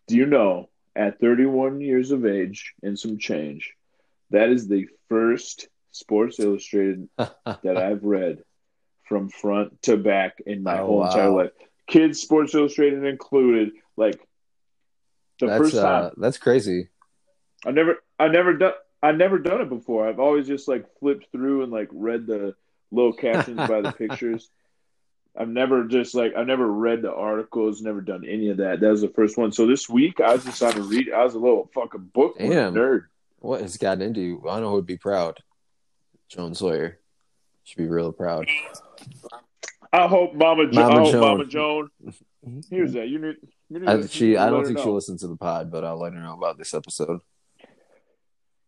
Do 0.07 0.17
you 0.17 0.27
know, 0.27 0.69
at 0.97 1.21
31 1.21 1.81
years 1.81 2.11
of 2.11 2.25
age 2.25 2.75
and 2.83 2.99
some 2.99 3.19
change, 3.19 3.75
that 4.31 4.49
is 4.49 4.69
the 4.69 4.87
first 5.09 5.69
Sports 5.93 6.39
Illustrated 6.41 7.09
that 7.19 7.77
I've 7.77 8.05
read 8.05 8.43
from 9.05 9.29
front 9.29 9.83
to 9.83 9.97
back 9.97 10.41
in 10.47 10.63
my 10.63 10.81
Oh, 10.81 10.87
whole 10.87 11.05
entire 11.07 11.31
life. 11.31 11.51
Kids 11.87 12.21
Sports 12.21 12.55
Illustrated 12.55 13.05
included. 13.05 13.71
Like, 13.97 14.19
the 15.41 15.47
that's 15.47 15.59
first 15.59 15.75
time. 15.77 16.05
uh, 16.07 16.11
that's 16.17 16.39
crazy. 16.39 16.89
I 17.67 17.71
never, 17.73 17.97
I 18.19 18.29
never 18.29 18.55
done, 18.57 18.73
I 19.03 19.13
never 19.13 19.39
done 19.39 19.61
it 19.61 19.69
before. 19.69 20.09
I've 20.09 20.21
always 20.21 20.47
just 20.47 20.69
like 20.69 20.87
flipped 21.01 21.27
through 21.33 21.63
and 21.65 21.73
like 21.73 21.89
read 21.93 22.27
the 22.27 22.55
little 22.91 23.13
captions 23.13 23.57
by 23.57 23.81
the 23.81 23.93
pictures. 23.99 24.51
I've 25.37 25.49
never 25.49 25.85
just 25.85 26.15
like 26.15 26.35
I've 26.37 26.47
never 26.47 26.67
read 26.67 27.03
the 27.03 27.13
articles, 27.13 27.81
never 27.81 28.01
done 28.01 28.25
any 28.27 28.49
of 28.49 28.57
that. 28.57 28.81
That 28.81 28.91
was 28.91 29.03
the 29.03 29.09
first 29.09 29.39
one. 29.39 29.53
So 29.53 29.67
this 29.67 29.89
week 29.89 30.21
I 30.21 30.33
was 30.35 30.45
just 30.45 30.63
on 30.63 30.73
to 30.73 30.83
read. 30.83 31.13
I 31.13 31.23
was 31.23 31.35
a 31.35 31.39
little 31.39 31.71
fucking 31.75 32.11
book 32.13 32.39
nerd. 32.39 33.05
What 33.39 33.61
has 33.61 33.77
gotten 33.77 34.03
into 34.03 34.21
you? 34.21 34.49
I 34.49 34.59
know 34.59 34.71
who 34.71 34.77
would 34.77 34.87
be 34.87 34.97
proud. 34.97 35.39
Joan 36.29 36.55
Sawyer. 36.55 36.99
Should 37.63 37.79
be 37.79 37.87
real 37.87 38.13
proud. 38.13 38.49
I 39.93 40.09
hope 40.09 40.35
Mama, 40.35 40.71
jo- 40.71 40.81
Mama 40.81 40.95
I 40.95 40.99
hope 41.03 41.13
Joan. 41.13 41.21
Mama 41.21 41.45
Joan. 41.47 41.91
Here's 42.71 42.95
that. 42.95 43.09
You 43.09 43.19
need. 43.19 43.37
You 43.69 43.81
need 43.81 43.89
I, 43.89 44.07
she, 44.07 44.37
I 44.37 44.49
don't 44.51 44.65
think 44.65 44.79
she'll 44.79 44.95
listen 44.95 45.19
to 45.19 45.29
the 45.29 45.37
pod, 45.37 45.71
but 45.71 45.85
I'll 45.85 46.01
let 46.01 46.15
her 46.15 46.21
know 46.21 46.35
about 46.35 46.59
this 46.59 46.73
episode. 46.75 47.21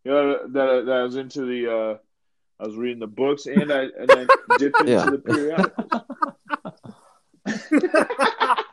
You 0.03 0.11
know, 0.11 0.47
that, 0.47 0.85
that 0.85 1.01
was 1.01 1.15
into 1.15 1.45
the. 1.45 1.71
uh 1.71 1.97
I 2.61 2.65
was 2.67 2.75
reading 2.75 2.99
the 2.99 3.07
books 3.07 3.47
and 3.47 3.71
I 3.71 3.83
and 3.85 4.11
I 4.11 4.27
dipped 4.59 4.79
into 4.81 4.91
Yeah. 4.91 5.05
the 5.09 5.17
periodicals. 5.17 6.01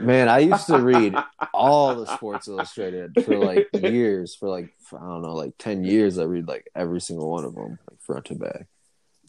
Man, 0.00 0.28
I 0.28 0.38
used 0.40 0.66
to 0.66 0.78
read 0.78 1.14
all 1.52 1.94
the 1.94 2.06
Sports 2.16 2.48
Illustrated 2.48 3.12
for 3.24 3.36
like 3.38 3.68
years. 3.74 4.34
For 4.34 4.48
like 4.48 4.72
I 4.92 4.96
don't 4.98 5.22
know, 5.22 5.34
like 5.34 5.52
ten 5.58 5.84
years. 5.84 6.18
I 6.18 6.24
read 6.24 6.48
like 6.48 6.66
every 6.74 7.00
single 7.00 7.30
one 7.30 7.44
of 7.44 7.54
them, 7.54 7.78
like 7.90 8.00
front 8.00 8.24
to 8.26 8.34
back. 8.34 8.66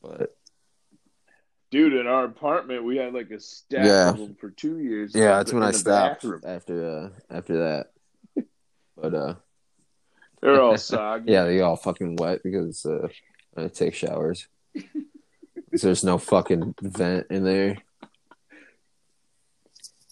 But 0.02 0.36
Dude, 1.70 1.94
in 1.94 2.08
our 2.08 2.24
apartment, 2.26 2.84
we 2.86 2.98
had 2.98 3.14
like 3.14 3.30
a 3.32 3.40
stack 3.40 3.86
Yeah. 3.86 4.10
of 4.12 4.18
them 4.18 4.36
for 4.40 4.50
two 4.52 4.80
years. 4.80 5.12
yeah, 5.14 5.38
that's 5.38 5.52
when 5.54 5.64
I 5.64 5.72
stopped 5.72 6.22
bathroom. 6.24 6.42
after 6.46 6.90
uh 6.90 7.10
after 7.30 7.58
that. 7.60 8.46
But 8.96 9.14
uh 9.14 9.36
They're 10.42 10.62
all 10.62 10.78
soggy. 10.78 11.32
yeah, 11.32 11.44
they 11.44 11.60
all 11.62 11.76
fucking 11.76 12.16
wet 12.16 12.42
because 12.44 12.86
uh 12.86 13.10
I 13.56 13.68
take 13.68 13.94
showers. 13.94 14.48
There's 15.72 16.04
no 16.04 16.18
fucking 16.18 16.76
vent 16.82 17.28
in 17.30 17.44
there. 17.44 17.78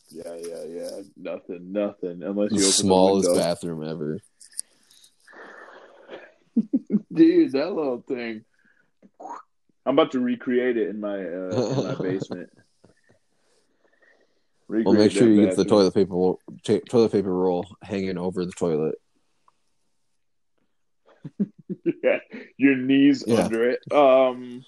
yeah, 0.10 0.36
yeah, 0.36 0.64
yeah. 0.68 0.90
Nothing, 1.18 1.72
nothing. 1.72 2.24
Unless 2.24 2.50
The 2.52 2.56
you 2.58 2.62
open 2.64 2.72
smallest 2.72 3.26
the 3.28 3.32
window. 3.34 3.44
bathroom 3.46 3.84
ever. 3.88 4.20
Dude, 7.14 7.52
that 7.54 7.74
little 7.74 8.02
thing. 8.08 8.44
I'm 9.86 9.98
about 9.98 10.12
to 10.12 10.20
recreate 10.20 10.78
it 10.78 10.90
in 10.90 11.00
my 11.00 11.16
uh, 11.16 11.50
in 11.80 11.88
my 11.88 11.96
basement. 12.02 12.50
Well, 14.68 14.80
Recreate 14.80 15.00
make 15.00 15.12
sure 15.12 15.28
you 15.28 15.46
get 15.46 15.56
the 15.56 15.66
toilet 15.66 15.94
paper 15.94 16.34
toilet 16.90 17.12
paper 17.12 17.34
roll 17.34 17.68
hanging 17.84 18.18
over 18.18 18.46
the 18.46 18.52
toilet. 18.54 18.96
yeah, 22.04 22.20
your 22.58 22.76
knees 22.76 23.24
Yeah. 23.26 23.46
under 23.46 23.70
it. 23.70 23.80
Um, 23.92 24.64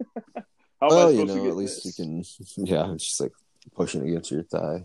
how 0.80 0.88
well, 0.88 1.12
you 1.12 1.26
know, 1.26 1.48
at 1.48 1.56
least 1.56 1.84
this? 1.84 1.98
you 1.98 2.04
can. 2.04 2.24
Yeah, 2.68 2.92
it's 2.92 3.06
just 3.06 3.20
like 3.20 3.32
pushing 3.74 4.06
against 4.08 4.30
your 4.30 4.42
thigh. 4.44 4.84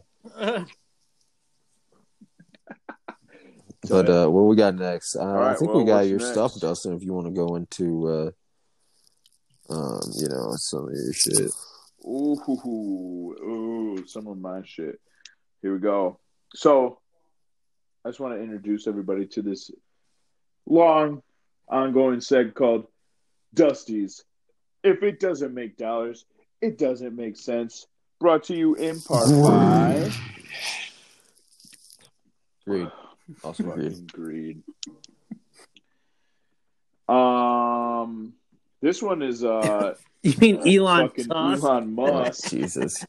But 3.90 4.10
uh, 4.10 4.28
what 4.28 4.46
we 4.46 4.56
got 4.56 4.76
next? 4.76 5.16
Uh, 5.16 5.52
I 5.52 5.54
think 5.54 5.74
well, 5.74 5.84
we 5.84 5.86
got 5.86 6.08
your 6.08 6.20
next? 6.20 6.32
stuff, 6.32 6.60
Dustin. 6.60 6.94
If 6.94 7.04
you 7.04 7.14
want 7.14 7.28
to 7.28 7.34
go 7.34 7.56
into, 7.56 8.08
uh, 8.08 9.74
um, 9.74 10.02
you 10.16 10.28
know, 10.28 10.54
some 10.56 10.88
of 10.88 10.94
your 10.94 11.14
shit. 11.14 11.54
Ooh, 12.06 12.38
ooh, 12.58 14.04
some 14.08 14.28
of 14.28 14.38
my 14.38 14.62
shit. 14.66 15.00
Here 15.62 15.74
we 15.74 15.80
go. 15.80 16.20
So, 16.54 17.00
I 18.04 18.10
just 18.10 18.20
want 18.20 18.36
to 18.36 18.42
introduce 18.42 18.88
everybody 18.88 19.26
to 19.28 19.42
this 19.42 19.72
long, 20.66 21.22
ongoing 21.70 22.20
seg 22.20 22.54
called 22.54 22.88
Dusty's. 23.54 24.24
If 24.84 25.04
it 25.04 25.20
doesn't 25.20 25.54
make 25.54 25.78
dollars, 25.78 26.26
it 26.62 26.78
doesn't 26.78 27.16
make 27.16 27.38
sense. 27.38 27.88
Brought 28.20 28.44
to 28.46 28.56
you 28.56 28.76
in 28.76 29.00
part 29.02 29.30
by 29.30 30.12
Agreed. 32.66 32.92
Also 33.44 33.72
agreed. 33.72 34.12
greed. 34.12 34.64
Um, 37.08 38.34
this 38.82 39.02
one 39.02 39.22
is 39.22 39.44
uh 39.44 39.96
You 40.24 40.34
mean 40.40 40.68
Elon 40.68 41.10
fucking 41.10 41.28
Musk? 41.28 41.64
Elon 41.64 41.96
Musk. 41.96 42.50
Jesus. 42.50 43.06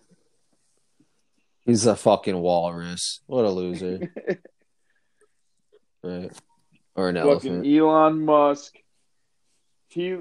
He's 1.64 1.86
a 1.86 1.96
fucking 1.96 2.36
walrus. 2.36 3.20
What 3.26 3.44
a 3.44 3.50
loser. 3.50 4.12
right. 6.02 6.32
Or 6.99 7.09
an 7.09 7.16
elephant. 7.16 7.64
Elon 7.64 8.24
Musk. 8.24 8.74
He 9.86 10.16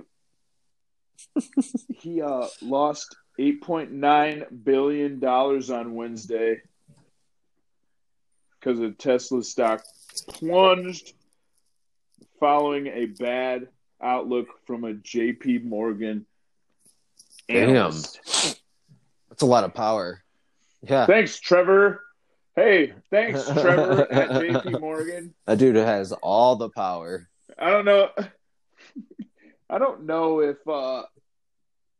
he 1.89 2.21
uh 2.21 2.45
lost 2.61 3.15
eight 3.39 3.63
point 3.63 3.91
nine 3.91 4.45
billion 4.63 5.19
dollars 5.19 5.71
on 5.71 5.95
Wednesday 5.95 6.61
because 8.59 8.79
of 8.79 8.95
Tesla 8.99 9.43
stock 9.43 9.83
plunged 10.27 11.13
following 12.39 12.85
a 12.85 13.07
bad 13.07 13.69
outlook 13.99 14.47
from 14.67 14.83
a 14.83 14.93
JP 14.93 15.63
Morgan 15.63 16.27
analyst. 17.49 18.19
That's 19.29 19.41
a 19.41 19.47
lot 19.47 19.63
of 19.63 19.73
power. 19.73 20.23
Yeah. 20.83 21.07
Thanks, 21.07 21.39
Trevor. 21.39 22.03
Hey, 22.57 22.93
thanks, 23.11 23.45
Trevor 23.45 24.11
at 24.11 24.29
JP 24.31 24.81
Morgan. 24.81 25.35
That 25.45 25.59
dude 25.59 25.75
has 25.75 26.11
all 26.11 26.55
the 26.55 26.69
power. 26.71 27.29
I 27.57 27.69
don't 27.69 27.85
know. 27.85 28.09
I 29.69 29.77
don't 29.77 30.05
know 30.07 30.39
if 30.39 30.57
uh, 30.67 31.03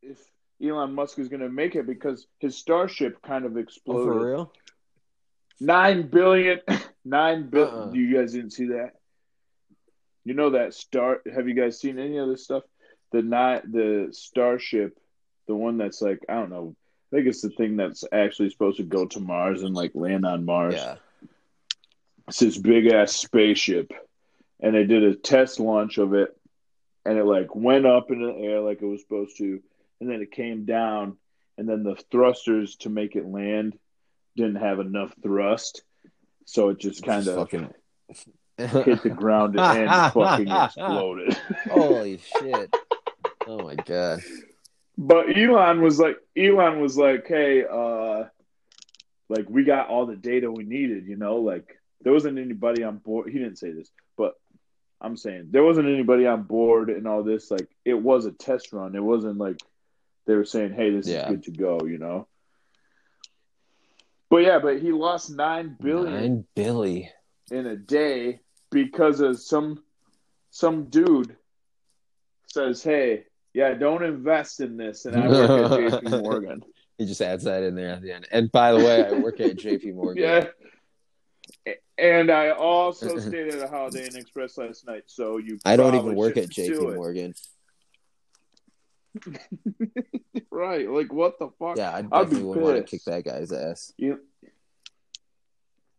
if 0.01 0.17
Elon 0.61 0.95
Musk 0.95 1.19
is 1.19 1.27
going 1.27 1.41
to 1.41 1.49
make 1.49 1.75
it 1.75 1.85
because 1.85 2.25
his 2.39 2.57
Starship 2.57 3.21
kind 3.21 3.45
of 3.45 3.55
Oh, 3.55 3.59
exploded. 3.59 4.13
for 4.13 4.31
real? 4.31 4.53
Nine 5.59 6.07
billion, 6.07 6.59
nine 7.05 7.49
billion. 7.51 7.73
Uh-uh. 7.75 7.91
You 7.93 8.17
guys 8.17 8.33
didn't 8.33 8.53
see 8.53 8.69
that? 8.69 8.93
You 10.25 10.33
know 10.33 10.49
that 10.49 10.73
star? 10.73 11.21
Have 11.35 11.47
you 11.47 11.53
guys 11.53 11.79
seen 11.79 11.99
any 11.99 12.17
of 12.17 12.29
this 12.29 12.43
stuff? 12.45 12.63
The 13.11 13.21
nine, 13.21 13.61
the 13.71 14.07
Starship, 14.11 14.97
the 15.47 15.55
one 15.55 15.77
that's 15.77 16.01
like 16.01 16.19
I 16.27 16.33
don't 16.33 16.49
know. 16.49 16.75
I 17.11 17.15
think 17.15 17.27
it's 17.27 17.41
the 17.41 17.49
thing 17.49 17.77
that's 17.77 18.03
actually 18.11 18.49
supposed 18.49 18.77
to 18.77 18.83
go 18.83 19.05
to 19.05 19.19
Mars 19.19 19.63
and 19.63 19.73
like 19.73 19.91
land 19.95 20.25
on 20.25 20.45
Mars. 20.45 20.75
Yeah. 20.75 20.95
It's 22.27 22.39
this 22.39 22.57
big 22.57 22.87
ass 22.87 23.13
spaceship, 23.13 23.93
and 24.59 24.75
they 24.75 24.83
did 24.83 25.03
a 25.03 25.15
test 25.15 25.61
launch 25.61 25.97
of 25.97 26.13
it, 26.13 26.35
and 27.05 27.17
it 27.17 27.23
like 27.23 27.55
went 27.55 27.85
up 27.85 28.11
in 28.11 28.21
the 28.21 28.33
air 28.33 28.59
like 28.59 28.81
it 28.81 28.85
was 28.85 29.01
supposed 29.01 29.37
to, 29.37 29.61
and 30.01 30.09
then 30.09 30.21
it 30.21 30.31
came 30.31 30.65
down, 30.65 31.17
and 31.57 31.69
then 31.69 31.83
the 31.83 31.95
thrusters 32.11 32.75
to 32.77 32.89
make 32.89 33.15
it 33.15 33.25
land 33.25 33.77
didn't 34.35 34.55
have 34.55 34.81
enough 34.81 35.13
thrust, 35.23 35.83
so 36.43 36.69
it 36.69 36.79
just 36.79 37.03
kind 37.03 37.25
of 37.25 37.35
fucking 37.35 37.73
hit 38.57 39.03
the 39.03 39.09
ground 39.15 39.57
and 39.57 39.89
fucking 40.13 40.49
exploded. 40.49 41.37
Holy 41.71 42.17
shit. 42.39 42.75
Oh 43.47 43.63
my 43.63 43.75
god. 43.75 44.19
But 44.97 45.37
Elon 45.37 45.81
was 45.81 45.99
like, 45.99 46.17
Elon 46.35 46.79
was 46.79 46.97
like, 46.97 47.27
hey, 47.27 47.63
uh, 47.65 48.25
like 49.29 49.47
we 49.49 49.63
got 49.63 49.89
all 49.89 50.05
the 50.05 50.15
data 50.15 50.51
we 50.51 50.63
needed, 50.63 51.05
you 51.05 51.15
know, 51.17 51.37
like 51.37 51.79
there 52.01 52.13
wasn't 52.13 52.39
anybody 52.39 52.83
on 52.83 52.97
board. 52.97 53.29
He 53.29 53.37
didn't 53.37 53.57
say 53.57 53.71
this, 53.71 53.91
but 54.17 54.33
I'm 54.99 55.15
saying 55.17 55.49
there 55.51 55.63
wasn't 55.63 55.87
anybody 55.89 56.25
on 56.25 56.43
board 56.43 56.89
and 56.89 57.07
all 57.07 57.23
this. 57.23 57.51
Like 57.51 57.67
it 57.85 57.93
was 57.93 58.25
a 58.25 58.31
test 58.31 58.73
run. 58.73 58.95
It 58.95 59.03
wasn't 59.03 59.37
like 59.37 59.57
they 60.25 60.35
were 60.35 60.45
saying, 60.45 60.73
hey, 60.73 60.89
this 60.89 61.07
Yeah. 61.07 61.23
is 61.25 61.29
good 61.29 61.43
to 61.43 61.51
go, 61.51 61.79
you 61.85 61.97
know. 61.99 62.27
But 64.29 64.37
yeah, 64.37 64.59
but 64.59 64.79
he 64.81 64.91
lost 64.91 65.29
nine 65.29 65.77
billion 65.79 66.13
Nine 66.13 66.45
Billy. 66.55 67.11
in 67.51 67.65
a 67.65 67.75
day 67.77 68.39
because 68.71 69.19
of 69.21 69.39
some 69.39 69.83
some 70.49 70.85
dude 70.85 71.35
says, 72.47 72.81
"Hey, 72.83 73.25
yeah, 73.57 73.73
don't 73.73 74.03
invest 74.03 74.59
in 74.61 74.77
this." 74.77 75.05
And 75.05 75.15
I 75.15 75.27
work 75.27 75.93
at 75.93 76.03
JP 76.03 76.21
Morgan. 76.21 76.63
He 76.99 77.05
just 77.05 77.21
adds 77.21 77.43
that 77.45 77.63
in 77.63 77.73
there 77.75 77.89
at 77.89 78.01
the 78.01 78.11
end. 78.11 78.27
And 78.31 78.51
by 78.51 78.71
the 78.71 78.77
way, 78.79 79.03
I 79.05 79.13
work 79.13 79.39
at 79.39 79.55
JP 79.57 79.93
Morgan. 80.01 80.23
yeah. 80.23 81.73
And 81.97 82.29
I 82.29 82.51
also 82.51 83.17
stayed 83.29 83.53
at 83.55 83.61
a 83.63 83.67
Holiday 83.67 84.05
Inn 84.05 84.15
Express 84.15 84.57
last 84.57 84.85
night, 84.85 85.03
so 85.07 85.37
you. 85.37 85.57
I 85.65 85.75
don't 85.75 85.95
even 85.95 86.13
work 86.15 86.37
at 86.37 86.49
do 86.49 86.61
JP. 86.79 86.95
Morgan. 86.95 87.33
Right? 90.51 90.87
Like 90.89 91.11
what 91.11 91.39
the 91.39 91.49
fuck? 91.57 91.77
Yeah, 91.77 91.91
I 91.91 91.97
I'd 91.97 92.03
be 92.03 92.09
definitely 92.09 92.43
would 92.43 92.57
want 92.61 92.77
to 92.77 92.83
kick 92.83 93.03
that 93.05 93.23
guy's 93.25 93.51
ass. 93.51 93.91
You- 93.97 94.19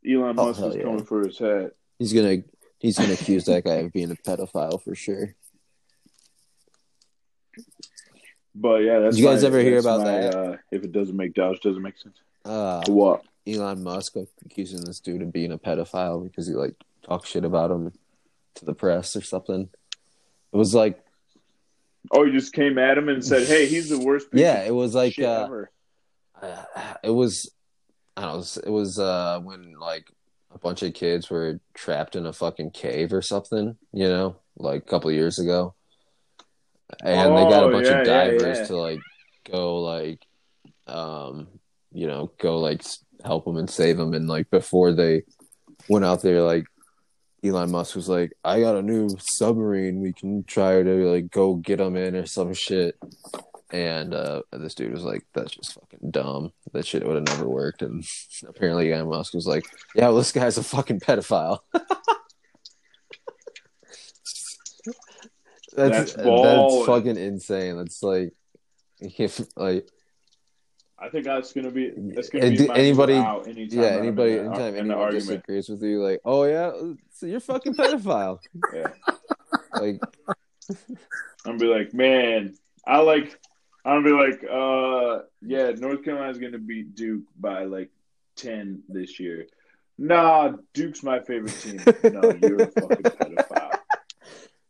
Elon 0.08 0.36
Oh, 0.38 0.46
Musk 0.46 0.60
hell 0.60 0.68
is 0.70 0.76
yeah. 0.76 0.82
coming 0.84 1.04
for 1.04 1.26
his 1.26 1.38
head. 1.38 1.72
He's 1.98 2.12
gonna 2.12 2.38
he's 2.78 2.96
gonna 2.98 3.12
accuse 3.14 3.44
that 3.46 3.64
guy 3.64 3.74
of 3.76 3.92
being 3.92 4.10
a 4.12 4.14
pedophile 4.14 4.80
for 4.82 4.94
sure. 4.94 5.34
But 8.54 8.78
yeah, 8.78 8.98
that's 9.00 9.18
you 9.18 9.24
guys 9.24 9.42
my- 9.42 9.48
ever 9.48 9.60
hear 9.60 9.78
about 9.78 10.00
my, 10.00 10.04
that? 10.04 10.34
Uh, 10.34 10.56
if 10.70 10.84
it 10.84 10.92
doesn't 10.92 11.16
make 11.16 11.34
dollars, 11.34 11.60
doesn't 11.60 11.82
make 11.82 11.98
sense. 11.98 12.16
Uh, 12.44 12.82
What? 12.86 13.24
Elon 13.46 13.82
Musk 13.82 14.14
accusing 14.44 14.84
this 14.84 15.00
dude 15.00 15.22
of 15.22 15.32
being 15.32 15.52
a 15.52 15.58
pedophile 15.58 16.22
because 16.22 16.46
he 16.46 16.52
like 16.54 16.74
talked 17.02 17.26
shit 17.26 17.44
about 17.44 17.70
him 17.70 17.92
to 18.56 18.64
the 18.64 18.74
press 18.74 19.16
or 19.16 19.22
something. 19.22 19.68
It 20.52 20.56
was 20.56 20.74
like 20.74 21.02
Oh, 22.10 22.24
he 22.24 22.32
just 22.32 22.52
came 22.52 22.78
at 22.78 22.96
him 22.96 23.08
and 23.08 23.24
said, 23.24 23.46
"Hey, 23.46 23.66
he's 23.66 23.88
the 23.88 23.98
worst." 23.98 24.28
yeah, 24.32 24.62
it 24.64 24.74
was 24.74 24.94
like 24.94 25.18
uh, 25.18 25.44
ever." 25.44 25.70
uh, 26.40 26.64
it 27.04 27.10
was 27.10 27.50
I 28.16 28.22
don't 28.22 28.38
know. 28.56 28.62
It 28.66 28.70
was 28.70 28.98
uh, 28.98 29.40
when 29.42 29.78
like 29.78 30.10
a 30.54 30.58
bunch 30.58 30.82
of 30.82 30.94
kids 30.94 31.30
were 31.30 31.60
trapped 31.74 32.16
in 32.16 32.26
a 32.26 32.32
fucking 32.32 32.70
cave 32.70 33.12
or 33.12 33.22
something. 33.22 33.76
You 33.92 34.08
know, 34.08 34.36
like 34.56 34.82
a 34.82 34.86
couple 34.86 35.10
years 35.12 35.38
ago, 35.38 35.74
and 37.04 37.36
they 37.36 37.42
got 37.50 37.62
a 37.64 37.66
Oh, 37.66 37.72
bunch 37.72 37.86
yeah, 37.86 38.00
of 38.00 38.06
divers 38.06 38.58
yeah. 38.58 38.64
to 38.66 38.76
like 38.76 39.00
go 39.50 39.80
like 39.80 40.20
um 40.86 41.48
you 41.92 42.06
know 42.06 42.30
go 42.38 42.58
like 42.58 42.82
help 43.24 43.44
them 43.44 43.56
and 43.56 43.68
save 43.70 43.96
them 43.96 44.14
and 44.14 44.28
like 44.28 44.50
before 44.50 44.92
they 44.92 45.22
went 45.88 46.04
out 46.04 46.22
there 46.22 46.42
like 46.42 46.64
Elon 47.44 47.70
Musk 47.70 47.94
was 47.94 48.08
like 48.08 48.32
I 48.44 48.60
got 48.60 48.76
a 48.76 48.82
new 48.82 49.08
submarine. 49.20 50.00
We 50.00 50.12
can 50.12 50.42
try 50.42 50.82
to 50.82 50.94
like 51.12 51.30
go 51.30 51.54
get 51.54 51.76
them 51.78 51.94
in 51.94 52.16
or 52.16 52.26
some 52.26 52.52
shit. 52.52 52.98
And 53.70 54.12
uh 54.12 54.42
this 54.52 54.74
dude 54.74 54.92
was 54.92 55.04
like 55.04 55.24
that's 55.34 55.52
just 55.54 55.74
fucking 55.74 56.10
dumb. 56.10 56.52
That 56.72 56.84
shit 56.86 57.06
would 57.06 57.14
have 57.14 57.26
never 57.38 57.48
worked. 57.48 57.82
And 57.82 58.04
apparently 58.48 58.92
Elon 58.92 59.08
Musk 59.08 59.34
was 59.34 59.46
like 59.46 59.64
yeah 59.94 60.08
well 60.08 60.16
this 60.16 60.32
guy's 60.32 60.58
a 60.58 60.62
fucking 60.64 60.98
pedophile 61.00 61.60
That's 65.78 66.12
that's 66.14 66.14
that's 66.14 66.86
fucking 66.86 67.16
insane 67.16 67.76
that's 67.76 68.02
like 68.02 68.32
if 69.00 69.40
like 69.56 69.88
I 70.98 71.08
think 71.10 71.24
that's 71.24 71.52
gonna 71.52 71.70
be 71.70 71.92
that's 71.96 72.28
gonna 72.28 72.50
be 72.50 72.68
anybody- 72.70 73.14
anytime 73.14 73.80
yeah 73.80 73.90
anybody 73.90 74.32
in, 74.38 74.46
anytime 74.46 74.74
in 74.74 74.74
the 74.74 74.78
anyone 74.80 74.98
argument. 74.98 75.26
disagrees 75.26 75.68
with 75.68 75.82
you 75.82 76.02
like 76.02 76.20
oh 76.24 76.44
yeah 76.44 76.72
so 77.12 77.26
you're 77.26 77.40
fucking 77.40 77.74
pedophile 77.74 78.40
Yeah. 78.74 78.88
like 79.74 80.00
I'm 81.46 81.56
gonna 81.56 81.58
be 81.58 81.66
like, 81.66 81.94
man, 81.94 82.54
I 82.86 82.98
like. 82.98 83.40
I'm 83.84 84.02
gonna 84.02 84.16
be 84.16 84.32
like, 84.32 84.44
uh, 84.44 85.22
yeah, 85.40 85.70
North 85.70 86.04
Carolina's 86.04 86.36
gonna 86.36 86.58
beat 86.58 86.94
Duke 86.94 87.22
by 87.40 87.64
like 87.64 87.88
ten 88.36 88.82
this 88.88 89.18
year. 89.18 89.46
Nah, 89.96 90.52
Duke's 90.74 91.02
my 91.02 91.20
favorite 91.20 91.54
team. 91.58 91.80
No, 92.12 92.36
you're 92.42 92.62
a 92.64 92.66
fucking 92.66 92.96
pedophile. 93.02 93.57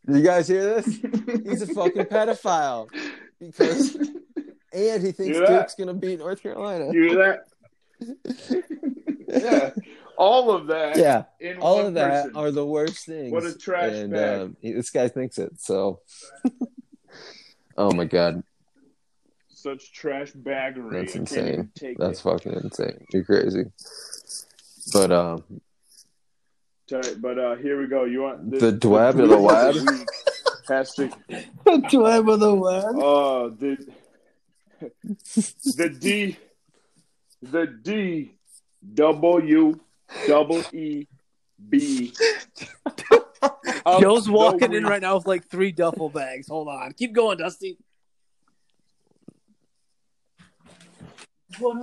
You 0.09 0.21
guys 0.23 0.47
hear 0.47 0.63
this 0.81 0.85
he's 1.43 1.61
a 1.61 1.67
fucking 1.67 2.05
pedophile 2.05 2.87
because 3.39 3.95
and 4.71 5.03
he 5.03 5.11
thinks 5.11 5.37
Duke's 5.37 5.75
gonna 5.75 5.93
beat 5.93 6.19
North 6.19 6.41
Carolina 6.41 6.91
You 6.93 7.09
hear 7.09 7.17
that? 7.17 8.63
yeah, 9.27 9.71
all 10.17 10.51
of 10.51 10.67
that. 10.67 10.97
yeah 10.97 11.23
in 11.39 11.57
all 11.59 11.85
of 11.85 11.93
that 11.95 12.25
person. 12.25 12.35
are 12.37 12.51
the 12.51 12.65
worst 12.65 13.05
things 13.05 13.31
What 13.31 13.45
a 13.45 13.57
trash 13.57 13.93
and 13.93 14.11
bag. 14.13 14.41
um, 14.41 14.57
he- 14.61 14.73
this 14.73 14.89
guy 14.89 15.07
thinks 15.07 15.37
it 15.37 15.59
so 15.59 15.99
oh 17.77 17.91
my 17.91 18.05
god 18.05 18.43
such 19.49 19.91
trash 19.91 20.31
baggery. 20.31 20.91
That's 20.91 21.15
insane. 21.15 21.69
that's 21.97 22.19
it. 22.19 22.23
fucking 22.23 22.53
insane 22.53 23.05
you're 23.11 23.25
crazy 23.25 23.65
but 24.93 25.11
um 25.11 25.43
Sorry, 26.89 27.13
But 27.19 27.37
uh, 27.37 27.55
here 27.57 27.79
we 27.79 27.85
go. 27.85 28.05
You 28.05 28.23
want 28.23 28.49
The 28.49 28.73
dweb 28.73 29.09
of 29.09 29.29
the 29.29 29.35
dweeb 29.35 29.75
web? 29.75 29.75
week 29.75 30.07
Has 30.67 30.95
to. 30.95 31.07
Twab 31.67 32.33
of 32.33 32.39
the 32.39 32.55
web. 32.55 32.95
Oh, 32.95 33.49
the 33.49 33.77
the 35.77 35.89
D, 35.89 36.35
the 37.43 37.67
D, 37.67 38.31
W, 38.95 39.79
double 40.25 40.63
E, 40.73 41.05
B. 41.69 42.11
of 43.85 44.01
Joe's 44.01 44.25
the 44.25 44.31
walking 44.31 44.73
in 44.73 44.83
right 44.83 45.01
now 45.01 45.15
with 45.15 45.27
like 45.27 45.47
three 45.47 45.71
duffel 45.71 46.09
bags. 46.09 46.47
Hold 46.47 46.69
on. 46.69 46.93
Keep 46.93 47.13
going, 47.13 47.37
Dusty. 47.37 47.77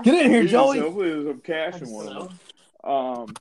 Get 0.02 0.14
in 0.24 0.30
here, 0.32 0.42
Jesus, 0.42 0.50
Joey. 0.50 0.80
Hopefully, 0.80 1.10
there's 1.10 1.26
some 1.26 1.40
cash 1.42 1.80
in 1.80 1.90
one 1.90 2.08
of 2.08 2.28
them. 2.28 2.38
Um, 2.82 3.34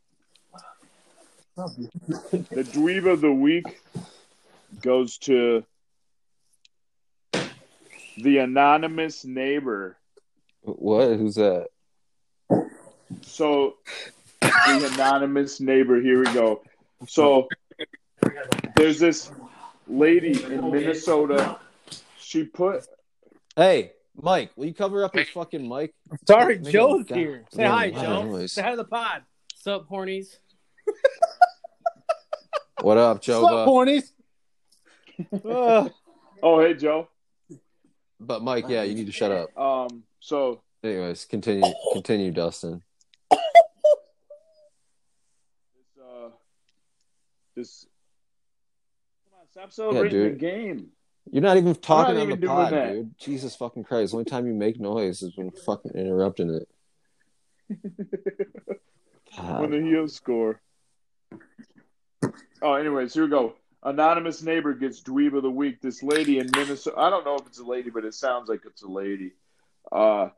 the 1.56 2.68
dweeb 2.74 3.10
of 3.12 3.22
the 3.22 3.32
week 3.32 3.82
goes 4.82 5.18
to 5.20 5.64
the 8.18 8.38
anonymous 8.40 9.24
neighbor. 9.24 9.98
what 10.64 11.16
who's 11.18 11.36
that 11.36 11.68
So, 13.22 13.76
the 14.42 14.92
anonymous 14.94 15.60
neighbor. 15.62 16.02
Here 16.02 16.20
we 16.20 16.26
go. 16.34 16.62
So, 17.08 17.48
there's 18.76 19.00
this 19.00 19.32
lady 19.88 20.44
in 20.44 20.72
Minnesota. 20.72 21.60
She 22.20 22.44
put 22.44 22.86
hey 23.56 23.92
Mike 24.22 24.52
will 24.58 24.66
you 24.66 24.74
cover 24.74 25.06
up 25.06 25.16
his 25.16 25.30
fucking 25.30 25.70
mic 25.70 25.94
Sorry, 26.28 26.58
Make 26.60 26.74
Joe's 26.74 27.08
here. 27.08 27.46
Say 27.54 27.64
hi, 27.66 27.92
wow, 27.92 28.02
Joe. 28.02 28.24
noise. 28.26 28.52
Say 28.52 28.62
hi 28.64 28.72
to 28.72 28.78
the 28.78 28.84
pod. 28.84 29.22
Sup, 29.56 29.88
hornies? 29.88 30.38
What 32.82 32.98
up 32.98 33.24
Sup, 33.24 33.36
Joba 33.42 33.68
hornies? 33.68 34.12
Ugh. 35.46 35.92
oh 36.44 36.60
hey 36.60 36.74
Joe. 36.74 37.08
but 38.20 38.44
Mike 38.44 38.66
yeah 38.68 38.84
you 38.84 38.96
need 38.96 39.06
to 39.06 39.12
shut 39.12 39.32
up 39.32 39.58
Um, 39.58 40.04
so 40.20 40.62
anyways 40.84 41.26
continue 41.26 41.64
continue 41.94 42.32
Dustin 42.32 42.82
this 43.32 43.40
uh, 46.02 46.30
this 47.56 47.86
come 49.30 49.40
on, 49.40 49.48
stop 49.50 49.72
celebrating 49.72 50.12
dude. 50.12 50.34
the 50.34 50.38
game. 50.38 50.88
You're 51.32 51.42
not 51.42 51.58
even 51.58 51.74
talking 51.74 52.16
not 52.16 52.22
on 52.22 52.28
the 52.28 52.34
even 52.34 52.40
doing 52.40 52.54
pod, 52.54 52.74
that. 52.74 52.94
dude. 52.94 53.18
Jesus 53.18 53.56
fucking 53.56 53.84
Christ. 53.84 54.12
The 54.12 54.18
only 54.18 54.30
time 54.30 54.46
you 54.46 54.54
make 54.54 54.80
noise 54.80 55.24
is 55.24 55.36
when 55.36 55.50
fucking 55.50 55.92
interrupting 55.96 56.52
it. 56.54 56.68
when 59.38 59.72
the 59.72 59.82
heels 59.82 60.14
score. 60.14 60.62
Oh, 62.62 62.74
anyways, 62.74 63.14
here 63.14 63.24
we 63.24 63.30
go. 63.30 63.56
Anonymous 63.84 64.42
neighbor 64.42 64.74
gets 64.74 65.02
dweeb 65.02 65.36
of 65.36 65.44
the 65.44 65.52
week. 65.52 65.82
This 65.82 66.02
lady 66.02 66.40
in 66.40 66.50
Minnesota. 66.56 66.98
I 66.98 67.10
don't 67.10 67.26
know 67.26 67.36
if 67.36 67.46
it's 67.46 67.60
a 67.60 67.66
lady, 67.66 67.90
but 67.90 68.06
it 68.06 68.14
sounds 68.14 68.50
like 68.50 68.62
it's 68.66 68.82
a 68.82 68.88
lady. 68.88 69.34
Uh, 69.92 70.30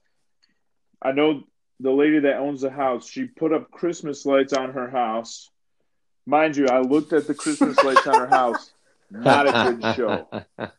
I 1.02 1.14
know 1.14 1.44
the 1.80 1.92
lady 1.92 2.20
that 2.20 2.38
owns 2.38 2.62
the 2.62 2.70
house. 2.70 3.08
She 3.08 3.26
put 3.26 3.54
up 3.54 3.72
Christmas 3.72 4.26
lights 4.26 4.54
on 4.54 4.74
her 4.74 4.90
house. 4.90 5.50
Mind 6.26 6.58
you, 6.58 6.68
I 6.68 6.82
looked 6.82 7.14
at 7.14 7.28
the 7.28 7.34
Christmas 7.34 7.82
lights 7.84 8.06
on 8.06 8.20
her 8.20 8.28
house. 8.28 8.72
Not 9.10 9.48
a 9.48 9.76
good 9.76 9.96
show. 9.96 10.28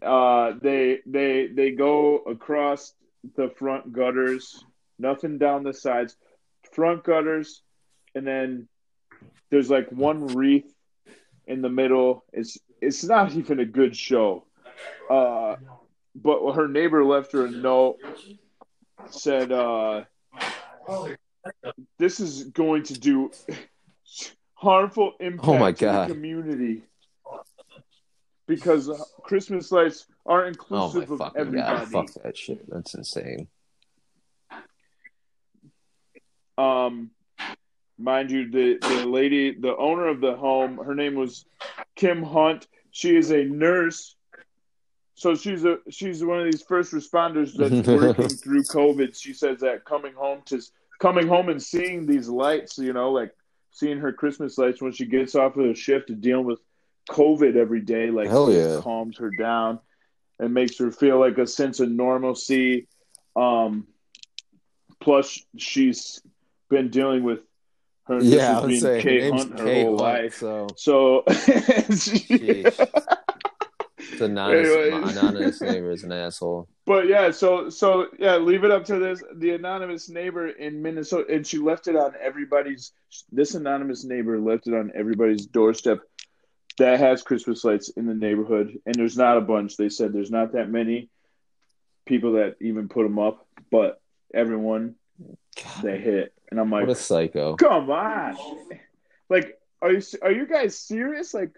Uh, 0.00 0.54
they 0.60 1.00
they 1.06 1.48
they 1.48 1.70
go 1.70 2.18
across 2.18 2.94
the 3.36 3.50
front 3.50 3.92
gutters, 3.92 4.64
nothing 4.98 5.38
down 5.38 5.62
the 5.62 5.74
sides, 5.74 6.16
front 6.72 7.04
gutters, 7.04 7.62
and 8.14 8.26
then 8.26 8.68
there's 9.50 9.70
like 9.70 9.90
one 9.90 10.34
wreath 10.34 10.72
in 11.46 11.62
the 11.62 11.68
middle. 11.68 12.24
It's 12.32 12.58
it's 12.80 13.04
not 13.04 13.32
even 13.32 13.60
a 13.60 13.64
good 13.64 13.96
show. 13.96 14.44
Uh, 15.10 15.56
but 16.14 16.52
her 16.52 16.68
neighbor 16.68 17.04
left 17.04 17.32
her 17.32 17.46
a 17.46 17.50
note, 17.50 17.98
said, 19.10 19.52
uh, 19.52 20.04
"This 21.98 22.20
is 22.20 22.44
going 22.44 22.84
to 22.84 22.98
do 22.98 23.30
harmful 24.54 25.12
impact 25.20 25.48
Oh 25.48 25.58
my 25.58 25.72
to 25.72 25.76
the 25.78 25.90
God. 25.90 26.08
community." 26.08 26.82
Because 28.48 28.90
Christmas 29.22 29.70
lights 29.72 30.06
aren't 30.26 30.56
Oh 30.70 30.86
inclusive 30.88 31.10
my 31.18 31.26
of 31.26 31.36
everybody. 31.36 31.58
god. 31.58 31.88
Fuck 31.88 32.22
that 32.22 32.36
shit. 32.36 32.68
That's 32.68 32.92
insane. 32.94 33.48
Um, 36.58 37.10
mind 38.02 38.30
you, 38.30 38.50
the 38.50 38.78
the 38.80 39.06
lady, 39.06 39.54
the 39.58 39.76
owner 39.76 40.08
of 40.08 40.20
the 40.20 40.34
home, 40.34 40.78
her 40.78 40.94
name 40.94 41.14
was 41.14 41.44
Kim 41.96 42.22
Hunt. 42.22 42.66
She 42.90 43.16
is 43.16 43.30
a 43.30 43.44
nurse, 43.44 44.16
so 45.14 45.34
she's 45.34 45.64
a 45.64 45.78
she's 45.90 46.24
one 46.24 46.38
of 46.38 46.44
these 46.44 46.62
first 46.62 46.92
responders 46.92 47.54
that's 47.54 47.86
working 47.88 48.28
through 48.28 48.64
COVID. 48.64 49.18
She 49.18 49.32
says 49.32 49.60
that 49.60 49.84
coming 49.84 50.14
home 50.14 50.42
to 50.46 50.60
coming 50.98 51.26
home 51.26 51.48
and 51.48 51.62
seeing 51.62 52.06
these 52.06 52.28
lights, 52.28 52.78
you 52.78 52.92
know, 52.92 53.10
like 53.10 53.34
seeing 53.72 53.98
her 53.98 54.12
Christmas 54.12 54.58
lights 54.58 54.80
when 54.80 54.92
she 54.92 55.06
gets 55.06 55.34
off 55.34 55.56
of 55.56 55.66
the 55.66 55.74
shift 55.74 56.10
and 56.10 56.20
dealing 56.20 56.46
with 56.46 56.60
COVID 57.10 57.56
every 57.56 57.80
day, 57.80 58.10
like 58.10 58.28
Hell 58.28 58.52
yeah. 58.52 58.80
calms 58.80 59.18
her 59.18 59.30
down 59.30 59.80
and 60.38 60.54
makes 60.54 60.78
her 60.78 60.90
feel 60.90 61.18
like 61.18 61.38
a 61.38 61.46
sense 61.46 61.80
of 61.80 61.90
normalcy. 61.90 62.86
Um, 63.34 63.86
plus, 65.00 65.40
she's 65.56 66.20
been 66.68 66.90
dealing 66.90 67.22
with 67.22 67.40
her 68.04 68.20
Yeah, 68.20 68.58
I 68.58 68.64
would 68.64 68.78
say 68.78 69.02
name's 69.02 69.42
Hunt 69.44 69.58
her 69.58 69.64
whole 69.66 69.98
Hunt, 69.98 70.00
life. 70.00 70.34
so 70.34 70.66
So, 70.76 71.24
it's 73.98 74.20
anonymous, 74.20 75.16
anonymous 75.16 75.60
neighbor 75.60 75.90
is 75.92 76.02
an 76.04 76.12
asshole. 76.12 76.68
but 76.86 77.06
yeah, 77.06 77.30
so 77.30 77.68
so 77.70 78.06
yeah, 78.18 78.36
leave 78.36 78.64
it 78.64 78.70
up 78.70 78.84
to 78.86 78.98
this 78.98 79.22
the 79.36 79.50
anonymous 79.50 80.08
neighbor 80.08 80.48
in 80.48 80.82
Minnesota, 80.82 81.32
and 81.34 81.46
she 81.46 81.58
left 81.58 81.88
it 81.88 81.96
on 81.96 82.12
everybody's. 82.20 82.92
This 83.30 83.54
anonymous 83.54 84.04
neighbor 84.04 84.38
left 84.40 84.66
it 84.66 84.74
on 84.74 84.90
everybody's 84.94 85.46
doorstep 85.46 86.00
that 86.78 86.98
has 86.98 87.22
Christmas 87.22 87.64
lights 87.64 87.90
in 87.90 88.06
the 88.06 88.14
neighborhood, 88.14 88.78
and 88.86 88.94
there's 88.94 89.16
not 89.16 89.36
a 89.36 89.40
bunch. 89.42 89.76
They 89.76 89.88
said 89.90 90.12
there's 90.12 90.30
not 90.30 90.52
that 90.52 90.68
many. 90.70 91.08
people 92.06 92.32
that 92.32 92.56
even 92.60 92.88
put 92.88 93.04
them 93.04 93.18
up, 93.18 93.46
but 93.70 94.00
everyone 94.34 94.96
they 95.82 95.98
hit, 95.98 96.34
and 96.50 96.58
I'm 96.60 96.70
like, 96.70 96.86
What 96.86 96.96
a 96.96 97.00
psycho. 97.00 97.56
come 97.56 97.90
on, 97.90 98.36
like, 99.28 99.58
are 99.80 99.92
you 99.92 100.02
are 100.22 100.32
you 100.32 100.46
guys 100.46 100.76
serious? 100.78 101.34
Like, 101.34 101.50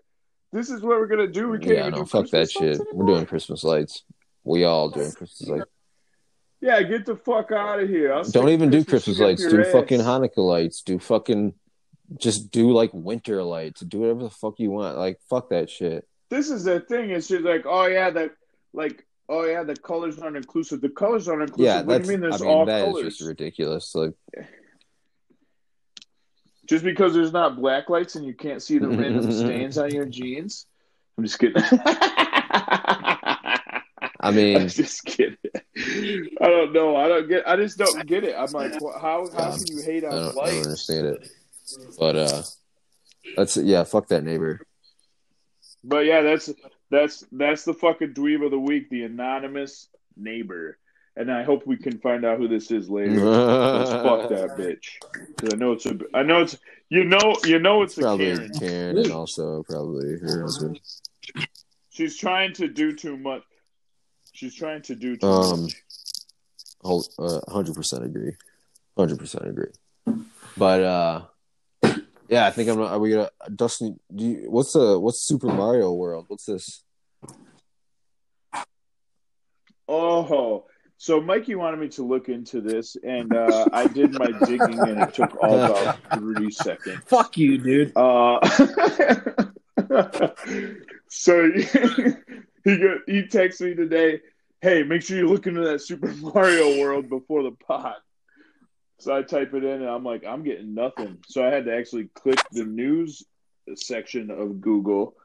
this 0.52 0.70
is 0.70 0.80
what 0.82 0.98
we're 0.98 1.06
gonna 1.06 1.26
do? 1.28 1.48
We 1.48 1.58
can't 1.58 1.76
Yeah, 1.76 1.88
no, 1.90 1.98
do 1.98 2.04
fuck 2.06 2.28
that 2.30 2.50
shit. 2.50 2.78
lights 2.78 2.90
We're 2.92 3.06
doing 3.06 3.26
Christmas 3.26 3.64
lights. 3.64 4.04
We 4.44 4.64
all 4.64 4.90
doing 4.90 5.12
Christmas 5.12 5.48
lights. 5.48 5.70
Yeah, 6.60 6.82
get 6.82 7.04
the 7.04 7.16
fuck 7.16 7.52
out 7.52 7.80
of 7.80 7.88
here. 7.88 8.12
I'll 8.14 8.24
Don't 8.24 8.48
even 8.48 8.70
do 8.70 8.84
Christmas 8.84 9.16
Christmas 9.18 9.18
tree 9.18 9.24
up 9.24 9.28
lights. 9.30 9.46
Do 9.46 9.60
ass. 9.60 9.72
fucking 9.72 10.00
Hanukkah 10.00 10.38
lights. 10.38 10.82
Do 10.82 10.98
fucking 10.98 11.54
just 12.18 12.50
do 12.50 12.72
like 12.72 12.90
winter 12.92 13.42
lights. 13.42 13.80
Do 13.82 14.00
whatever 14.00 14.22
the 14.22 14.30
fuck 14.30 14.58
you 14.58 14.70
want. 14.70 14.96
Like 14.96 15.18
fuck 15.28 15.50
that 15.50 15.68
shit. 15.68 16.06
This 16.30 16.48
is 16.50 16.64
the 16.64 16.80
thing. 16.80 17.10
It's 17.10 17.28
just 17.28 17.44
like, 17.44 17.64
oh 17.66 17.86
yeah, 17.86 18.10
that 18.10 18.30
like, 18.72 19.06
oh 19.28 19.44
yeah, 19.44 19.62
the 19.62 19.76
colors 19.76 20.18
aren't 20.18 20.36
inclusive. 20.36 20.80
The 20.80 20.88
colors 20.88 21.28
aren't 21.28 21.42
inclusive. 21.42 21.64
Yeah, 21.64 21.82
what 21.82 22.02
do 22.02 22.04
you 22.04 22.10
mean? 22.12 22.20
There's 22.20 22.40
I 22.42 22.44
mean, 22.44 22.54
all 22.54 22.66
that 22.66 22.80
is 22.88 22.94
colors. 22.94 23.16
just 23.16 23.20
ridiculous. 23.28 23.94
Like, 23.94 24.14
Just 26.66 26.82
because 26.82 27.12
there's 27.12 27.32
not 27.32 27.56
black 27.56 27.90
lights 27.90 28.16
and 28.16 28.24
you 28.24 28.32
can't 28.32 28.62
see 28.62 28.78
the 28.78 28.88
random 28.88 29.30
stains 29.44 29.76
on 29.76 29.90
your 29.90 30.06
jeans. 30.06 30.64
I'm 31.18 31.24
just 31.24 31.38
kidding. 31.38 31.62
I 34.20 34.30
mean, 34.32 34.56
I'm 34.56 34.68
just 34.68 35.04
kidding. 35.04 35.36
I 35.76 36.46
don't 36.46 36.72
know. 36.72 36.96
I 36.96 37.08
don't 37.08 37.28
get. 37.28 37.46
I 37.46 37.56
just 37.56 37.76
don't 37.76 38.06
get 38.06 38.24
it. 38.24 38.34
I'm 38.38 38.50
like, 38.52 38.72
how 38.98 39.28
how 39.30 39.50
Um, 39.50 39.58
can 39.58 39.76
you 39.76 39.82
hate 39.82 40.04
I 40.04 40.08
on 40.08 40.12
don't, 40.34 40.38
I 40.38 40.50
don't 40.52 40.62
understand 40.64 41.06
it. 41.08 41.28
But 41.98 42.16
uh, 42.16 42.42
that's 43.36 43.56
yeah. 43.58 43.84
Fuck 43.84 44.08
that 44.08 44.24
neighbor. 44.24 44.60
But 45.84 46.06
yeah, 46.06 46.22
that's 46.22 46.48
that's 46.94 47.24
that's 47.32 47.64
the 47.64 47.74
fucking 47.74 48.14
dweeb 48.14 48.44
of 48.44 48.50
the 48.50 48.58
week, 48.58 48.88
the 48.90 49.02
anonymous 49.04 49.88
neighbor. 50.16 50.78
And 51.16 51.30
I 51.30 51.44
hope 51.44 51.64
we 51.66 51.76
can 51.76 51.98
find 52.00 52.24
out 52.24 52.38
who 52.38 52.48
this 52.48 52.70
is 52.70 52.90
later. 52.90 53.20
'Cause 53.20 53.90
fuck 54.04 54.28
that 54.30 54.56
bitch. 54.58 54.86
'Cause 55.36 55.50
I 55.52 55.56
know 55.56 55.72
it's 55.72 55.86
a. 55.86 55.98
I 56.12 56.22
know 56.22 56.40
it's. 56.42 56.56
You 56.88 57.04
know. 57.04 57.36
You 57.44 57.58
know 57.58 57.82
it's 57.82 57.96
a 57.98 58.02
Probably 58.02 58.26
Karen. 58.26 58.52
Karen, 58.58 58.98
and 58.98 59.12
also 59.12 59.62
probably 59.64 60.18
her 60.18 60.42
husband. 60.42 60.80
She's 61.90 62.16
trying 62.16 62.52
to 62.54 62.66
do 62.68 62.94
too 62.94 63.16
much. 63.16 63.42
She's 64.32 64.54
trying 64.54 64.82
to 64.82 64.94
do 64.96 65.16
too 65.16 65.26
Um, 65.26 65.62
much. 65.62 67.04
Uh, 67.18 67.40
Hundred 67.50 67.74
percent 67.76 68.04
agree. 68.04 68.32
Hundred 68.98 69.18
percent 69.18 69.46
agree. 69.46 69.70
But 70.56 70.82
uh, 70.82 71.22
yeah, 72.28 72.46
I 72.46 72.50
think 72.50 72.68
I'm. 72.68 72.80
Are 72.80 72.98
we 72.98 73.10
gonna 73.10 73.30
Dustin? 73.54 73.98
Do 74.14 74.24
you, 74.24 74.50
what's 74.50 74.72
the 74.72 74.98
what's 74.98 75.22
Super 75.26 75.46
Mario 75.48 75.92
World? 75.92 76.26
What's 76.28 76.44
this? 76.46 76.83
Oh, 79.88 80.64
so 80.96 81.20
Mikey 81.20 81.54
wanted 81.54 81.80
me 81.80 81.88
to 81.90 82.02
look 82.02 82.28
into 82.28 82.60
this, 82.60 82.96
and 83.02 83.34
uh, 83.34 83.66
I 83.72 83.86
did 83.86 84.12
my 84.12 84.30
digging, 84.46 84.78
and 84.78 85.02
it 85.02 85.12
took 85.14 85.36
all 85.42 85.62
about 85.64 85.98
three 86.14 86.50
seconds. 86.50 87.02
Fuck 87.04 87.36
you, 87.36 87.58
dude. 87.58 87.92
Uh, 87.96 88.40
so 91.08 91.50
he 91.50 91.62
he, 92.64 92.76
go, 92.78 92.98
he 93.06 93.22
texted 93.24 93.60
me 93.62 93.74
today. 93.74 94.20
Hey, 94.62 94.82
make 94.82 95.02
sure 95.02 95.18
you 95.18 95.28
look 95.28 95.46
into 95.46 95.60
that 95.62 95.82
Super 95.82 96.08
Mario 96.14 96.80
World 96.80 97.10
before 97.10 97.42
the 97.42 97.50
pod. 97.50 97.96
So 98.98 99.14
I 99.14 99.22
type 99.22 99.52
it 99.52 99.64
in, 99.64 99.82
and 99.82 99.90
I'm 99.90 100.04
like, 100.04 100.24
I'm 100.24 100.42
getting 100.42 100.74
nothing. 100.74 101.18
So 101.26 101.46
I 101.46 101.50
had 101.50 101.66
to 101.66 101.76
actually 101.76 102.08
click 102.14 102.40
the 102.52 102.64
news 102.64 103.22
section 103.74 104.30
of 104.30 104.60
Google, 104.60 105.16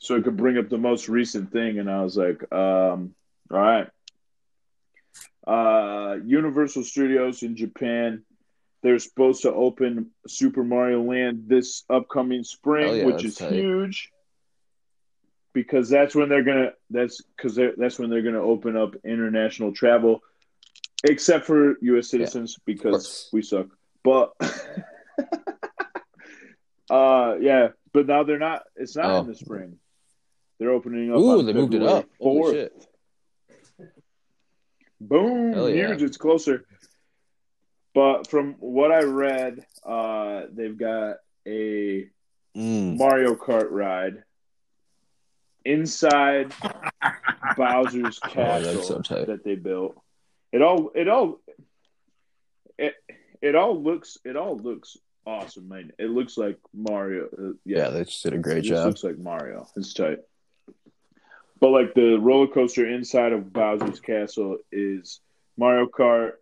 so 0.00 0.16
it 0.16 0.24
could 0.24 0.36
bring 0.36 0.58
up 0.58 0.68
the 0.68 0.76
most 0.76 1.08
recent 1.08 1.50
thing. 1.52 1.78
And 1.78 1.90
I 1.90 2.02
was 2.02 2.16
like, 2.16 2.52
um, 2.52 3.14
all 3.52 3.58
right. 3.60 3.88
Uh, 5.46 6.16
Universal 6.24 6.84
Studios 6.84 7.42
in 7.42 7.56
Japan 7.56 8.24
they're 8.82 8.98
supposed 8.98 9.42
to 9.42 9.52
open 9.52 10.10
Super 10.26 10.64
Mario 10.64 11.02
Land 11.02 11.44
this 11.46 11.84
upcoming 11.88 12.42
spring, 12.42 12.88
Oh, 12.88 12.94
yeah, 12.94 13.04
which 13.04 13.24
is 13.24 13.36
tight. 13.36 13.52
huge. 13.52 14.10
Because 15.52 15.88
that's 15.88 16.16
when 16.16 16.28
they're 16.28 16.42
gonna 16.42 16.72
that's 16.90 17.20
because 17.36 17.58
that's 17.76 17.98
when 17.98 18.10
they're 18.10 18.22
gonna 18.22 18.42
open 18.42 18.76
up 18.76 18.94
international 19.04 19.72
travel, 19.72 20.20
except 21.04 21.44
for 21.46 21.76
U.S. 21.82 22.08
citizens 22.08 22.58
because 22.64 23.28
we 23.32 23.42
suck. 23.42 23.66
But 24.02 24.32
uh, 26.90 27.36
yeah, 27.40 27.68
but 27.92 28.06
now 28.06 28.24
they're 28.24 28.38
not. 28.38 28.62
It's 28.76 28.96
not 28.96 29.06
Oh. 29.06 29.20
in 29.20 29.26
the 29.28 29.34
spring. 29.34 29.76
They're 30.58 30.70
opening 30.70 31.10
up. 31.12 31.18
Ooh, 31.18 31.42
they 31.42 31.52
moved 31.52 31.74
it 31.74 31.78
February 31.80 31.98
up. 32.00 32.08
Holy 32.20 32.40
4th. 32.40 32.52
shit! 32.52 32.86
Boom, 35.08 35.52
Hell 35.52 35.68
yeah. 35.70 35.88
huge. 35.88 36.02
It's 36.02 36.16
closer. 36.16 36.64
But 37.94 38.28
from 38.28 38.54
what 38.60 38.90
I 38.92 39.02
read, 39.02 39.66
uh, 39.84 40.42
they've 40.52 40.76
got 40.76 41.16
a 41.46 42.08
Mm. 42.56 42.98
Mario 42.98 43.34
Kart 43.34 43.70
ride 43.70 44.24
inside 45.64 46.52
Bowser's 47.56 48.20
Oh, 48.24 48.28
castle 48.28 49.02
so 49.04 49.24
that 49.24 49.42
they 49.44 49.54
built. 49.54 49.96
It 50.52 50.60
all, 50.60 50.90
it 50.94 51.08
all, 51.08 51.40
it, 52.78 52.94
it 53.40 53.54
all 53.54 53.80
looks, 53.82 54.18
it 54.24 54.36
all 54.36 54.56
looks 54.58 54.98
awesome, 55.26 55.68
man. 55.68 55.92
It 55.98 56.10
looks 56.10 56.36
like 56.36 56.58
Mario. 56.74 57.24
Uh, 57.26 57.42
Yeah, 57.64 57.78
yeah, 57.78 57.88
they 57.90 58.04
just 58.04 58.22
did 58.22 58.34
a 58.34 58.38
great 58.38 58.58
it 58.58 58.62
job. 58.68 58.86
looks 58.88 59.02
like 59.04 59.18
Mario. 59.18 59.66
It's 59.76 59.94
tight. 59.94 60.18
But 61.62 61.70
like 61.70 61.94
the 61.94 62.16
roller 62.18 62.48
coaster 62.48 62.88
inside 62.88 63.32
of 63.32 63.52
Bowser's 63.52 64.00
castle 64.00 64.58
is 64.72 65.20
Mario 65.56 65.86
Kart, 65.86 66.32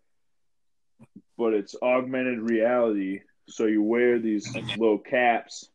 but 1.37 1.53
it's 1.53 1.77
augmented 1.83 2.39
reality. 2.41 3.21
So 3.47 3.67
you 3.67 3.83
wear 3.83 4.19
these 4.19 4.51
little 4.79 4.97
caps 4.97 5.69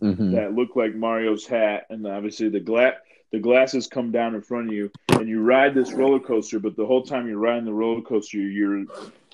Mhm. 0.00 0.30
that 0.36 0.54
look 0.54 0.76
like 0.76 0.94
Mario's 0.94 1.44
hat, 1.44 1.86
and 1.90 2.06
obviously 2.06 2.50
the 2.50 2.60
gla- 2.60 2.98
the 3.32 3.40
glasses 3.40 3.88
come 3.88 4.12
down 4.12 4.36
in 4.36 4.42
front 4.42 4.68
of 4.68 4.72
you, 4.72 4.92
and 5.08 5.28
you 5.28 5.42
ride 5.42 5.74
this 5.74 5.92
roller 5.92 6.20
coaster. 6.20 6.60
But 6.60 6.76
the 6.76 6.86
whole 6.86 7.02
time 7.02 7.26
you're 7.26 7.36
riding 7.36 7.64
the 7.64 7.72
roller 7.74 8.00
coaster, 8.02 8.38
you're 8.38 8.84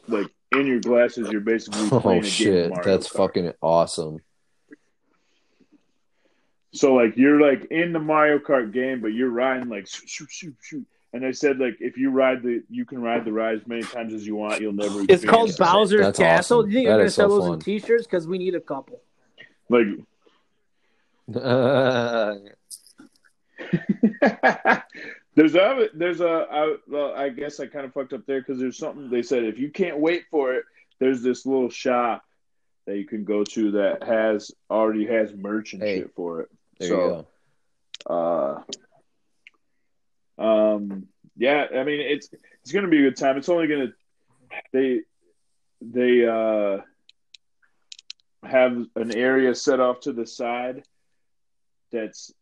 like 0.09 0.29
in 0.57 0.67
your 0.67 0.81
glasses. 0.81 1.31
You're 1.31 1.43
basically 1.43 1.91
playing 2.01 2.23
Oh 2.23 2.27
shit, 2.27 2.73
that's 2.83 3.11
Kart. 3.11 3.17
fucking 3.19 3.53
awesome. 3.61 4.21
So 6.75 6.95
like 6.95 7.17
you're 7.17 7.41
like 7.41 7.67
in 7.71 7.93
the 7.93 8.01
Mario 8.01 8.39
Kart 8.39 8.73
game, 8.73 9.01
but 9.01 9.09
you're 9.09 9.31
riding 9.31 9.69
like 9.69 9.87
shoot, 9.87 10.09
shoot, 10.09 10.29
shoot, 10.31 10.55
shoot. 10.61 10.87
And 11.13 11.23
they 11.23 11.33
said 11.33 11.59
like 11.61 11.77
if 11.81 11.97
you 11.97 12.11
ride 12.11 12.43
the, 12.43 12.63
you 12.69 12.85
can 12.85 13.01
ride 13.01 13.25
the 13.25 13.33
ride 13.33 13.55
as 13.61 13.67
many 13.67 13.83
times 13.85 14.13
as 14.13 14.27
you 14.27 14.35
want. 14.35 14.61
You'll 14.61 14.73
never. 14.73 15.03
It's 15.09 15.25
called 15.25 15.51
experience 15.51 15.55
it. 15.55 15.59
Bowser's 15.61 16.01
That's 16.01 16.19
Castle. 16.19 16.59
awesome. 16.59 16.71
Do 16.71 16.75
you 16.75 16.79
think 16.81 16.87
That 16.87 16.91
you're 16.91 16.99
gonna 16.99 17.07
is 17.07 17.15
so 17.15 17.23
sell 17.23 17.29
those 17.31 17.45
fun. 17.47 17.55
in 17.55 17.61
T-shirts? 17.61 18.07
Because 18.07 18.27
we 18.27 18.39
need 18.39 18.55
a 18.57 18.61
couple. 18.61 19.01
Like 19.69 19.87
there's 25.35 25.55
a 25.55 25.89
there's 25.95 26.21
a 26.21 26.47
I, 26.51 26.77
well, 26.89 27.15
I 27.15 27.29
guess 27.31 27.61
I 27.61 27.67
kind 27.67 27.87
of 27.87 27.93
fucked 27.95 28.13
up 28.13 28.27
there 28.27 28.41
because 28.41 28.59
there's 28.59 28.77
something 28.79 29.09
they 29.11 29.23
said 29.23 29.45
if 29.45 29.59
you 29.59 29.71
can't 29.71 29.99
wait 29.99 30.25
for 30.31 30.55
it, 30.55 30.65
there's 30.99 31.23
this 31.23 31.47
little 31.47 31.71
shop 31.71 32.25
that 32.87 32.99
you 32.99 33.07
can 33.07 33.25
go 33.25 33.45
to 33.45 33.71
that 33.73 34.03
has 34.03 34.51
already 34.71 35.07
has 35.07 35.33
merch 35.35 35.73
and 35.73 35.83
Hey, 35.83 36.01
shit 36.01 36.15
for 36.15 36.43
it. 36.43 36.51
There 36.79 36.89
so, 36.89 36.95
you 36.95 37.27
go. 38.09 38.65
uh, 40.39 40.43
um, 40.43 41.07
yeah, 41.37 41.67
I 41.75 41.85
mean 41.85 42.01
it's 42.01 42.29
it's 42.63 42.73
gonna 42.73 42.89
be 42.89 42.99
a 42.99 43.11
good 43.11 43.17
time. 43.17 43.37
It's 43.37 43.49
only 43.49 43.67
gonna 43.69 43.93
they 44.73 45.01
they 45.81 46.27
uh 46.27 46.79
have 48.47 48.77
an 48.97 49.15
area 49.15 49.55
set 49.55 49.81
off 49.81 50.01
to 50.01 50.13
the 50.13 50.27
side 50.27 50.85
that's 51.91 52.33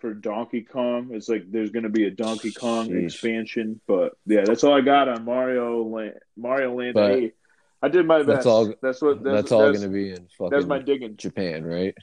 for 0.00 0.12
Donkey 0.12 0.62
Kong. 0.62 1.10
It's 1.12 1.28
like 1.28 1.50
there's 1.50 1.70
gonna 1.70 1.88
be 1.88 2.06
a 2.06 2.10
Donkey 2.10 2.52
Kong 2.52 2.88
Sheesh. 2.88 3.04
expansion, 3.04 3.80
but 3.86 4.12
yeah, 4.26 4.44
that's 4.44 4.64
all 4.64 4.74
I 4.74 4.80
got 4.80 5.08
on 5.08 5.24
Mario 5.24 5.84
Land. 5.84 6.14
Mario 6.36 6.74
Land. 6.74 6.94
But 6.94 7.12
hey, 7.12 7.32
I 7.80 7.88
did 7.88 8.06
my 8.06 8.18
best. 8.18 8.28
that's 8.28 8.46
all- 8.46 8.74
That's 8.82 9.02
what. 9.02 9.22
That's, 9.22 9.42
That's, 9.42 9.52
all 9.52 9.70
going 9.70 9.82
to 9.82 9.88
be 9.88 10.10
in 10.10 10.28
fucking 10.38 10.50
That's 10.50 10.66
my 10.66 10.78
digging. 10.78 11.16
Japan, 11.16 11.64
right? 11.64 11.94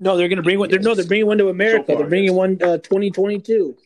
No, 0.00 0.16
they're 0.16 0.28
gonna 0.28 0.42
bring 0.42 0.58
one. 0.58 0.70
They're, 0.70 0.80
no, 0.80 0.94
they're 0.94 1.04
bringing 1.06 1.26
one 1.26 1.38
to 1.38 1.50
America. 1.50 1.84
So 1.86 1.92
far, 1.92 2.02
they're 2.02 2.08
bringing 2.08 2.30
yes. 2.30 2.36
one 2.36 2.52
uh, 2.62 2.78
2022. 2.78 3.76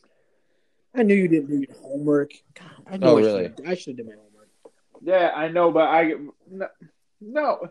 I 0.95 1.03
knew 1.03 1.13
you 1.13 1.27
didn't 1.27 1.47
do 1.49 1.57
your 1.57 1.75
homework. 1.81 2.31
God, 2.53 2.67
I 2.87 2.97
know 2.97 3.07
Oh, 3.07 3.17
I 3.17 3.21
really? 3.21 3.43
Should've, 3.43 3.67
I 3.67 3.75
should 3.75 3.97
have 3.97 4.07
done 4.07 4.15
my 4.15 4.21
homework. 4.21 4.49
Yeah, 5.01 5.31
I 5.35 5.49
know, 5.49 5.71
but 5.71 5.89
I 5.89 6.13
no, 6.49 6.67
no. 7.19 7.69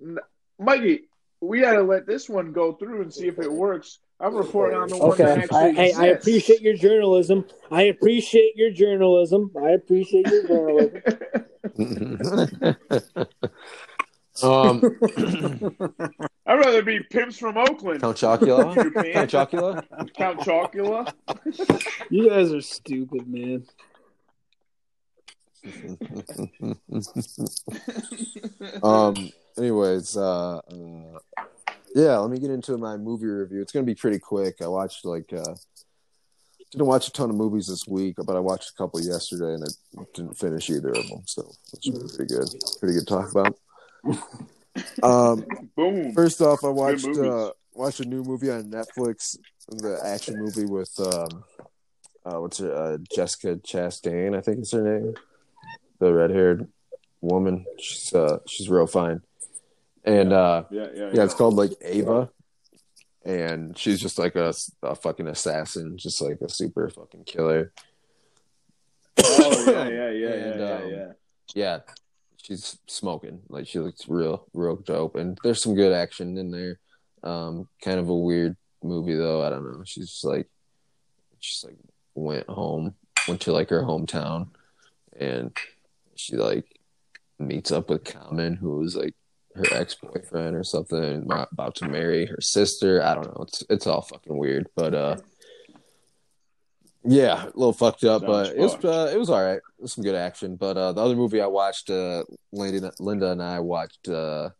No. 0.00 0.20
Mikey, 0.58 1.02
we 1.40 1.60
got 1.60 1.74
to 1.74 1.82
let 1.82 2.06
this 2.06 2.28
one 2.28 2.52
go 2.52 2.72
through 2.72 3.02
and 3.02 3.12
see 3.12 3.28
if 3.28 3.38
it 3.38 3.52
works. 3.52 3.98
I'm 4.20 4.34
reporting 4.34 4.76
on 4.76 4.88
the 4.88 4.96
one 4.96 5.16
that 5.18 5.28
Okay. 5.28 5.42
actually 5.42 5.58
I, 5.58 5.72
hey, 5.72 5.92
I 5.92 6.06
appreciate 6.06 6.60
your 6.60 6.74
journalism. 6.74 7.44
I 7.70 7.82
appreciate 7.82 8.56
your 8.56 8.70
journalism. 8.70 9.52
I 9.60 9.70
appreciate 9.70 10.26
your 10.26 10.48
journalism. 10.48 11.02
um, 14.42 14.80
I'd 16.48 16.58
rather 16.60 16.82
be 16.82 17.00
pimps 17.00 17.38
from 17.38 17.58
Oakland. 17.58 18.00
Count 18.00 18.16
Chocula. 18.16 18.74
Count 19.12 19.30
Chocula. 19.30 20.14
Count 20.14 20.40
Chocula. 20.40 21.12
You 22.10 22.30
guys 22.30 22.54
are 22.54 22.62
stupid, 22.62 23.28
man. 23.28 23.66
um. 28.82 29.30
Anyways, 29.58 30.16
uh, 30.16 30.56
uh, 30.56 31.18
yeah. 31.94 32.16
Let 32.16 32.30
me 32.30 32.38
get 32.38 32.50
into 32.50 32.78
my 32.78 32.96
movie 32.96 33.26
review. 33.26 33.60
It's 33.60 33.72
gonna 33.72 33.84
be 33.84 33.94
pretty 33.94 34.18
quick. 34.18 34.62
I 34.62 34.68
watched 34.68 35.04
like 35.04 35.30
uh, 35.34 35.54
didn't 36.72 36.86
watch 36.86 37.08
a 37.08 37.12
ton 37.12 37.28
of 37.28 37.36
movies 37.36 37.66
this 37.66 37.86
week, 37.86 38.16
but 38.24 38.36
I 38.36 38.40
watched 38.40 38.70
a 38.70 38.74
couple 38.74 39.02
yesterday, 39.02 39.52
and 39.52 39.64
I 39.64 39.68
didn't 40.14 40.38
finish 40.38 40.70
either 40.70 40.90
of 40.90 41.06
them. 41.08 41.24
So 41.26 41.52
it's 41.74 42.16
pretty 42.16 42.34
good. 42.34 42.48
Pretty 42.80 42.94
good 42.94 43.06
talk 43.06 43.32
about. 43.32 43.54
Um, 45.02 45.44
Boom. 45.76 46.12
First 46.12 46.40
off, 46.40 46.64
I 46.64 46.68
watched 46.68 47.06
uh, 47.06 47.52
watched 47.74 48.00
a 48.00 48.04
new 48.04 48.22
movie 48.22 48.50
on 48.50 48.64
Netflix, 48.64 49.38
the 49.68 50.00
action 50.04 50.38
movie 50.38 50.66
with 50.66 50.92
um, 50.98 51.44
uh, 52.24 52.40
what's 52.40 52.58
her 52.58 52.72
uh, 52.72 52.98
Jessica 53.14 53.56
Chastain, 53.56 54.36
I 54.36 54.40
think 54.40 54.60
is 54.60 54.72
her 54.72 54.82
name, 54.82 55.14
the 55.98 56.12
red 56.12 56.30
haired 56.30 56.68
woman. 57.20 57.64
She's 57.78 58.12
uh, 58.12 58.38
she's 58.46 58.68
real 58.68 58.86
fine, 58.86 59.22
and 60.04 60.32
uh, 60.32 60.64
Yeah, 60.70 60.88
yeah, 60.94 61.10
yeah, 61.12 61.24
it's 61.24 61.34
called 61.34 61.54
like 61.54 61.72
Ava, 61.80 62.30
and 63.24 63.76
she's 63.78 64.00
just 64.00 64.18
like 64.18 64.36
a, 64.36 64.52
a 64.82 64.94
fucking 64.94 65.28
assassin, 65.28 65.96
just 65.96 66.20
like 66.20 66.40
a 66.40 66.48
super 66.48 66.88
fucking 66.90 67.24
killer. 67.24 67.72
Oh 69.24 69.64
yeah, 69.66 69.88
yeah, 69.88 70.10
yeah, 70.10 70.28
And, 70.28 70.60
yeah, 70.60 70.74
um, 70.74 70.90
yeah, 70.90 71.12
yeah. 71.54 71.78
She's 72.48 72.78
smoking. 72.86 73.40
Like 73.48 73.68
she 73.68 73.78
looks 73.78 74.08
real, 74.08 74.46
real 74.54 74.76
dope, 74.76 75.16
and 75.16 75.38
there's 75.44 75.62
some 75.62 75.74
good 75.74 75.92
action 75.92 76.38
in 76.38 76.50
there. 76.50 76.78
Um, 77.22 77.68
kind 77.82 78.00
of 78.00 78.08
a 78.08 78.14
weird 78.14 78.56
movie 78.82 79.14
though. 79.14 79.44
I 79.44 79.50
don't 79.50 79.64
know. 79.64 79.82
She's 79.84 80.08
just 80.08 80.24
like, 80.24 80.48
she's 81.40 81.62
like 81.64 81.76
went 82.14 82.48
home, 82.48 82.94
went 83.28 83.42
to 83.42 83.52
like 83.52 83.68
her 83.68 83.82
hometown, 83.82 84.48
and 85.18 85.54
she 86.16 86.36
like 86.36 86.64
meets 87.38 87.70
up 87.70 87.90
with 87.90 88.04
Common, 88.04 88.56
who 88.56 88.78
was 88.78 88.96
like 88.96 89.14
her 89.54 89.64
ex 89.72 89.94
boyfriend 89.94 90.56
or 90.56 90.64
something, 90.64 91.28
about 91.30 91.74
to 91.76 91.88
marry 91.88 92.24
her 92.26 92.40
sister. 92.40 93.02
I 93.02 93.14
don't 93.14 93.26
know. 93.26 93.44
It's 93.46 93.62
it's 93.68 93.86
all 93.86 94.02
fucking 94.02 94.36
weird, 94.36 94.68
but 94.74 94.94
uh. 94.94 95.16
Yeah, 97.04 97.44
a 97.44 97.46
little 97.46 97.72
fucked 97.72 98.04
up, 98.04 98.22
Sounds 98.22 98.30
but 98.50 98.56
it 98.56 98.60
was 98.60 98.84
uh, 98.84 99.10
it 99.14 99.18
was 99.18 99.30
all 99.30 99.42
right. 99.42 99.56
It 99.56 99.62
was 99.82 99.92
some 99.92 100.04
good 100.04 100.14
action. 100.16 100.56
But 100.56 100.76
uh, 100.76 100.92
the 100.92 101.00
other 101.00 101.16
movie 101.16 101.40
I 101.40 101.46
watched, 101.46 101.90
uh, 101.90 102.24
Linda, 102.52 102.92
Linda 102.98 103.30
and 103.30 103.42
I 103.42 103.60
watched 103.60 104.08
uh, 104.08 104.50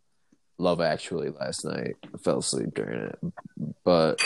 Love 0.58 0.80
Actually 0.80 1.30
last 1.30 1.64
night. 1.64 1.96
I 2.14 2.18
fell 2.18 2.38
asleep 2.38 2.74
during 2.74 3.08
it, 3.10 3.18
but 3.84 4.20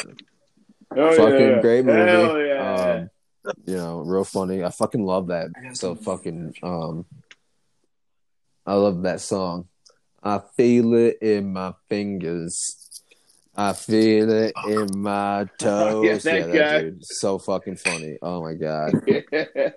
Oh, 0.94 1.16
fucking 1.16 1.40
yeah. 1.40 1.60
great 1.62 1.86
movie. 1.86 2.10
Hell 2.10 2.38
yeah. 2.38 3.00
Um, 3.00 3.54
you 3.64 3.76
know, 3.76 4.00
real 4.00 4.24
funny. 4.24 4.62
I 4.62 4.70
fucking 4.70 5.02
love 5.04 5.28
that. 5.28 5.48
So 5.72 5.94
fucking 5.94 6.54
um, 6.62 7.06
I 8.66 8.74
love 8.74 9.02
that 9.02 9.20
song. 9.22 9.68
I 10.22 10.40
feel 10.56 10.92
it 10.94 11.16
in 11.22 11.52
my 11.54 11.72
fingers. 11.88 12.81
I 13.54 13.74
feel 13.74 14.30
it 14.30 14.54
in 14.66 14.98
my 14.98 15.46
toes. 15.58 16.24
Yeah, 16.24 16.32
that 16.40 16.52
guy. 16.54 16.80
dude, 16.82 17.04
so 17.04 17.38
fucking 17.38 17.76
funny. 17.76 18.16
Oh 18.22 18.42
my 18.42 18.54
god. 18.54 18.92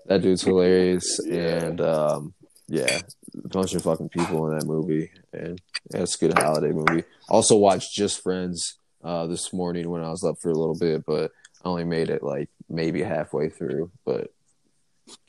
That 0.08 0.20
dude's 0.22 0.44
hilarious, 0.44 1.20
Yeah. 1.26 1.66
and 1.66 1.82
um, 1.82 2.34
yeah, 2.68 3.00
a 3.44 3.48
bunch 3.50 3.74
of 3.74 3.82
fucking 3.84 4.10
people 4.10 4.48
in 4.50 4.58
that 4.58 4.66
movie, 4.66 5.12
and 5.34 5.60
yeah, 5.94 6.02
it's 6.04 6.16
a 6.16 6.18
good 6.20 6.38
holiday 6.38 6.72
movie. 6.72 7.04
Also 7.30 7.58
watched 7.58 7.94
Just 7.94 8.22
Friends 8.24 8.78
uh, 9.04 9.28
this 9.28 9.52
morning 9.52 9.90
when 9.90 10.04
I 10.04 10.10
was 10.10 10.24
up 10.24 10.38
for 10.42 10.50
a 10.50 10.56
little 10.58 10.78
bit, 10.78 11.04
but 11.06 11.32
I 11.64 11.68
only 11.70 11.84
made 11.84 12.10
it 12.10 12.24
like 12.24 12.50
maybe 12.70 13.02
halfway 13.04 13.50
through. 13.50 13.92
But 14.06 14.34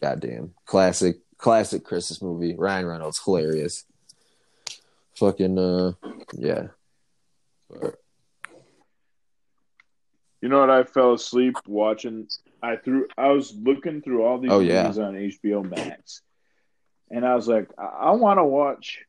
goddamn, 0.01 0.55
classic, 0.67 1.17
classic 1.37 1.85
Christmas 1.85 2.23
movie. 2.23 2.55
Ryan 2.57 2.87
Reynolds, 2.87 3.21
hilarious. 3.25 3.85
Fucking 5.17 5.59
uh, 5.59 5.93
yeah. 6.35 6.69
But, 7.71 7.97
You 10.43 10.49
know 10.49 10.61
what? 10.61 10.71
I 10.71 10.85
fell 10.85 11.15
asleep 11.15 11.59
watching. 11.67 12.29
I 12.63 12.77
threw. 12.77 13.07
I 13.17 13.29
was 13.29 13.55
looking 13.55 14.03
through 14.03 14.25
all 14.25 14.39
these 14.39 14.51
Oh, 14.53 14.61
yeah. 14.61 14.87
on 14.89 15.15
HBO 15.15 15.69
Max, 15.69 16.23
and 17.11 17.25
I 17.25 17.35
was 17.35 17.49
like, 17.49 17.69
I, 17.79 17.85
I 17.85 18.11
want 18.13 18.39
to 18.39 18.45
watch. 18.45 19.01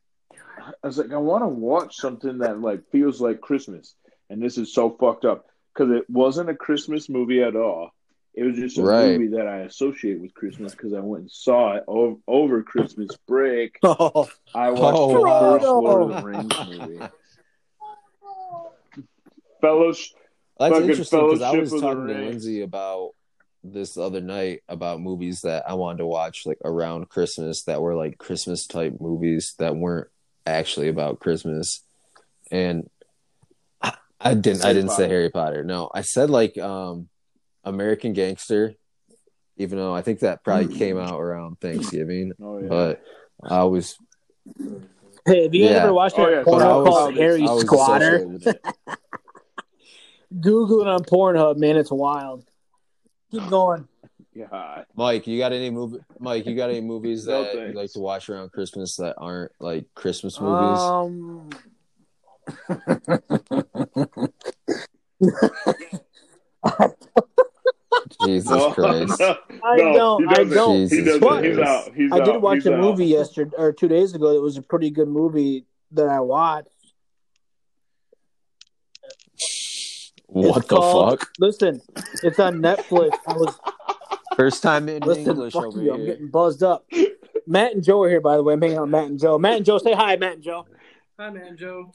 I 0.60 0.86
was 0.86 0.98
like, 0.98 1.12
I 1.12 1.16
want 1.18 1.44
to 1.44 1.48
watch 1.48 1.96
something 1.96 2.38
that 2.38 2.60
like 2.60 2.88
feels 2.90 3.20
like 3.20 3.40
Christmas, 3.40 3.94
and 4.30 4.42
this 4.42 4.58
is 4.58 4.72
so 4.74 4.90
fucked 4.90 5.24
up 5.24 5.46
because 5.74 5.90
it 5.92 6.08
wasn't 6.10 6.50
a 6.50 6.54
Christmas 6.54 7.08
movie 7.08 7.42
at 7.42 7.56
all. 7.56 7.90
It 8.34 8.44
was 8.44 8.56
just 8.56 8.78
a 8.78 8.82
Right. 8.82 9.18
movie 9.18 9.36
that 9.36 9.46
I 9.48 9.60
associate 9.60 10.20
with 10.20 10.34
Christmas 10.34 10.72
because 10.72 10.92
I 10.92 11.00
went 11.00 11.22
and 11.22 11.30
saw 11.30 11.76
it 11.76 11.84
over, 11.88 12.16
over 12.28 12.62
Christmas 12.62 13.16
break. 13.26 13.78
Oh, 13.82 14.28
I 14.54 14.70
watched 14.70 14.98
Oh, 14.98 15.08
the 15.08 15.20
wow. 15.28 15.58
first 15.58 15.66
Lord 15.66 16.02
of 16.02 16.08
the 16.16 16.22
Rings 16.22 16.54
movie. 16.66 17.02
Fellows, 19.60 20.12
That's 20.58 20.74
Fucking 20.74 20.90
interesting 20.90 21.20
because 21.26 21.42
I 21.42 21.52
was 21.52 21.70
talking 21.70 22.06
to 22.08 22.14
Lindsay 22.14 22.62
about 22.62 23.10
this 23.62 23.96
other 23.96 24.20
night 24.20 24.62
about 24.68 25.00
movies 25.00 25.40
that 25.42 25.68
I 25.68 25.74
wanted 25.74 25.98
to 25.98 26.06
watch 26.06 26.46
like 26.46 26.58
around 26.64 27.08
Christmas 27.08 27.64
that 27.64 27.80
were 27.80 27.94
like 27.94 28.18
Christmas 28.18 28.66
type 28.66 28.94
movies 29.00 29.54
that 29.58 29.76
weren't 29.76 30.08
actually 30.46 30.88
about 30.88 31.20
Christmas, 31.20 31.84
and 32.50 32.88
I, 33.82 33.94
I 34.20 34.34
didn't. 34.34 34.64
I 34.64 34.72
didn't 34.72 34.90
say 34.90 35.08
Harry 35.08 35.30
Potter. 35.30 35.62
No, 35.62 35.90
I 35.94 36.00
said 36.02 36.28
like 36.30 36.58
um, 36.58 37.08
American 37.64 38.12
Gangster, 38.12 38.74
even 39.58 39.78
though 39.78 39.94
I 39.94 40.02
think 40.02 40.20
that 40.20 40.42
probably 40.42 40.68
came 40.68 40.98
out 40.98 41.20
around 41.20 41.60
Thanksgiving, 41.60 42.32
oh 42.42 42.58
yeah, 42.58 42.68
but 42.68 43.02
I 43.42 43.62
was. 43.64 43.96
hey, 45.26 45.44
have 45.44 45.54
you 45.54 45.66
Yeah. 45.66 45.70
ever 45.82 45.92
watched 45.92 46.16
Oh, 46.18 46.24
that 46.26 46.32
yeah, 46.32 46.42
but 46.44 46.62
I 46.62 46.72
porno 46.72 46.82
was, 46.82 46.88
called 46.88 47.16
Harry 47.16 47.46
Squatter? 47.46 48.26
associated 50.30 50.36
with 50.36 50.38
it. 50.38 50.42
Google 50.42 50.80
it 50.82 50.86
on 50.88 51.00
Pornhub, 51.04 51.56
man. 51.58 51.76
It's 51.76 51.90
wild. 51.92 52.44
Keep 53.30 53.48
going. 53.50 53.86
yeah. 54.34 54.84
Mike, 54.94 55.26
you 55.26 55.38
got 55.38 55.52
any 55.52 55.70
movie? 55.70 55.98
Mike, 56.18 56.46
you 56.46 56.54
got 56.56 56.70
any 56.70 56.80
movies 56.80 57.26
No, 57.28 57.44
that 57.44 57.54
you 57.54 57.72
like 57.74 57.92
to 57.92 58.00
watch 58.00 58.28
around 58.30 58.52
Christmas 58.52 58.96
that 58.96 59.14
aren't 59.18 59.52
like 59.60 59.86
Christmas 59.94 60.40
movies? 60.40 60.80
Um, 60.80 61.50
Jesus 68.24 68.50
No, 68.50 68.70
Christ! 68.74 69.20
no, 69.20 69.36
I 69.62 69.76
don't, 69.76 70.22
he 70.28 70.40
I 70.40 70.44
don't. 70.44 70.88
Jesus 70.88 70.98
He 70.98 71.48
He's 71.48 71.58
out. 71.58 71.94
He's 71.94 72.12
I 72.12 72.18
did 72.20 72.28
out. 72.36 72.42
watch 72.42 72.54
He's 72.56 72.66
a 72.66 72.74
out. 72.74 72.80
movie 72.80 73.06
yesterday 73.06 73.50
or 73.56 73.72
two 73.72 73.88
days 73.88 74.14
ago. 74.14 74.32
That 74.34 74.40
was 74.40 74.56
a 74.56 74.62
pretty 74.62 74.90
good 74.90 75.08
movie 75.08 75.66
that 75.92 76.08
I 76.08 76.20
watched. 76.20 76.68
What 80.28 80.58
It's 80.58 80.68
the 80.68 80.76
called- 80.76 81.18
fuck? 81.20 81.30
Listen, 81.38 81.80
it's 82.22 82.38
on 82.38 82.56
Netflix. 82.60 83.10
I 83.26 83.32
was 83.34 83.58
First 84.36 84.62
time 84.62 84.88
in 84.88 85.02
listen. 85.02 85.26
English 85.30 85.56
over 85.56 85.82
you. 85.82 85.92
I'm 85.92 86.04
getting 86.04 86.28
buzzed 86.28 86.62
up. 86.62 86.86
Matt 87.46 87.72
and 87.74 87.82
Joe 87.82 88.02
are 88.04 88.08
here, 88.08 88.20
by 88.20 88.36
the 88.36 88.42
way. 88.44 88.54
I'm 88.54 88.60
hanging 88.62 88.76
out 88.76 88.82
with 88.82 88.90
Matt 88.90 89.06
and 89.06 89.18
Joe. 89.18 89.36
Matt 89.36 89.56
and 89.56 89.66
Joe, 89.66 89.78
say 89.78 89.94
hi, 89.94 90.14
Matt 90.16 90.34
and 90.34 90.42
Joe. 90.44 90.66
Hi, 91.18 91.30
man, 91.30 91.56
Joe. 91.56 91.92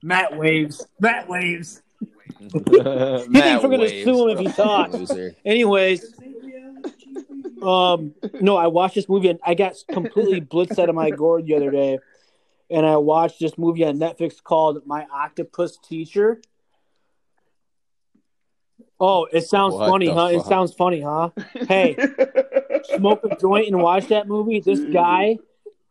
Matt 0.00 0.36
waves. 0.38 0.86
Matt 1.00 1.28
waves. 1.28 1.82
Matt 2.40 2.62
we're 3.34 3.62
gonna 3.62 3.78
waves, 3.78 4.04
sue 4.04 4.28
him 4.28 4.38
if 4.38 4.38
he 4.38 4.48
fucking 4.52 5.06
talks. 5.08 5.12
Anyways, 5.44 6.14
um, 7.62 8.14
no, 8.40 8.56
I 8.56 8.68
watched 8.68 8.94
this 8.94 9.08
movie 9.08 9.28
and 9.28 9.40
I 9.44 9.54
got 9.54 9.74
completely 9.90 10.40
blitzed 10.40 10.78
out 10.78 10.88
of 10.88 10.94
my 10.94 11.10
gourd 11.10 11.46
the 11.46 11.56
other 11.56 11.70
day, 11.72 11.98
and 12.70 12.86
I 12.86 12.96
watched 12.98 13.40
this 13.40 13.58
movie 13.58 13.84
on 13.84 13.98
Netflix 13.98 14.40
called 14.42 14.86
My 14.86 15.06
Octopus 15.12 15.78
Teacher. 15.78 16.40
Oh, 19.00 19.26
it 19.32 19.42
sounds 19.42 19.74
What 19.74 19.88
funny, 19.88 20.06
the 20.08 20.14
huh? 20.14 20.26
It 20.26 20.42
sounds 20.44 20.74
funny, 20.74 21.00
huh? 21.00 21.30
Hey, 21.68 21.96
smoke 22.96 23.24
a 23.24 23.34
joint 23.36 23.68
and 23.68 23.80
watch 23.82 24.08
that 24.08 24.28
movie. 24.28 24.60
This 24.60 24.80
guy 24.80 25.38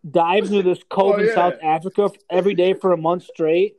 dives 0.10 0.52
into 0.52 0.64
this 0.64 0.84
cove 0.90 1.16
Oh, 1.16 1.20
in 1.20 1.28
yeah. 1.28 1.34
South 1.36 1.56
Africa 1.64 2.12
every 2.30 2.54
day 2.54 2.74
for 2.74 2.94
a 2.94 2.98
month 2.98 3.24
straight, 3.24 3.78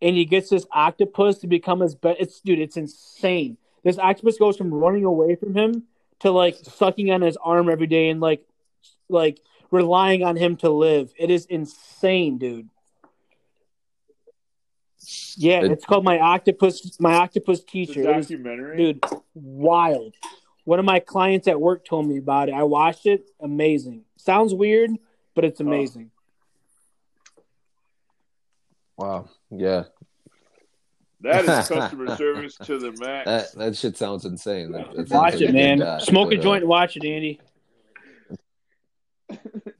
and 0.00 0.16
he 0.16 0.24
gets 0.24 0.50
this 0.50 0.66
octopus 0.72 1.38
to 1.38 1.46
become 1.46 1.80
his 1.80 1.94
best. 1.94 2.20
It's 2.20 2.40
dude, 2.40 2.58
it's 2.58 2.76
insane. 2.76 3.56
This 3.84 3.98
octopus 3.98 4.36
goes 4.36 4.56
from 4.56 4.74
running 4.74 5.04
away 5.04 5.36
from 5.36 5.54
him 5.54 5.84
to 6.20 6.30
like 6.30 6.56
sucking 6.62 7.10
on 7.10 7.20
his 7.22 7.36
arm 7.36 7.68
every 7.68 7.86
day 7.86 8.08
and 8.08 8.20
like 8.20 8.44
like 9.08 9.40
relying 9.70 10.24
on 10.24 10.36
him 10.36 10.56
to 10.56 10.70
live. 10.70 11.12
It 11.16 11.30
is 11.30 11.46
insane, 11.46 12.38
dude. 12.38 12.68
Yeah, 15.36 15.64
It- 15.64 15.72
it's 15.72 15.84
called 15.84 16.04
my 16.04 16.18
octopus. 16.20 16.98
My 17.00 17.14
octopus 17.14 17.62
teacher, 17.64 18.00
It 18.02 18.16
is- 18.18 18.28
documentary. 18.28 18.76
dude. 18.76 19.04
Wild. 19.34 20.14
One 20.64 20.78
of 20.78 20.84
my 20.84 21.00
clients 21.00 21.48
at 21.48 21.60
work 21.60 21.84
told 21.84 22.06
me 22.06 22.18
about 22.18 22.48
it. 22.48 22.52
I 22.54 22.62
watched 22.62 23.06
it. 23.06 23.28
Amazing. 23.40 24.04
Sounds 24.16 24.54
weird, 24.54 24.90
but 25.34 25.44
it's 25.44 25.58
amazing. 25.60 26.10
Wow. 28.96 29.28
Yeah. 29.50 29.84
That 31.22 31.44
is 31.44 31.68
customer 31.68 32.16
service 32.16 32.56
to 32.64 32.78
the 32.78 32.92
max. 32.92 33.26
That 33.26 33.52
that 33.58 33.76
shit 33.76 33.96
sounds 33.96 34.24
insane. 34.24 34.72
That, 34.72 34.88
that 34.94 35.08
sounds 35.08 35.10
Watch 35.10 35.32
like 35.34 35.42
it, 35.42 35.52
man. 35.52 35.78
good 35.78 35.84
doc, 35.84 36.00
Smoke 36.02 36.26
a 36.32 36.36
but, 36.36 36.38
uh, 36.38 36.42
joint 36.42 36.62
and 36.62 36.68
watch 36.68 36.96
it, 36.96 37.04
Andy. 37.04 37.40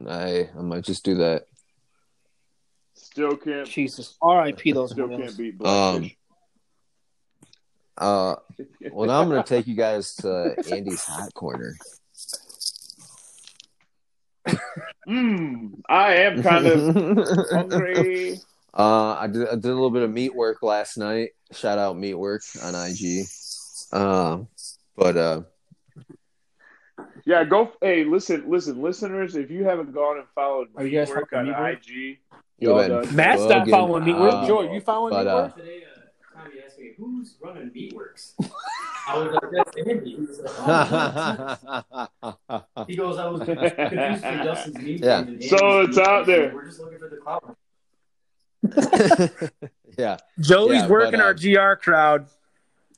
I 0.07 0.49
I 0.57 0.63
might 0.63 0.85
just 0.85 1.05
do 1.05 1.17
that. 1.17 1.47
Still 3.13 3.37
can't. 3.37 3.69
Jesus. 3.69 4.17
R.I.P. 4.23 4.73
those 4.73 4.91
Still 4.93 5.07
wheels. 5.07 5.21
can't 5.21 5.37
beat 5.39 5.67
Um, 5.67 6.11
Uh, 7.99 8.37
well, 8.91 9.07
now 9.07 9.21
I'm 9.21 9.29
gonna 9.29 9.43
take 9.45 9.67
you 9.67 9.75
guys 9.77 10.15
to 10.17 10.55
Andy's 10.73 11.05
hot 11.05 11.33
corner. 11.35 11.77
Mm, 15.07 15.81
I 15.89 16.15
am 16.15 16.43
kind 16.43 16.67
of 16.67 16.95
hungry. 17.51 18.41
Uh, 18.73 19.13
I 19.21 19.27
did 19.27 19.47
I 19.49 19.55
did 19.57 19.67
a 19.67 19.75
little 19.75 19.91
bit 19.91 20.03
of 20.03 20.11
meat 20.11 20.35
work 20.35 20.63
last 20.63 20.97
night. 20.97 21.31
Shout 21.53 21.79
out 21.79 21.99
meat 21.99 22.15
work 22.15 22.43
on 22.63 22.75
IG. 22.75 23.27
Um, 23.93 24.49
but 24.97 25.17
uh, 25.19 25.43
Yeah, 27.25 27.45
go. 27.45 27.73
Hey, 27.81 28.05
listen, 28.05 28.45
listen, 28.49 28.83
listeners. 28.83 29.37
If 29.37 29.51
you 29.51 29.65
haven't 29.65 29.93
gone 29.95 30.19
and 30.19 30.27
followed 30.35 30.69
Are 30.77 30.85
you 30.85 30.99
guys 30.99 31.09
Meatwork 31.11 31.21
fucking 31.31 31.39
on 31.39 31.47
Meatwork? 31.47 31.73
IG, 31.77 31.89
you 31.89 32.17
Y'all 32.59 32.79
been 32.79 32.91
done. 32.91 33.15
Matt 33.17 33.39
stopped 33.39 33.67
bugging 33.67 33.71
following 33.71 34.05
Meatwork. 34.05 34.33
out. 34.33 34.47
Joe, 34.49 34.73
you 34.73 34.81
following 34.81 35.11
But, 35.13 35.27
uh, 35.27 35.49
Meatwork? 35.49 35.55
Today, 35.57 35.85
uh, 35.85 36.39
Tommy 36.43 36.55
asked 36.67 36.79
me, 36.79 36.91
who's 36.99 37.37
running 37.41 37.71
Meatworks? 37.71 38.33
I 39.09 39.19
was 39.19 39.33
like, 39.35 39.43
that's 39.53 39.89
Andy. 39.89 40.11
He 40.11 40.17
was 40.21 40.41
like, 40.41 40.53
oh. 42.23 42.85
He 42.89 42.97
goes, 42.97 43.19
I 43.19 43.27
was 43.29 43.43
confused 43.43 43.77
for 44.25 44.43
Justin's 44.45 44.79
meme. 44.79 44.99
Yeah. 45.03 45.25
So 45.49 45.81
it's 45.83 45.97
meme 45.97 46.07
out 46.07 46.27
page. 46.27 46.37
there. 46.37 46.55
We're 46.55 46.67
just 46.67 46.81
looking 46.81 46.99
for 46.99 47.09
the 47.09 47.17
clout. 47.17 47.57
yeah, 49.99 50.17
Joey's 50.41 50.83
Yeah, 50.83 50.89
working 50.89 51.21
but, 51.21 51.21
uh, 51.21 51.25
our 51.25 51.35
GR 51.75 51.81
crowd. 51.83 52.27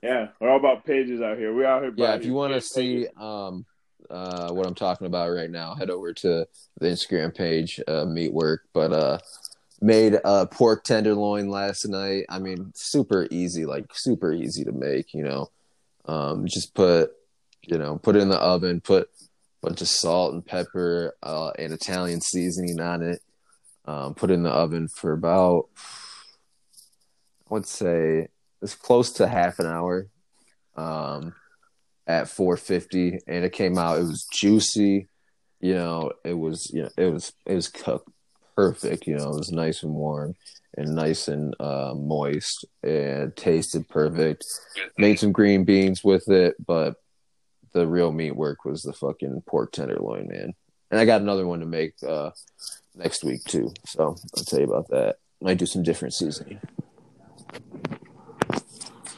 yeah, 0.02 0.28
we're 0.40 0.50
all 0.50 0.58
about 0.58 0.84
pages 0.84 1.20
out 1.22 1.38
here. 1.38 1.54
We 1.54 1.64
out 1.64 1.82
here. 1.82 1.92
yeah. 1.96 2.14
If 2.14 2.24
you 2.24 2.34
want 2.34 2.52
to 2.54 2.60
see 2.60 3.04
pages. 3.04 3.12
um 3.18 3.64
uh 4.14 4.52
what 4.52 4.66
I'm 4.66 4.74
talking 4.74 5.06
about 5.06 5.30
right 5.30 5.50
now, 5.50 5.74
head 5.74 5.90
over 5.90 6.12
to 6.14 6.46
the 6.80 6.86
Instagram 6.86 7.34
page, 7.34 7.80
uh, 7.88 8.04
meat 8.04 8.32
work. 8.32 8.62
But 8.72 8.92
uh, 8.92 9.18
made 9.80 10.18
a 10.24 10.46
pork 10.46 10.84
tenderloin 10.84 11.48
last 11.50 11.86
night. 11.86 12.24
I 12.28 12.38
mean, 12.38 12.72
super 12.74 13.28
easy, 13.30 13.66
like 13.66 13.86
super 13.92 14.32
easy 14.32 14.64
to 14.64 14.72
make. 14.72 15.12
You 15.12 15.24
know, 15.24 15.50
um, 16.06 16.46
just 16.46 16.74
put 16.74 17.12
you 17.62 17.78
know 17.78 17.98
put 17.98 18.16
it 18.16 18.22
in 18.22 18.28
the 18.28 18.38
oven, 18.38 18.80
put 18.80 19.08
a 19.08 19.66
bunch 19.66 19.80
of 19.80 19.88
salt 19.88 20.34
and 20.34 20.44
pepper 20.44 21.14
uh, 21.22 21.50
and 21.58 21.72
Italian 21.72 22.20
seasoning 22.20 22.80
on 22.80 23.02
it. 23.02 23.20
Um, 23.86 24.14
put 24.14 24.30
it 24.30 24.34
in 24.34 24.42
the 24.42 24.50
oven 24.50 24.88
for 24.88 25.12
about 25.12 25.68
I 27.50 27.54
would 27.54 27.66
say 27.66 28.28
it's 28.62 28.74
close 28.74 29.12
to 29.14 29.28
half 29.28 29.58
an 29.58 29.66
hour. 29.66 30.08
Um, 30.76 31.34
at 32.06 32.28
450 32.28 33.20
and 33.26 33.44
it 33.44 33.52
came 33.52 33.78
out 33.78 33.98
it 33.98 34.02
was 34.02 34.26
juicy 34.32 35.08
you 35.60 35.74
know 35.74 36.12
it 36.24 36.34
was 36.34 36.70
you 36.72 36.82
know 36.82 36.90
it 36.96 37.06
was 37.06 37.32
it 37.46 37.54
was 37.54 37.68
cooked 37.68 38.08
perfect 38.56 39.06
you 39.06 39.16
know 39.16 39.30
it 39.30 39.38
was 39.38 39.50
nice 39.50 39.82
and 39.82 39.94
warm 39.94 40.34
and 40.76 40.94
nice 40.94 41.28
and 41.28 41.54
uh, 41.60 41.94
moist 41.96 42.64
and 42.82 43.34
tasted 43.36 43.88
perfect. 43.88 44.44
Made 44.98 45.18
some 45.18 45.32
green 45.32 45.64
beans 45.64 46.02
with 46.04 46.28
it 46.28 46.56
but 46.64 46.96
the 47.72 47.86
real 47.86 48.12
meat 48.12 48.36
work 48.36 48.64
was 48.64 48.82
the 48.82 48.92
fucking 48.92 49.42
pork 49.46 49.72
tenderloin 49.72 50.28
man. 50.28 50.54
And 50.90 51.00
i 51.00 51.04
got 51.04 51.22
another 51.22 51.46
one 51.46 51.60
to 51.60 51.66
make 51.66 51.94
uh 52.06 52.30
next 52.94 53.24
week 53.24 53.42
too 53.44 53.72
so 53.86 54.16
i'll 54.36 54.44
tell 54.44 54.60
you 54.60 54.66
about 54.66 54.88
that. 54.88 55.16
Might 55.40 55.58
do 55.58 55.66
some 55.66 55.82
different 55.82 56.14
seasoning. 56.14 56.60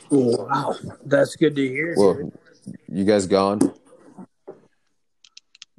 Wow, 0.09 0.74
that's 1.05 1.37
good 1.37 1.57
to 1.57 1.68
hear. 1.68 1.95
well 1.97 2.32
you 2.89 3.05
guys 3.05 3.27
gone 3.27 3.61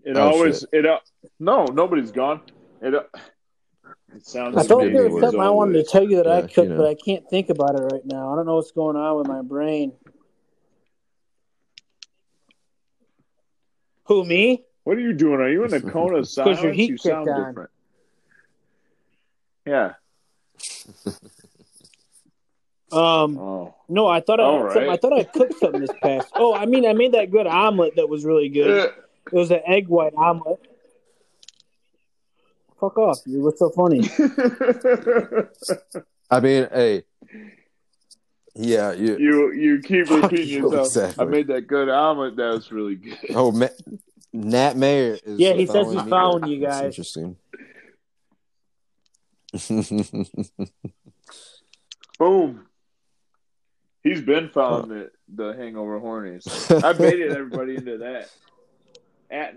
it 0.07 0.15
oh, 0.15 0.29
always 0.29 0.61
shit. 0.61 0.69
it. 0.71 0.85
Uh, 0.85 0.99
no, 1.39 1.65
nobody's 1.65 2.11
gone. 2.11 2.41
It. 2.81 2.95
Uh, 2.95 3.03
it 4.15 4.25
sounds. 4.25 4.55
I 4.55 4.59
That's 4.59 4.69
thought 4.69 4.93
there 4.93 5.09
was 5.09 5.21
something 5.21 5.39
I 5.39 5.49
wanted 5.49 5.73
to 5.73 5.83
tell 5.83 6.03
you 6.03 6.15
that 6.17 6.27
I 6.27 6.37
Yeah, 6.37 6.41
cooked, 6.43 6.57
you 6.57 6.69
know. 6.69 6.77
but 6.77 6.87
I 6.87 6.95
can't 6.95 7.29
think 7.29 7.49
about 7.49 7.75
it 7.75 7.79
right 7.79 8.05
now. 8.05 8.31
I 8.31 8.35
don't 8.37 8.45
know 8.45 8.55
what's 8.55 8.71
going 8.71 8.95
on 8.95 9.17
with 9.17 9.27
my 9.27 9.41
brain. 9.41 9.91
Who 14.05 14.23
me? 14.23 14.63
What 14.85 14.95
are 14.97 15.01
you 15.01 15.11
doing? 15.11 15.41
Are 15.41 15.49
you 15.49 15.65
in 15.65 15.73
a 15.73 15.81
cone 15.91 16.15
of 16.15 16.27
silence? 16.27 16.61
your 16.61 16.71
heat 16.71 16.89
you 16.91 16.97
sound 16.97 17.29
on. 17.29 17.49
different. 17.49 17.69
Yeah. 19.65 19.93
Um, 22.91 23.37
Oh. 23.37 23.75
no, 23.89 24.07
I 24.07 24.21
thought 24.21 24.39
I, 24.39 24.43
All 24.43 24.61
something- 24.63 24.87
right. 24.87 24.93
I 24.93 24.97
thought 24.97 25.13
I 25.13 25.23
cooked 25.23 25.59
something 25.59 25.81
this 25.81 25.89
past. 26.01 26.29
Oh, 26.35 26.53
I 26.53 26.65
mean, 26.65 26.85
I 26.85 26.93
made 26.93 27.11
that 27.13 27.31
good 27.31 27.45
omelet 27.47 27.95
that 27.97 28.07
was 28.07 28.23
really 28.25 28.47
good. 28.49 28.91
It 29.31 29.33
was 29.33 29.51
an 29.51 29.59
egg 29.65 29.87
white 29.89 30.13
omelet. 30.15 30.59
Fuck 32.79 32.97
off! 32.97 33.17
You 33.25 33.41
what's 33.41 33.57
so 33.59 33.69
funny? 33.71 34.01
i 36.29 36.39
mean 36.39 36.67
hey 36.71 37.03
yeah 38.53 38.91
you 38.91 39.17
you 39.17 39.51
you 39.53 39.81
keep 39.81 40.05
Fuck 40.07 40.23
repeating 40.23 40.47
you, 40.49 40.63
yourself. 40.71 40.85
exactly. 40.87 41.25
I 41.25 41.27
made 41.27 41.47
that 41.47 41.61
good 41.67 41.89
omelet. 41.89 42.35
That 42.35 42.53
was 42.53 42.71
really 42.71 42.95
good. 42.95 43.17
Oh, 43.33 43.51
Ma- 43.51 43.67
Nat 44.31 44.77
Mayer 44.77 45.17
is. 45.25 45.39
Yeah, 45.39 45.53
he 45.53 45.65
says 45.65 45.91
he's 45.91 46.03
me. 46.03 46.09
following 46.09 46.47
you 46.51 46.59
That's 46.61 46.75
guys. 46.81 46.85
interesting. 46.85 47.37
Boom. 52.19 52.65
He's 54.07 54.21
been 54.21 54.47
following 54.49 54.87
the, 54.89 55.11
the 55.35 55.53
hangover 55.53 55.99
hornies. 55.99 56.47
I 56.83 56.93
baited 56.93 57.33
everybody 57.33 57.75
into 57.75 57.97
that. 57.97 58.29
At 59.29 59.55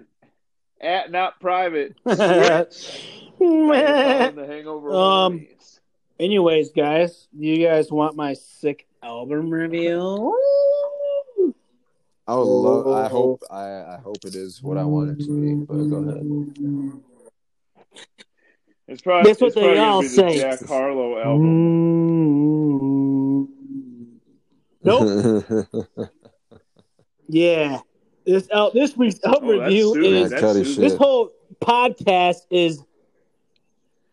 at 0.81 1.13
not 1.13 1.39
private. 1.41 1.95
Switch. 2.05 3.07
The 3.39 4.45
hangover 4.49 4.91
Um, 4.95 5.39
hornies. 5.41 5.79
Anyways, 6.19 6.71
guys, 6.71 7.29
do 7.39 7.47
you 7.47 7.65
guys 7.65 7.93
want 7.93 8.17
my 8.17 8.33
sick 8.35 8.87
album 9.03 9.51
review? 9.51 9.95
oh, 12.27 12.43
lo- 12.43 12.93
I 12.95 13.09
hope 13.09 13.43
I, 13.51 13.65
I 13.95 13.99
hope 14.03 14.19
it 14.25 14.35
is 14.35 14.63
what 14.63 14.77
I 14.79 14.85
want 14.85 15.11
it 15.11 15.25
to 15.27 15.41
be. 15.41 15.55
But 15.65 15.85
go 15.85 15.97
ahead. 16.09 17.01
It's 18.89 19.03
probably, 19.03 19.31
That's 19.31 19.41
what 19.41 19.47
it's 19.49 19.55
they 19.55 19.75
gonna 19.75 19.81
all 19.81 20.03
say. 20.03 20.39
Jack 20.39 20.67
Harlow 20.67 21.19
album. 21.21 22.90
Nope. 24.83 25.45
Yeah. 27.29 27.81
This 28.27 28.49
al- 28.51 28.73
this 28.73 28.97
week's 28.97 29.23
album 29.25 29.51
Oh, 29.51 29.61
review 29.61 29.95
is 29.95 30.31
That's 30.31 30.43
That's 30.43 30.59
Cudi 30.59 30.65
soothing. 30.65 30.83
this 30.83 30.93
shit. 30.93 30.99
whole 31.01 31.31
podcast 31.61 32.41
is 32.51 32.83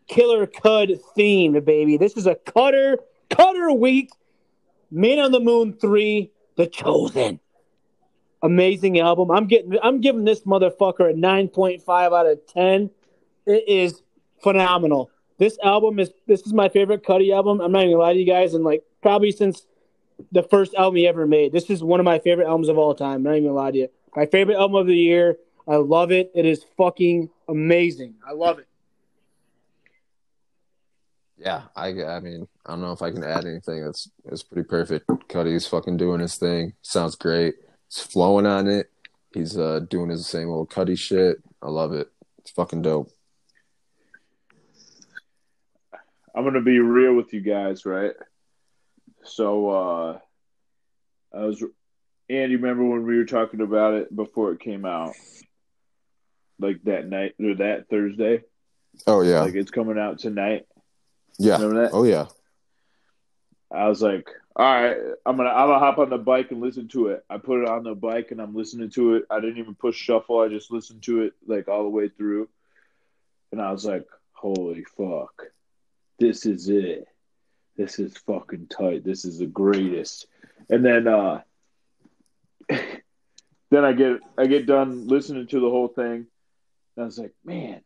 Killer 0.06 0.46
Cud 0.46 0.90
themed, 1.16 1.64
baby. 1.64 1.96
This 1.96 2.16
is 2.16 2.26
a 2.26 2.34
Cutter 2.36 2.98
Cutter 3.30 3.72
week. 3.72 4.10
Man 4.90 5.18
on 5.18 5.32
the 5.32 5.40
Moon 5.40 5.74
three, 5.74 6.30
The 6.56 6.66
Chosen. 6.66 7.40
Amazing 8.42 9.00
album. 9.00 9.30
I'm 9.32 9.46
getting. 9.48 9.76
I'm 9.82 10.00
giving 10.00 10.24
this 10.24 10.42
motherfucker 10.42 11.10
a 11.12 11.16
nine 11.16 11.48
point 11.48 11.82
five 11.82 12.12
out 12.12 12.26
of 12.26 12.38
ten. 12.46 12.88
It 13.46 13.64
is 13.68 14.00
phenomenal. 14.42 15.10
This 15.38 15.58
album 15.62 15.98
is. 15.98 16.10
This 16.28 16.42
is 16.42 16.52
my 16.52 16.68
favorite 16.68 17.02
Cudi 17.02 17.34
album. 17.34 17.60
I'm 17.60 17.72
not 17.72 17.80
even 17.82 17.94
gonna 17.94 18.04
lie 18.04 18.12
to 18.12 18.18
you 18.18 18.24
guys, 18.24 18.54
and 18.54 18.62
like 18.64 18.84
probably 19.02 19.32
since 19.32 19.66
the 20.32 20.42
first 20.42 20.74
album 20.74 20.96
he 20.96 21.06
ever 21.06 21.26
made. 21.26 21.52
This 21.52 21.70
is 21.70 21.82
one 21.82 22.00
of 22.00 22.04
my 22.04 22.18
favorite 22.18 22.46
albums 22.46 22.68
of 22.68 22.78
all 22.78 22.94
time. 22.94 23.16
I'm 23.16 23.22
not 23.22 23.32
even 23.32 23.44
gonna 23.44 23.54
lie 23.54 23.70
to 23.70 23.78
you. 23.78 23.88
My 24.16 24.26
favorite 24.26 24.56
album 24.56 24.76
of 24.76 24.86
the 24.86 24.96
year. 24.96 25.38
I 25.66 25.76
love 25.76 26.12
it. 26.12 26.30
It 26.34 26.46
is 26.46 26.64
fucking 26.78 27.28
amazing. 27.46 28.14
I 28.26 28.32
love 28.32 28.58
it. 28.58 28.66
yeah, 31.36 31.64
I, 31.76 31.88
I 32.04 32.20
mean, 32.20 32.48
I 32.66 32.70
don't 32.70 32.80
know 32.80 32.92
if 32.92 33.02
I 33.02 33.10
can 33.10 33.22
add 33.22 33.44
anything. 33.44 33.84
That's 33.84 34.10
it's 34.24 34.42
pretty 34.42 34.66
perfect. 34.66 35.06
Cudi's 35.28 35.66
fucking 35.66 35.98
doing 35.98 36.20
his 36.20 36.36
thing. 36.36 36.72
Sounds 36.82 37.16
great. 37.16 37.56
He's 37.88 38.02
flowing 38.02 38.46
on 38.46 38.66
it. 38.66 38.90
He's 39.34 39.58
uh 39.58 39.80
doing 39.90 40.08
his 40.08 40.26
same 40.26 40.48
old 40.48 40.70
Cudi 40.70 40.98
shit. 40.98 41.36
I 41.62 41.68
love 41.68 41.92
it. 41.92 42.10
It's 42.38 42.50
fucking 42.50 42.82
dope. 42.82 43.10
I'm 46.34 46.44
gonna 46.44 46.60
be 46.60 46.78
real 46.78 47.14
with 47.14 47.32
you 47.32 47.40
guys, 47.40 47.84
right? 47.84 48.12
So 49.28 49.70
uh 49.70 50.18
I 51.34 51.44
was 51.44 51.62
and 52.30 52.52
you 52.52 52.58
remember 52.58 52.84
when 52.84 53.04
we 53.06 53.16
were 53.16 53.24
talking 53.24 53.60
about 53.60 53.94
it 53.94 54.14
before 54.14 54.52
it 54.52 54.60
came 54.60 54.84
out? 54.84 55.14
Like 56.58 56.82
that 56.84 57.06
night 57.08 57.34
or 57.42 57.54
that 57.56 57.88
Thursday? 57.88 58.42
Oh 59.06 59.22
yeah, 59.22 59.42
Like 59.42 59.54
it's 59.54 59.70
coming 59.70 59.98
out 59.98 60.18
tonight. 60.18 60.66
yeah. 61.38 61.54
Remember 61.54 61.82
that? 61.82 61.92
Oh 61.92 62.04
yeah. 62.04 62.26
I 63.70 63.88
was 63.88 64.00
like, 64.02 64.28
all 64.56 64.64
right, 64.64 64.96
I'm 65.24 65.36
gonna 65.36 65.50
I'm 65.50 65.68
gonna 65.68 65.78
hop 65.78 65.98
on 65.98 66.10
the 66.10 66.18
bike 66.18 66.50
and 66.50 66.60
listen 66.60 66.88
to 66.88 67.08
it. 67.08 67.24
I 67.30 67.38
put 67.38 67.62
it 67.62 67.68
on 67.68 67.84
the 67.84 67.94
bike 67.94 68.30
and 68.32 68.40
I'm 68.40 68.54
listening 68.54 68.90
to 68.92 69.14
it. 69.16 69.24
I 69.30 69.40
didn't 69.40 69.58
even 69.58 69.74
push 69.74 69.96
shuffle. 69.96 70.40
I 70.40 70.48
just 70.48 70.72
listened 70.72 71.02
to 71.04 71.22
it 71.22 71.34
like 71.46 71.68
all 71.68 71.84
the 71.84 71.90
way 71.90 72.08
through. 72.08 72.48
And 73.52 73.62
I 73.62 73.70
was 73.70 73.84
like, 73.84 74.06
holy 74.32 74.84
fuck. 74.96 75.44
This 76.18 76.44
is 76.44 76.68
it. 76.68 77.06
This 77.78 77.98
is 77.98 78.14
fucking 78.18 78.66
tight. 78.66 79.04
This 79.04 79.24
is 79.24 79.38
the 79.38 79.46
greatest. 79.46 80.26
And 80.68 80.84
then 80.84 81.08
uh 81.08 81.40
then 82.68 83.84
I 83.84 83.92
get 83.94 84.18
I 84.36 84.46
get 84.46 84.66
done 84.66 85.08
listening 85.08 85.46
to 85.46 85.60
the 85.60 85.70
whole 85.70 85.88
thing. 85.88 86.26
And 86.96 87.02
I 87.02 87.04
was 87.04 87.18
like, 87.18 87.32
man, 87.44 87.80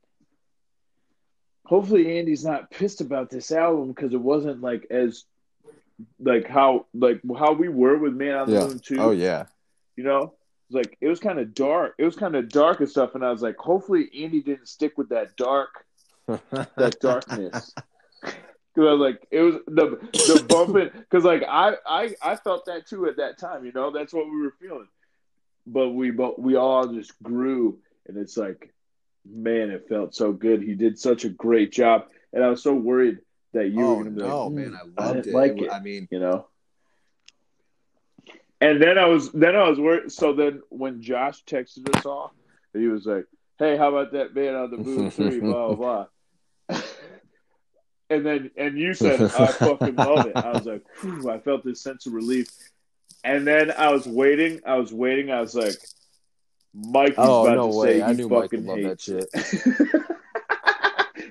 hopefully 1.64 2.18
Andy's 2.18 2.45
not 2.45 2.70
pissed 2.70 3.01
about 3.01 3.30
this 3.30 3.53
album 3.53 3.88
because 3.88 4.12
it 4.12 4.20
wasn't 4.20 4.62
like 4.62 4.86
as 4.90 5.24
like 6.18 6.49
how 6.49 6.86
like 6.95 7.20
how 7.38 7.53
we 7.53 7.68
were 7.68 7.99
with 7.99 8.14
Man 8.14 8.34
on 8.34 8.51
the 8.51 8.55
Yeah. 8.55 8.66
Moon 8.66 8.78
too. 8.80 8.97
Oh 8.99 9.11
yeah. 9.11 9.45
You 9.95 10.05
know? 10.05 10.34
It's 10.68 10.74
like 10.74 10.97
it 11.03 11.09
was 11.09 11.20
kind 11.20 11.38
of 11.38 11.55
dark. 11.55 11.95
It 11.99 12.05
was 12.05 12.16
kind 12.16 12.34
of 12.34 12.49
dark 12.49 12.80
and 12.80 12.88
stuff, 12.88 13.14
and 13.14 13.22
I 13.22 13.30
was 13.30 13.43
like, 13.43 13.59
hopefully 13.59 14.09
Andy 14.22 14.40
didn't 14.40 14.68
stick 14.68 14.97
with 14.97 15.11
that 15.11 15.36
dark 15.36 15.84
that 16.26 16.97
darkness. 17.01 17.74
Because 18.74 18.88
I 18.88 18.92
was 18.92 19.00
like, 19.00 19.26
it 19.30 19.40
was 19.42 19.54
the 19.66 19.98
the 20.12 20.44
bumping. 20.48 20.90
Because 20.98 21.24
like 21.24 21.42
I, 21.48 21.74
I 21.86 22.14
I 22.22 22.36
felt 22.36 22.66
that 22.66 22.86
too 22.86 23.06
at 23.06 23.16
that 23.18 23.38
time. 23.38 23.64
You 23.66 23.72
know, 23.72 23.90
that's 23.90 24.12
what 24.12 24.26
we 24.26 24.40
were 24.40 24.54
feeling. 24.60 24.88
But 25.66 25.90
we 25.90 26.10
but 26.10 26.40
we 26.40 26.56
all 26.56 26.86
just 26.88 27.20
grew, 27.22 27.78
and 28.08 28.16
it's 28.16 28.36
like, 28.36 28.72
man, 29.30 29.70
it 29.70 29.88
felt 29.88 30.14
so 30.14 30.32
good. 30.32 30.62
He 30.62 30.74
did 30.74 30.98
such 30.98 31.24
a 31.24 31.28
great 31.28 31.70
job, 31.72 32.06
and 32.32 32.42
I 32.42 32.48
was 32.48 32.62
so 32.62 32.72
worried 32.74 33.18
that 33.52 33.68
you 33.68 33.84
oh 33.84 33.94
were 33.96 34.04
gonna 34.04 34.10
be 34.10 34.22
no, 34.22 34.46
like, 34.46 34.52
man, 34.54 34.70
"Mm, 34.70 34.76
I 34.98 35.04
loved 35.04 35.14
didn't 35.24 35.34
it. 35.34 35.36
Like 35.36 35.52
It- 35.58 35.62
it, 35.64 35.72
I 35.72 35.80
mean, 35.80 36.08
you 36.10 36.18
know. 36.18 36.46
And 38.60 38.80
then 38.80 38.96
I 38.96 39.06
was 39.06 39.30
then 39.32 39.56
I 39.56 39.68
was 39.68 39.78
worried. 39.80 40.12
So 40.12 40.32
then 40.32 40.62
when 40.68 41.02
Josh 41.02 41.44
texted 41.44 41.94
us 41.94 42.06
all, 42.06 42.32
he 42.72 42.86
was 42.86 43.04
like, 43.06 43.26
"Hey, 43.58 43.76
how 43.76 43.88
about 43.94 44.12
that 44.12 44.34
man 44.34 44.54
on 44.54 44.70
the 44.70 44.78
moon 44.78 45.10
three? 45.10 45.40
Blah 45.40 45.74
blah." 45.74 45.74
blah. 45.74 46.06
and 48.12 48.26
then 48.26 48.50
and 48.56 48.78
you 48.78 48.94
said, 48.94 49.20
"I 49.22 49.46
fucking 49.46 49.96
love 49.96 50.26
it." 50.26 50.36
I 50.36 50.52
was 50.52 50.66
like, 50.66 50.82
Phew, 50.96 51.30
I 51.30 51.38
felt 51.38 51.64
this 51.64 51.80
sense 51.80 52.06
of 52.06 52.12
relief. 52.12 52.48
And 53.24 53.46
then 53.46 53.70
I 53.70 53.90
was 53.92 54.06
waiting. 54.06 54.60
I 54.66 54.76
was 54.76 54.92
waiting. 54.92 55.30
I 55.30 55.40
was 55.40 55.54
like, 55.54 55.74
Mikey's 56.74 57.14
Oh, 57.18 57.46
about 57.46 57.56
no 57.56 57.70
to 57.70 57.76
way. 57.78 57.98
say 57.98 58.02
I 58.02 58.12
knew 58.12 58.28
Mike 58.28 58.42
fucking 58.50 58.66
would 58.66 58.82
love 58.82 58.90
that 58.90 59.00
shit. 59.00 59.28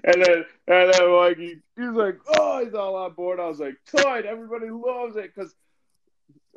and 0.04 0.24
then 0.24 0.46
and 0.68 0.94
then 0.94 1.12
Mikey, 1.12 1.60
he 1.76 1.82
was 1.84 1.96
like, 1.96 2.20
"Oh, 2.38 2.64
he's 2.64 2.74
all 2.74 2.96
on 2.96 3.14
board." 3.14 3.40
I 3.40 3.48
was 3.48 3.60
like, 3.60 3.76
"Tight, 3.96 4.26
everybody 4.26 4.70
loves 4.70 5.16
it." 5.18 5.32
Because 5.36 5.54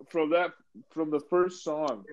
from 0.09 0.31
that, 0.31 0.53
from 0.91 1.11
the 1.11 1.20
first 1.20 1.64
song, 1.64 2.05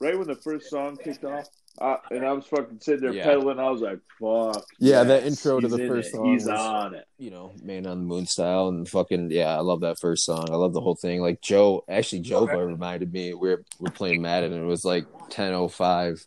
right 0.00 0.16
when 0.18 0.26
the 0.26 0.34
first 0.36 0.68
song 0.70 0.96
kicked 0.96 1.24
off, 1.24 1.46
uh, 1.80 1.96
and 2.10 2.24
I 2.24 2.32
was 2.32 2.46
fucking 2.46 2.78
sitting 2.80 3.00
there 3.00 3.12
Yeah. 3.12 3.24
pedaling, 3.24 3.58
I 3.58 3.68
was 3.70 3.80
like, 3.80 3.98
"Fuck." 4.20 4.64
Yeah, 4.78 5.02
yes, 5.02 5.06
that 5.08 5.24
intro 5.24 5.60
to 5.60 5.68
the 5.68 5.88
first 5.88 6.08
it. 6.08 6.12
song 6.12 6.32
He's 6.32 6.46
was- 6.46 6.60
on 6.60 6.94
it. 6.94 7.06
you 7.18 7.30
know, 7.30 7.52
Man 7.62 7.86
on 7.86 7.98
the 7.98 8.04
Moon 8.04 8.26
style 8.26 8.68
and 8.68 8.88
fucking 8.88 9.30
yeah, 9.30 9.56
I 9.56 9.60
love 9.60 9.80
that 9.80 9.98
first 9.98 10.24
song. 10.24 10.48
I 10.50 10.56
love 10.56 10.72
the 10.72 10.80
whole 10.80 10.94
thing. 10.94 11.20
Like 11.20 11.40
Joe, 11.40 11.84
actually 11.88 12.22
Jova 12.22 12.64
reminded 12.64 13.12
me 13.12 13.34
we're 13.34 13.64
we're 13.80 13.90
playing 13.90 14.22
Madden 14.22 14.52
and 14.52 14.62
it 14.62 14.66
was 14.66 14.84
like 14.84 15.06
ten 15.30 15.52
oh 15.52 15.68
five, 15.68 16.24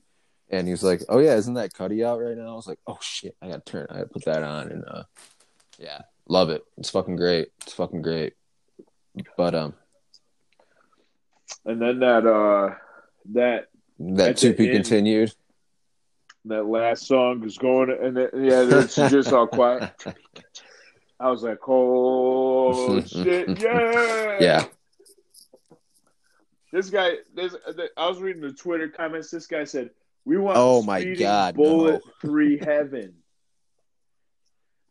and 0.50 0.68
he 0.68 0.72
was 0.74 0.84
like, 0.84 1.02
"Oh 1.08 1.20
yeah, 1.20 1.36
isn't 1.36 1.54
that 1.56 1.74
Cudi 1.74 2.06
out 2.06 2.20
right 2.20 2.36
now?" 2.38 2.52
I 2.52 2.56
was 2.56 2.68
like, 2.68 2.80
"Oh 2.88 2.98
shit, 3.02 3.36
I 3.42 3.48
got 3.50 3.66
to 3.66 3.72
turn, 3.72 3.88
I 3.90 3.96
got 4.00 4.02
to 4.04 4.08
put 4.10 4.26
that 4.26 4.44
on." 4.44 4.70
And 4.72 4.84
uh, 4.86 5.04
yeah, 5.80 6.02
love 6.28 6.50
it. 6.50 6.64
It's 6.78 6.90
fucking 6.90 7.16
great. 7.16 7.50
It's 7.62 7.74
fucking 7.74 8.02
great. 8.02 8.34
But 9.38 9.56
um, 9.56 9.74
And 11.66 11.82
then 11.82 12.00
that 12.00 12.26
uh 12.26 12.76
that 13.34 13.68
that 14.00 14.38
to 14.38 14.54
be 14.54 14.68
end- 14.68 14.76
continued. 14.86 15.34
that 16.46 16.66
last 16.66 17.06
song 17.08 17.44
is 17.44 17.58
going, 17.58 17.90
and 17.92 18.16
then, 18.18 18.30
yeah, 18.36 18.64
it's 18.80 18.96
just 18.96 19.34
all 19.34 19.48
quiet. 19.48 19.92
I 21.20 21.30
was 21.32 21.44
like, 21.44 21.58
"Oh 21.68 23.02
shit, 23.06 23.62
yeah!" 23.62 24.38
Yeah, 24.40 24.66
This 26.72 26.90
guy, 26.90 27.14
this 27.34 27.56
I 27.98 28.08
was 28.08 28.22
reading 28.22 28.42
the 28.42 28.54
Twitter 28.54 28.88
comments. 28.90 29.32
This 29.32 29.48
guy 29.48 29.64
said, 29.64 29.90
"We 30.26 30.38
want 30.38 30.58
Oh, 30.58 30.84
my 30.84 31.04
God, 31.04 31.56
bullet 31.56 32.02
no. 32.06 32.12
three 32.22 32.60
heaven." 32.60 33.16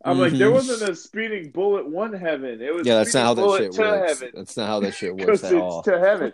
I'm 0.04 0.18
like, 0.20 0.34
Mhm. 0.34 0.38
there 0.38 0.50
wasn't 0.52 0.88
a 0.88 0.94
speeding 0.94 1.50
bullet 1.50 1.88
one 1.88 2.12
heaven. 2.12 2.60
It 2.60 2.72
was 2.74 2.86
yeah. 2.86 2.96
That's 2.96 3.14
not 3.14 3.24
how 3.24 3.34
that 3.34 3.58
shit 3.58 3.78
works. 3.78 4.18
heaven 4.20 4.30
That's 4.36 4.56
not 4.56 4.66
how 4.68 4.80
that 4.80 4.94
shit 4.94 5.16
works 5.26 5.42
at 5.44 5.54
all. 5.54 5.82
to 5.82 5.98
heaven. 5.98 6.32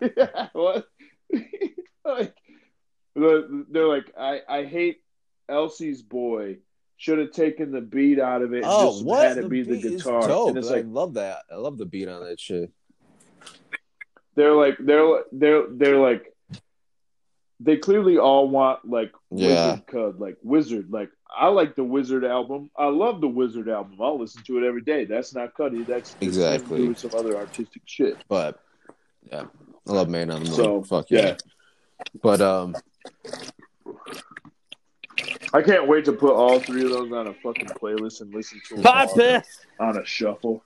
yeah, 0.16 0.48
what? 0.52 0.86
like, 2.04 2.34
they're 3.14 3.86
like, 3.88 4.12
I 4.18 4.40
I 4.48 4.64
hate 4.64 5.02
Elsie's 5.48 6.02
boy. 6.02 6.58
Should 6.96 7.18
have 7.18 7.32
taken 7.32 7.72
the 7.72 7.80
beat 7.80 8.20
out 8.20 8.42
of 8.42 8.52
it. 8.54 8.58
and 8.58 8.66
Oh, 8.68 8.92
just 8.92 9.04
what? 9.04 9.26
had 9.26 9.38
it 9.38 9.48
be 9.48 9.62
the 9.62 9.72
beat 9.74 9.84
is 9.86 10.02
guitar. 10.04 10.20
dope. 10.26 10.50
And 10.50 10.58
it's 10.58 10.70
I 10.70 10.82
love 10.82 11.14
that. 11.14 11.42
I 11.50 11.56
love 11.56 11.76
the 11.76 11.84
beat 11.86 12.08
on 12.08 12.22
that 12.24 12.38
shit. 12.38 12.70
they're 14.36 14.54
like 14.54 14.76
they're 14.78 15.24
they're 15.32 15.64
they're 15.70 15.98
like 15.98 16.32
they 17.60 17.76
clearly 17.76 18.18
all 18.18 18.48
want 18.48 18.88
like 18.88 19.12
Yeah. 19.30 19.78
wizard 19.92 20.18
like 20.20 20.36
wizard 20.42 20.86
like 20.90 21.10
i 21.36 21.48
like 21.48 21.74
the 21.76 21.84
wizard 21.84 22.24
album 22.24 22.70
i 22.76 22.86
love 22.86 23.20
the 23.20 23.28
wizard 23.28 23.68
album 23.68 23.96
i'll 24.00 24.18
listen 24.18 24.42
to 24.44 24.58
it 24.58 24.66
every 24.66 24.80
day 24.82 25.04
that's 25.04 25.34
not 25.34 25.54
Cudi 25.54 25.86
that's 25.86 26.16
Exactly. 26.20 26.94
some 26.94 27.10
other 27.16 27.36
artistic 27.36 27.82
shit 27.84 28.16
But 28.28 28.58
yeah, 29.30 29.44
I 29.88 29.92
love 29.92 30.08
Man 30.08 30.30
on 30.30 30.40
the 30.42 30.46
Moon. 30.50 30.56
So, 30.56 30.82
Fuck 30.82 31.10
yeah. 31.10 31.20
yeah. 31.26 31.36
But 32.22 32.40
um, 32.40 32.74
i 35.54 35.60
can't 35.60 35.86
wait 35.86 36.04
to 36.06 36.12
put 36.12 36.32
all 36.32 36.58
three 36.60 36.82
of 36.84 36.90
those 36.90 37.12
on 37.12 37.26
a 37.26 37.34
fucking 37.34 37.66
playlist 37.66 38.20
and 38.22 38.32
listen 38.34 38.60
to 38.68 38.74
them 38.76 38.82
Pot 38.84 39.08
all 39.08 39.14
piss. 39.14 39.58
on 39.80 39.98
a 39.98 40.04
shuffle 40.06 40.62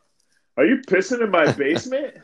are 0.57 0.65
you 0.65 0.79
pissing 0.87 1.23
in 1.23 1.31
my 1.31 1.51
basement 1.65 2.15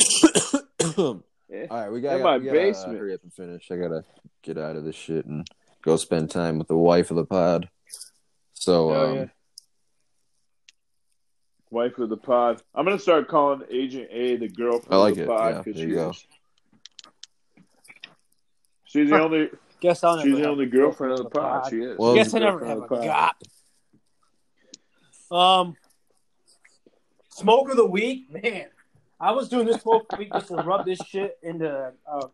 all 0.98 1.22
right, 1.70 1.90
we 1.90 2.00
got 2.00 2.16
In 2.16 2.22
my 2.22 2.36
we 2.38 2.44
gotta, 2.46 2.50
uh, 2.50 2.52
basement. 2.52 2.98
hurry 2.98 3.14
up 3.14 3.22
and 3.22 3.32
finish. 3.32 3.70
I 3.70 3.76
gotta 3.76 4.04
get 4.42 4.58
out 4.58 4.76
of 4.76 4.84
this 4.84 4.94
shit 4.96 5.24
and 5.24 5.46
go 5.82 5.96
spend 5.96 6.30
time 6.30 6.58
with 6.58 6.68
the 6.68 6.76
wife 6.76 7.10
of 7.10 7.16
the 7.16 7.24
pod. 7.24 7.68
So 8.52 8.90
Hell 8.90 9.04
um, 9.06 9.14
yeah. 9.16 9.24
wife 11.70 11.98
of 11.98 12.08
the 12.08 12.16
pod 12.16 12.62
i'm 12.74 12.84
gonna 12.84 12.98
start 12.98 13.26
calling 13.28 13.62
agent 13.70 14.08
a 14.12 14.36
the 14.36 14.48
girlfriend 14.48 14.92
I 14.94 14.96
like 14.96 15.12
of 15.12 15.16
the 15.18 15.22
it. 15.24 15.28
pod 15.28 15.50
Yeah, 15.54 15.54
'cause 15.56 15.64
there 15.64 15.74
she 15.74 15.80
you 15.88 15.94
go. 15.94 16.10
is- 16.10 16.26
she's 18.94 19.10
the 19.10 19.20
only 19.20 19.50
Guess 19.80 20.02
I'll 20.02 20.16
never 20.16 20.26
She's 20.28 20.36
the 20.36 20.42
have 20.44 20.52
only 20.52 20.64
a 20.64 20.68
girlfriend 20.68 21.12
of 21.12 21.18
the 21.18 21.28
pod. 21.30 21.68
She 21.68 21.80
is. 21.80 21.98
Well, 21.98 22.14
Guess 22.14 22.28
I 22.28 22.28
She's 22.28 22.32
the 22.32 22.40
never 22.40 22.64
have 22.64 22.78
a 22.78 22.80
the 22.80 22.86
pod. 22.86 23.34
gop. 25.30 25.36
Um, 25.36 25.76
smoke 27.28 27.68
of 27.70 27.76
the 27.76 27.84
week, 27.84 28.32
man. 28.32 28.66
I 29.20 29.32
was 29.32 29.48
doing 29.48 29.66
this 29.66 29.82
smoke 29.82 30.04
of 30.04 30.08
the 30.10 30.16
week 30.24 30.32
just 30.32 30.48
to 30.48 30.54
rub 30.56 30.86
this 30.86 31.00
shit 31.06 31.36
into 31.42 31.92
uh, 32.10 32.28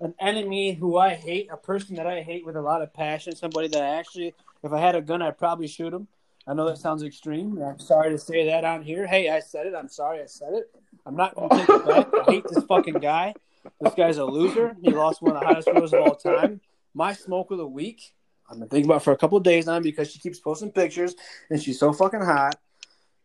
an 0.00 0.14
enemy 0.20 0.72
who 0.72 0.96
I 0.96 1.14
hate, 1.14 1.48
a 1.50 1.56
person 1.56 1.96
that 1.96 2.06
I 2.06 2.22
hate 2.22 2.46
with 2.46 2.56
a 2.56 2.62
lot 2.62 2.80
of 2.80 2.92
passion, 2.94 3.34
somebody 3.36 3.68
that 3.68 3.82
I 3.82 3.96
actually, 3.96 4.34
if 4.62 4.72
I 4.72 4.78
had 4.78 4.94
a 4.94 5.02
gun, 5.02 5.20
I'd 5.20 5.36
probably 5.38 5.66
shoot 5.68 5.92
him. 5.92 6.08
I 6.46 6.54
know 6.54 6.66
that 6.66 6.78
sounds 6.78 7.02
extreme. 7.02 7.60
I'm 7.62 7.78
sorry 7.78 8.10
to 8.10 8.18
say 8.18 8.46
that 8.46 8.64
on 8.64 8.82
here. 8.82 9.06
Hey, 9.06 9.30
I 9.30 9.40
said 9.40 9.66
it. 9.66 9.74
I'm 9.74 9.88
sorry 9.88 10.22
I 10.22 10.26
said 10.26 10.52
it. 10.52 10.70
I'm 11.06 11.16
not 11.16 11.34
going 11.34 11.48
to 11.50 11.56
take 11.56 11.68
it 11.68 11.86
back. 11.86 12.08
I 12.28 12.30
hate 12.32 12.44
this 12.48 12.64
fucking 12.64 12.94
guy. 12.94 13.34
This 13.80 13.94
guy's 13.94 14.18
a 14.18 14.24
loser. 14.24 14.76
He 14.82 14.90
lost 14.90 15.22
one 15.22 15.34
of 15.36 15.40
the 15.40 15.46
hottest 15.46 15.68
girls 15.72 15.92
of 15.92 16.00
all 16.00 16.14
time. 16.16 16.60
My 16.94 17.12
smoke 17.12 17.50
of 17.50 17.58
the 17.58 17.66
week, 17.66 18.14
I've 18.50 18.58
been 18.58 18.68
thinking 18.68 18.90
about 18.90 19.02
for 19.02 19.12
a 19.12 19.16
couple 19.16 19.38
of 19.38 19.44
days 19.44 19.66
now 19.66 19.80
because 19.80 20.10
she 20.10 20.18
keeps 20.18 20.38
posting 20.38 20.70
pictures 20.70 21.14
and 21.50 21.60
she's 21.62 21.78
so 21.78 21.92
fucking 21.92 22.20
hot, 22.20 22.56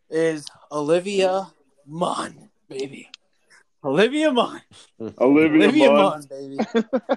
is 0.10 0.46
Olivia 0.72 1.52
Munn, 1.86 2.50
baby. 2.68 3.10
Olivia 3.84 4.32
Munn. 4.32 4.62
Olivia, 5.20 5.64
Olivia 5.64 5.92
Munn. 5.92 5.96
Munn, 5.96 6.24
baby. 6.30 6.58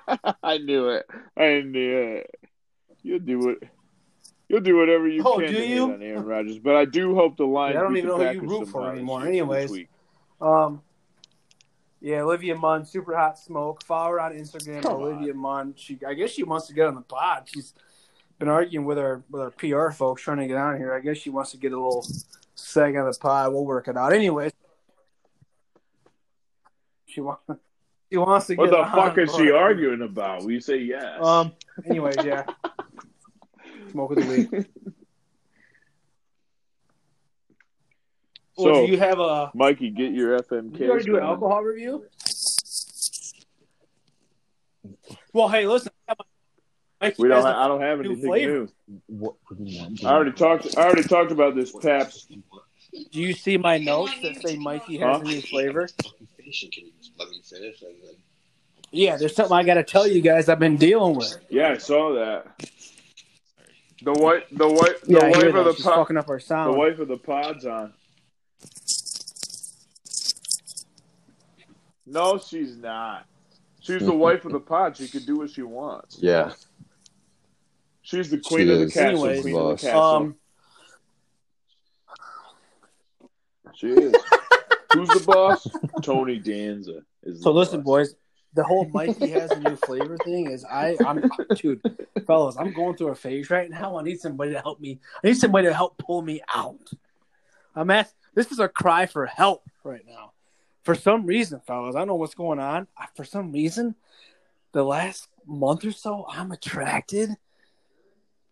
I 0.43 0.59
knew 0.59 0.89
it. 0.91 1.07
I 1.37 1.61
knew 1.62 1.99
it. 2.18 2.31
You'll 3.03 3.18
do 3.20 3.49
it. 3.51 3.62
You'll 4.49 4.61
do 4.61 4.77
whatever 4.77 5.09
you 5.09 5.23
Oh, 5.25 5.39
can 5.39 5.49
do 5.51 5.57
to 5.57 5.66
you? 5.66 5.93
on 5.93 6.03
Aaron 6.03 6.25
Rodgers, 6.25 6.59
but 6.59 6.77
I 6.77 6.85
do 6.85 7.14
hope 7.14 7.37
the 7.39 7.45
Lions. 7.47 7.75
Yeah, 7.75 7.81
I 7.81 7.83
don't 7.85 7.93
beat 7.95 7.99
even 8.05 8.11
the 8.11 8.18
know 8.18 8.33
who 8.33 8.35
you 8.35 8.59
root 8.61 8.68
for 8.68 8.93
anymore. 8.93 9.27
Anyways. 9.27 9.73
Um, 10.41 10.83
yeah, 12.03 12.23
Olivia 12.23 12.57
Munn, 12.57 12.85
super 12.85 13.17
hot 13.17 13.39
smoke. 13.39 13.85
Follow 13.85 14.11
her 14.11 14.21
on 14.21 14.33
Instagram, 14.33 14.83
Come 14.83 14.95
Olivia 14.95 15.33
Munn. 15.33 15.73
She, 15.77 15.99
I 16.07 16.15
guess 16.15 16.31
she 16.31 16.43
wants 16.43 16.67
to 16.67 16.75
get 16.75 16.89
on 16.89 16.97
the 16.97 17.01
pod. 17.01 17.45
She's 17.47 17.75
been 18.41 18.49
arguing 18.49 18.85
with 18.85 18.99
her 18.99 19.23
with 19.31 19.43
her 19.43 19.51
PR 19.53 19.93
folks 19.93 20.21
trying 20.21 20.39
to 20.39 20.49
get 20.49 20.57
on 20.57 20.77
here. 20.79 20.93
I 20.93 20.99
guess 20.99 21.17
she 21.17 21.31
wants 21.31 21.53
to 21.53 21.59
get 21.59 21.71
a 21.73 21.77
little 21.77 22.05
seg 22.57 23.01
on 23.01 23.09
the 23.09 23.17
pod. 23.17 23.53
We'll 23.53 23.65
work 23.65 23.87
it 23.87 23.97
out. 23.97 24.13
Anyways, 24.13 24.51
she 27.07 27.21
wants 27.21 27.43
she 28.11 28.19
wants 28.19 28.49
to 28.49 28.57
What 28.57 28.71
get 28.71 28.79
What 28.79 28.91
the 28.93 29.01
on, 29.01 29.09
fuck 29.09 29.19
is 29.19 29.33
she 29.37 29.53
arguing 29.53 30.03
about? 30.03 30.43
We 30.43 30.59
say 30.59 30.79
yes. 30.79 31.23
Um. 31.23 31.53
Anyways, 31.87 32.17
yeah. 32.25 32.45
Smoke 33.93 34.17
of 34.17 34.27
the 34.27 34.49
week. 34.51 34.67
Well, 38.65 38.75
so, 38.77 38.87
do 38.87 38.93
you 38.93 38.99
have 38.99 39.19
a? 39.19 39.51
Mikey, 39.55 39.91
get 39.91 40.13
your 40.13 40.39
FMK. 40.41 40.73
Did 40.73 40.81
you 40.81 40.91
already 40.91 41.05
do 41.07 41.17
an 41.17 41.23
alcohol 41.23 41.63
review? 41.63 42.05
Well, 45.33 45.49
hey, 45.49 45.67
listen. 45.67 45.91
Mike 47.01 47.19
We 47.19 47.29
don't. 47.29 47.37
has 47.39 47.45
Ha- 47.45 47.65
I 47.65 47.69
don't 47.69 47.81
have 47.81 47.99
new 48.01 48.13
anything 48.13 48.27
flavor. 48.29 48.69
new. 49.09 49.37
I 50.05 50.07
already 50.13 50.33
talked. 50.33 50.77
I 50.77 50.85
already 50.85 51.03
talked 51.03 51.33
about 51.33 51.55
this 51.57 51.73
Pabst 51.73 52.31
Do 52.31 53.21
you 53.21 53.33
see 53.33 53.57
my 53.57 53.79
notes 53.79 54.13
that 54.23 54.37
say 54.43 54.57
Mikey 54.57 54.99
has 54.99 55.17
Huh? 55.17 55.23
a 55.23 55.25
new 55.25 55.41
flavor? 55.41 55.89
Finishing, 56.37 56.71
can 56.71 56.87
you 56.87 56.93
just 57.01 57.13
let 57.19 57.29
me 57.31 57.41
finish 57.45 57.83
and 57.83 57.95
then? 58.03 58.15
Yeah, 58.91 59.17
there's 59.17 59.35
something 59.35 59.57
I 59.57 59.63
got 59.65 59.75
to 59.75 59.85
tell 59.85 60.07
you 60.07 60.21
guys 60.21 60.49
I've 60.51 60.59
been 60.59 60.77
dealing 60.77 61.17
with. 61.17 61.37
Yeah, 61.49 61.71
I 61.71 61.79
saw 61.79 62.13
that. 62.15 62.47
The 64.03 64.13
wife, 64.13 64.43
the 64.53 64.69
wife, 64.69 65.01
the 65.03 65.13
Yeah, 65.15 65.29
wife 65.31 65.55
of 65.55 65.65
the 65.65 65.75
She's 65.75 65.85
pod, 65.85 65.95
fucking 65.95 66.17
up 66.19 66.29
our 66.29 66.37
the 66.39 66.45
sound. 66.45 66.77
wife 66.77 66.99
of 66.99 67.09
the 67.09 67.17
pod's 67.17 67.65
on. 67.65 67.95
No, 72.13 72.39
she's 72.39 72.77
not. 72.77 73.27
She's 73.81 74.05
the 74.05 74.13
wife 74.13 74.45
of 74.45 74.53
the 74.53 74.61
pod. 74.61 74.97
She 74.97 75.09
can 75.09 75.25
do 75.25 75.39
what 75.39 75.51
she 75.51 75.63
wants. 75.63 76.19
Yeah. 76.21 76.53
She's 78.03 78.31
the 78.31 78.39
queen 78.39 78.67
She 78.67 78.73
of 78.73 78.79
the 78.81 78.85
is. 78.85 78.93
castle. 78.95 79.09
Anyways, 79.27 79.43
queen 79.43 79.57
of 79.57 79.69
the 79.81 79.87
castle. 79.87 80.03
Um, 80.03 80.37
she 83.75 83.89
is. 83.89 84.15
Who's 84.93 85.09
the 85.09 85.25
boss? 85.27 85.67
Tony 86.03 86.39
Danza 86.39 87.01
is. 87.23 87.39
The 87.39 87.43
so 87.43 87.53
listen, 87.53 87.81
boss. 87.81 87.85
boys. 88.09 88.15
The 88.55 88.63
whole 88.65 88.85
Mikey 88.91 89.31
has 89.31 89.51
a 89.51 89.61
new 89.61 89.77
flavor 89.77 90.19
thing 90.19 90.51
is 90.51 90.63
I, 90.67 90.95
I'm, 91.07 91.25
dude, 91.57 91.81
fellas, 92.27 92.55
I'm 92.59 92.75
going 92.75 92.95
through 92.99 93.09
a 93.09 93.15
phase 93.15 93.49
right 93.49 93.71
now. 93.71 93.97
I 93.97 94.03
need 94.03 94.21
somebody 94.21 94.53
to 94.53 94.61
help 94.61 94.79
me. 94.79 95.01
I 95.25 95.29
need 95.29 95.39
somebody 95.39 95.69
to 95.69 95.75
help 95.75 95.97
pull 95.97 96.21
me 96.21 96.43
out. 96.55 96.91
I'm 97.75 97.91
at. 97.91 98.13
This 98.35 98.53
is 98.53 98.59
a 98.59 98.69
cry 98.69 99.07
for 99.07 99.25
help 99.25 99.63
right 99.85 100.03
now. 100.07 100.32
For 100.83 100.95
some 100.95 101.26
reason, 101.26 101.61
fellas, 101.66 101.95
I 101.95 102.01
don't 102.01 102.09
know 102.09 102.14
what's 102.16 102.35
going 102.35 102.59
on. 102.59 102.87
I- 102.97 103.07
For 103.14 103.24
some 103.24 103.53
reason, 103.53 103.95
the 104.72 104.83
last 104.85 105.28
month 105.47 105.85
or 105.85 105.93
so, 105.93 106.24
I'm 106.28 106.51
attracted 106.53 107.30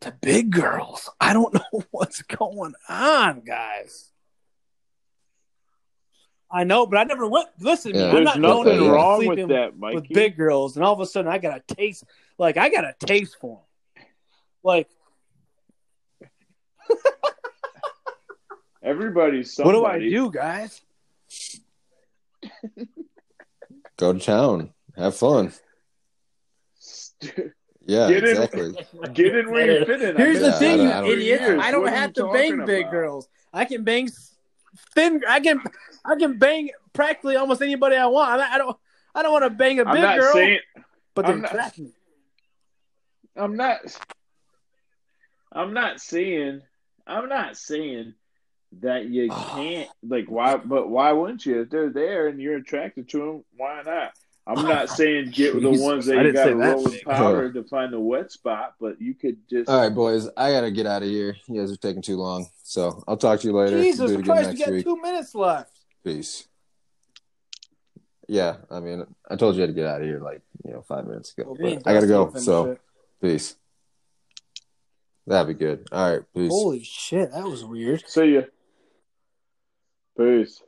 to 0.00 0.12
big 0.22 0.50
girls. 0.50 1.10
I 1.20 1.32
don't 1.32 1.52
know 1.72 1.82
what's 1.90 2.22
going 2.22 2.74
on, 2.88 3.40
guys. 3.40 4.06
I 6.52 6.64
know, 6.64 6.84
but 6.86 6.98
I 6.98 7.04
never 7.04 7.28
went. 7.28 7.48
Listen, 7.60 7.94
Yeah. 7.94 8.06
I'm 8.08 8.14
There's 8.14 8.24
not 8.24 8.40
going 8.40 8.64
nothing 8.66 8.80
to 8.84 8.90
wrong 8.92 9.26
with 9.26 9.48
that, 9.50 9.78
Mikey. 9.78 9.94
with 9.96 10.08
big 10.08 10.36
girls, 10.36 10.76
and 10.76 10.84
all 10.84 10.92
of 10.92 10.98
a 11.00 11.06
sudden 11.06 11.30
I 11.30 11.38
got 11.38 11.56
a 11.68 11.74
taste. 11.74 12.04
Like 12.38 12.56
I 12.56 12.70
got 12.70 12.84
a 12.84 12.94
taste 12.98 13.36
for 13.40 13.60
them. 13.94 14.04
Like 14.64 14.88
Everybody's 18.82 19.56
what 19.58 19.72
do 19.72 19.84
I 19.84 19.98
do, 19.98 20.30
guys? 20.30 20.80
Go 23.96 24.12
to 24.12 24.18
town. 24.18 24.72
Have 24.96 25.16
fun. 25.16 25.52
Yeah, 27.86 28.08
Get 28.08 28.24
in- 28.24 28.76
Get 29.14 29.34
in 29.36 29.50
where 29.50 29.78
you 29.80 29.84
fit 29.84 30.02
in. 30.02 30.16
Here's 30.16 30.36
I've 30.36 30.42
the 30.42 30.46
Yeah, 30.48 30.58
thing, 30.58 30.80
I 30.80 30.82
you 30.82 30.88
don't- 30.88 30.92
I 30.92 31.00
don't- 31.00 31.10
idiots. 31.10 31.40
Years. 31.42 31.60
I 31.62 31.70
don't 31.70 31.86
have 31.88 32.12
to 32.14 32.22
bang 32.32 32.50
talking 32.52 32.66
big 32.66 32.80
about? 32.82 32.90
girls. 32.92 33.28
I 33.52 33.64
can 33.64 33.84
bang 33.84 34.08
thin. 34.94 35.22
I 35.28 35.40
can 35.40 35.60
I 36.04 36.14
can 36.16 36.38
bang 36.38 36.70
practically 36.92 37.36
almost 37.36 37.62
anybody 37.62 37.96
I 37.96 38.06
want. 38.06 38.40
I, 38.40 38.54
I 38.54 38.58
don't 38.58 38.76
I 39.14 39.22
don't 39.22 39.32
want 39.32 39.44
to 39.44 39.50
bang 39.50 39.80
a 39.80 39.84
I'm 39.84 39.92
big 39.94 40.02
not 40.02 40.18
girl, 40.18 40.32
saying. 40.32 40.60
but 41.14 41.26
they 41.26 41.32
I'm 41.32 41.40
not- 41.42 41.50
attract. 41.52 41.80
I'm 43.36 43.56
not. 43.56 43.80
I'm 45.52 45.72
not 45.74 46.00
saying. 46.00 46.62
I'm 47.06 47.28
not 47.28 47.56
saying 47.56 48.14
that 48.80 49.06
you 49.06 49.28
can't. 49.30 49.88
Like 50.06 50.26
why? 50.28 50.56
But 50.56 50.88
why 50.88 51.12
wouldn't 51.12 51.44
you? 51.44 51.62
If 51.62 51.70
they're 51.70 51.90
there 51.90 52.28
and 52.28 52.40
you're 52.40 52.56
attracted 52.56 53.08
to 53.10 53.18
them, 53.18 53.44
why 53.56 53.82
not? 53.84 54.12
I'm 54.46 54.64
not 54.64 54.88
saying 54.96 55.30
get 55.32 55.54
the 55.54 55.60
Jesus, 55.70 55.84
ones 55.84 56.08
I 56.08 56.14
that 56.16 56.24
you 56.26 56.32
got 56.32 56.44
say 56.44 56.50
to 56.50 56.56
roll 56.56 56.82
with 56.84 56.92
big. 56.92 57.04
powder 57.04 57.52
to 57.52 57.64
find 57.64 57.92
the 57.92 58.00
wet 58.00 58.32
spot, 58.32 58.74
but 58.80 59.00
you 59.00 59.14
could 59.14 59.36
just. 59.48 59.68
All 59.68 59.80
right, 59.80 59.94
boys. 59.94 60.28
I 60.36 60.50
gotta 60.52 60.70
get 60.70 60.86
out 60.86 61.02
of 61.02 61.08
here. 61.08 61.36
You 61.48 61.60
guys 61.60 61.72
are 61.72 61.76
taking 61.76 62.02
too 62.02 62.16
long. 62.16 62.46
So 62.62 63.02
I'll 63.08 63.16
talk 63.16 63.40
to 63.40 63.46
you 63.48 63.52
later. 63.52 63.80
Jesus 63.82 64.10
Do 64.12 64.18
it 64.20 64.24
Christ, 64.24 64.52
we 64.52 64.58
got 64.58 64.70
week. 64.70 64.84
two 64.84 64.96
minutes 65.00 65.34
left. 65.34 65.72
Peace. 66.04 66.46
Yeah, 68.28 68.58
I 68.70 68.78
mean, 68.78 69.04
I 69.28 69.34
told 69.34 69.56
you 69.56 69.62
I 69.62 69.66
had 69.66 69.74
to 69.74 69.80
get 69.80 69.86
out 69.88 70.00
of 70.02 70.06
here 70.06 70.20
like 70.20 70.40
you 70.64 70.72
know 70.72 70.82
five 70.82 71.04
minutes 71.04 71.34
ago. 71.36 71.56
Me 71.58 71.74
and 71.74 71.82
But 71.82 71.90
I 71.90 71.94
gotta 71.94 72.06
go. 72.06 72.32
So 72.36 72.64
it. 72.72 72.80
peace. 73.20 73.56
That'd 75.26 75.48
be 75.58 75.64
good. 75.64 75.86
All 75.92 76.10
right, 76.12 76.22
peace. 76.34 76.50
holy 76.50 76.82
shit, 76.82 77.32
that 77.32 77.44
was 77.44 77.64
weird. 77.64 78.08
See 78.08 78.34
ya. 78.34 78.42
Peace. 80.20 80.62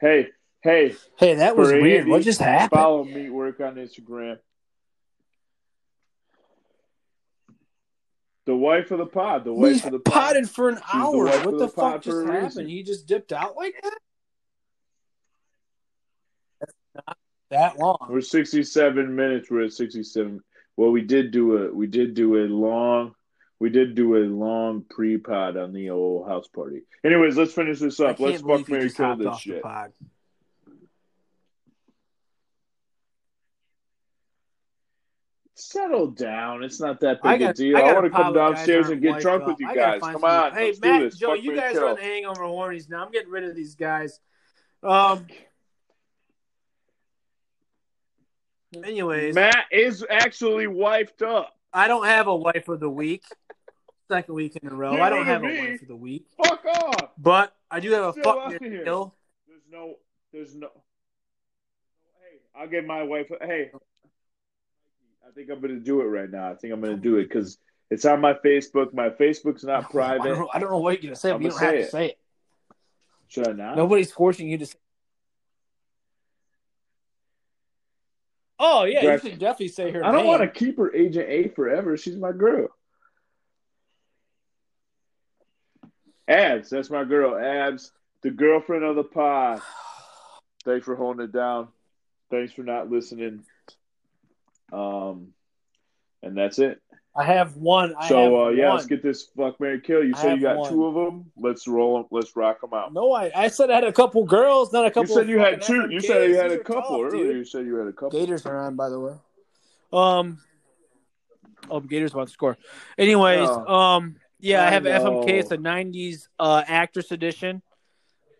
Hey, 0.00 0.28
hey, 0.62 0.94
Hey, 1.18 1.34
that 1.34 1.54
was 1.54 1.70
weird. 1.70 2.00
Andy, 2.00 2.10
What 2.10 2.22
just 2.22 2.40
happened? 2.40 2.70
follow 2.80 3.04
me 3.04 3.28
Work 3.28 3.60
on 3.60 3.74
Instagram. 3.74 4.38
The 8.46 8.56
wife 8.56 8.90
of 8.90 8.98
the 9.00 9.06
pod. 9.06 9.44
The 9.44 9.52
wife 9.52 9.84
of 9.84 9.92
the 9.92 9.98
pod. 9.98 10.14
potted 10.14 10.48
for 10.48 10.70
an 10.70 10.76
the 10.76 10.96
hour. 10.96 11.24
wife 11.26 11.44
What 11.44 11.58
the, 11.58 11.66
the 11.66 11.68
fuck 11.68 12.00
just 12.02 12.16
happened? 12.26 12.42
reason. 12.44 12.68
He 12.68 12.82
just 12.82 13.06
dipped 13.06 13.34
out 13.34 13.54
like 13.56 13.74
that? 13.82 13.98
That's 16.60 16.72
not 17.06 17.16
that 17.50 17.78
long. 17.78 18.06
We're 18.08 18.22
67 18.22 19.14
minutes. 19.14 19.50
We're 19.50 19.64
at 19.64 19.72
67. 19.74 20.40
Well, 20.78 20.90
we 20.90 21.02
did 21.02 21.32
do 21.32 21.58
a 21.58 21.74
we 21.74 21.86
did 21.86 22.14
do 22.14 22.36
a 22.36 22.46
long 22.48 23.14
we 23.60 23.70
did 23.70 23.94
do 23.94 24.16
a 24.16 24.24
long 24.24 24.84
pre 24.88 25.18
pod 25.18 25.56
on 25.56 25.72
the 25.72 25.90
old 25.90 26.28
house 26.28 26.46
party. 26.46 26.82
Anyways, 27.04 27.36
let's 27.36 27.52
finish 27.52 27.80
this 27.80 27.98
up. 27.98 28.20
Let's 28.20 28.42
fuck 28.42 28.68
Mary 28.68 28.90
kill 28.90 29.16
this 29.16 29.38
shit. 29.38 29.62
Settle 35.54 36.12
down. 36.12 36.62
It's 36.62 36.80
not 36.80 37.00
that 37.00 37.20
big 37.20 37.40
got, 37.40 37.50
a 37.50 37.52
deal. 37.52 37.76
I, 37.76 37.80
I, 37.80 37.92
want 37.92 38.04
to 38.04 38.10
come 38.10 38.32
downstairs 38.32 38.90
and 38.90 39.02
get 39.02 39.20
drunk 39.20 39.44
with 39.44 39.58
you 39.58 39.74
guys. 39.74 40.00
Come 40.00 40.22
on. 40.22 40.52
Hey, 40.52 40.72
Matt. 40.80 41.16
Joe, 41.16 41.34
Fuck 41.34 41.42
you 41.42 41.56
guys 41.56 41.72
kill. 41.72 41.88
are 41.88 41.96
the 41.96 42.00
hangover 42.00 42.44
hornies 42.44 42.88
now. 42.88 43.04
I'm 43.04 43.10
getting 43.10 43.30
rid 43.30 43.42
of 43.42 43.56
these 43.56 43.74
guys. 43.74 44.20
Um. 44.84 45.26
Anyways, 48.84 49.34
Matt 49.34 49.64
is 49.72 50.06
actually 50.08 50.66
wifed 50.66 51.22
up. 51.22 51.56
I 51.72 51.88
don't 51.88 52.06
have 52.06 52.28
a 52.28 52.36
wife 52.36 52.68
of 52.68 52.78
the 52.78 52.90
week. 52.90 53.24
Second 54.10 54.34
week 54.34 54.56
in 54.56 54.68
a 54.68 54.74
row. 54.74 54.92
Get 54.92 55.00
I 55.02 55.10
don't 55.10 55.26
have 55.26 55.42
of 55.44 55.50
a 55.50 55.52
me. 55.52 55.70
wife 55.70 55.82
of 55.82 55.88
the 55.88 55.96
week. 55.96 56.26
Fuck 56.42 56.64
off. 56.64 57.10
But 57.18 57.54
I 57.70 57.80
do 57.80 57.90
have 57.92 58.04
a 58.04 58.12
Still 58.12 58.24
fuck 58.24 58.36
out 58.38 58.50
Mary 58.60 58.70
here. 58.76 58.84
kill. 58.84 59.14
There's 59.46 59.60
no. 59.70 59.94
There's 60.32 60.54
no. 60.54 60.68
Hey, 62.20 62.38
I'll 62.58 62.68
get 62.68 62.86
my 62.86 63.02
wife. 63.02 63.26
Hey, 63.42 63.70
I 65.26 65.30
think 65.34 65.50
I'm 65.50 65.60
gonna 65.60 65.78
do 65.80 66.00
it 66.00 66.04
right 66.04 66.30
now. 66.30 66.50
I 66.50 66.54
think 66.54 66.72
I'm 66.72 66.80
gonna 66.80 66.96
do 66.96 67.16
it 67.18 67.24
because 67.28 67.58
it's 67.90 68.06
on 68.06 68.20
my 68.22 68.32
Facebook. 68.34 68.94
My 68.94 69.10
Facebook's 69.10 69.64
not 69.64 69.84
I 69.84 69.88
private. 69.90 70.24
don't, 70.28 70.38
know, 70.38 70.48
I 70.54 70.58
don't 70.58 70.70
know 70.70 70.78
what 70.78 70.94
you're 70.94 71.10
gonna 71.10 71.16
say, 71.16 71.30
but 71.30 71.36
I'ma 71.36 71.44
you 71.44 71.50
don't 71.50 71.60
have 71.60 71.70
say 71.70 71.82
to 71.82 71.90
say 71.90 72.06
it. 72.06 72.18
Should 73.28 73.48
I 73.48 73.52
not? 73.52 73.76
Nobody's 73.76 74.10
forcing 74.10 74.48
you 74.48 74.56
to. 74.56 74.66
say 74.66 74.78
Oh 78.58 78.84
yeah, 78.84 79.02
Jack- 79.02 79.22
you 79.24 79.30
should 79.30 79.38
definitely 79.38 79.68
say 79.68 79.90
her 79.92 80.02
I 80.04 80.10
don't 80.10 80.22
name. 80.22 80.26
want 80.28 80.42
to 80.42 80.48
keep 80.48 80.78
her 80.78 80.92
Agent 80.94 81.28
A 81.28 81.48
forever. 81.48 81.96
She's 81.96 82.16
my 82.16 82.32
girl. 82.32 82.68
Abs, 86.28 86.70
that's 86.70 86.90
my 86.90 87.04
girl. 87.04 87.36
Abs, 87.38 87.90
the 88.22 88.30
girlfriend 88.30 88.84
of 88.84 88.96
the 88.96 89.04
pod. 89.04 89.60
Thanks 90.64 90.84
for 90.84 90.94
holding 90.96 91.24
it 91.24 91.32
down. 91.32 91.68
Thanks 92.30 92.52
for 92.52 92.62
not 92.62 92.90
listening. 92.90 93.44
Um, 94.72 95.28
and 96.22 96.36
that's 96.36 96.58
it. 96.58 96.80
I 97.16 97.24
have 97.24 97.56
one. 97.56 97.94
I 97.98 98.08
so 98.08 98.22
have 98.22 98.32
uh, 98.32 98.48
yeah, 98.50 98.66
one. 98.68 98.76
let's 98.76 98.86
get 98.86 99.02
this 99.02 99.28
fuck 99.36 99.58
Mary 99.58 99.80
kill. 99.80 100.04
You 100.04 100.12
I 100.14 100.20
said 100.20 100.36
you 100.36 100.42
got 100.42 100.58
one. 100.58 100.70
two 100.70 100.86
of 100.86 100.94
them. 100.94 101.32
Let's 101.36 101.66
roll 101.66 101.96
them. 101.96 102.06
Let's 102.10 102.36
rock 102.36 102.60
them 102.60 102.74
out. 102.74 102.92
No, 102.92 103.12
I, 103.12 103.32
I 103.34 103.48
said 103.48 103.70
I 103.70 103.76
had 103.76 103.84
a 103.84 103.92
couple 103.92 104.24
girls, 104.24 104.72
not 104.72 104.84
a 104.86 104.90
couple. 104.90 105.08
You 105.08 105.14
said 105.14 105.22
of 105.24 105.28
you 105.30 105.38
had 105.38 105.62
two. 105.62 105.90
You 105.90 105.98
FMKs. 105.98 106.02
said 106.04 106.28
you 106.30 106.36
had 106.36 106.50
These 106.50 106.60
a 106.60 106.64
couple 106.64 106.82
tough, 106.82 107.12
earlier. 107.14 107.24
dude. 107.24 107.36
You 107.38 107.44
said 107.44 107.66
you 107.66 107.74
had 107.76 107.88
a 107.88 107.92
couple. 107.92 108.10
Gators 108.10 108.44
are 108.46 108.58
on, 108.58 108.76
by 108.76 108.88
the 108.90 109.00
way. 109.00 109.14
Um, 109.92 110.38
oh, 111.70 111.80
Gators 111.80 112.12
about 112.12 112.28
to 112.28 112.32
score. 112.32 112.56
Anyways, 112.98 113.48
No. 113.48 113.66
um, 113.66 114.16
yeah, 114.40 114.62
I 114.62 114.66
I 114.66 114.70
have 114.70 114.82
FMK. 114.84 115.28
It's 115.28 115.50
a 115.50 115.58
'90s 115.58 116.28
uh, 116.38 116.62
actress 116.66 117.10
edition. 117.10 117.62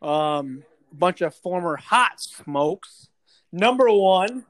Um, 0.01 0.65
bunch 0.93 1.21
of 1.21 1.35
former 1.35 1.77
hot 1.77 2.21
smokes. 2.21 3.09
Number 3.53 3.91
one, 3.91 4.45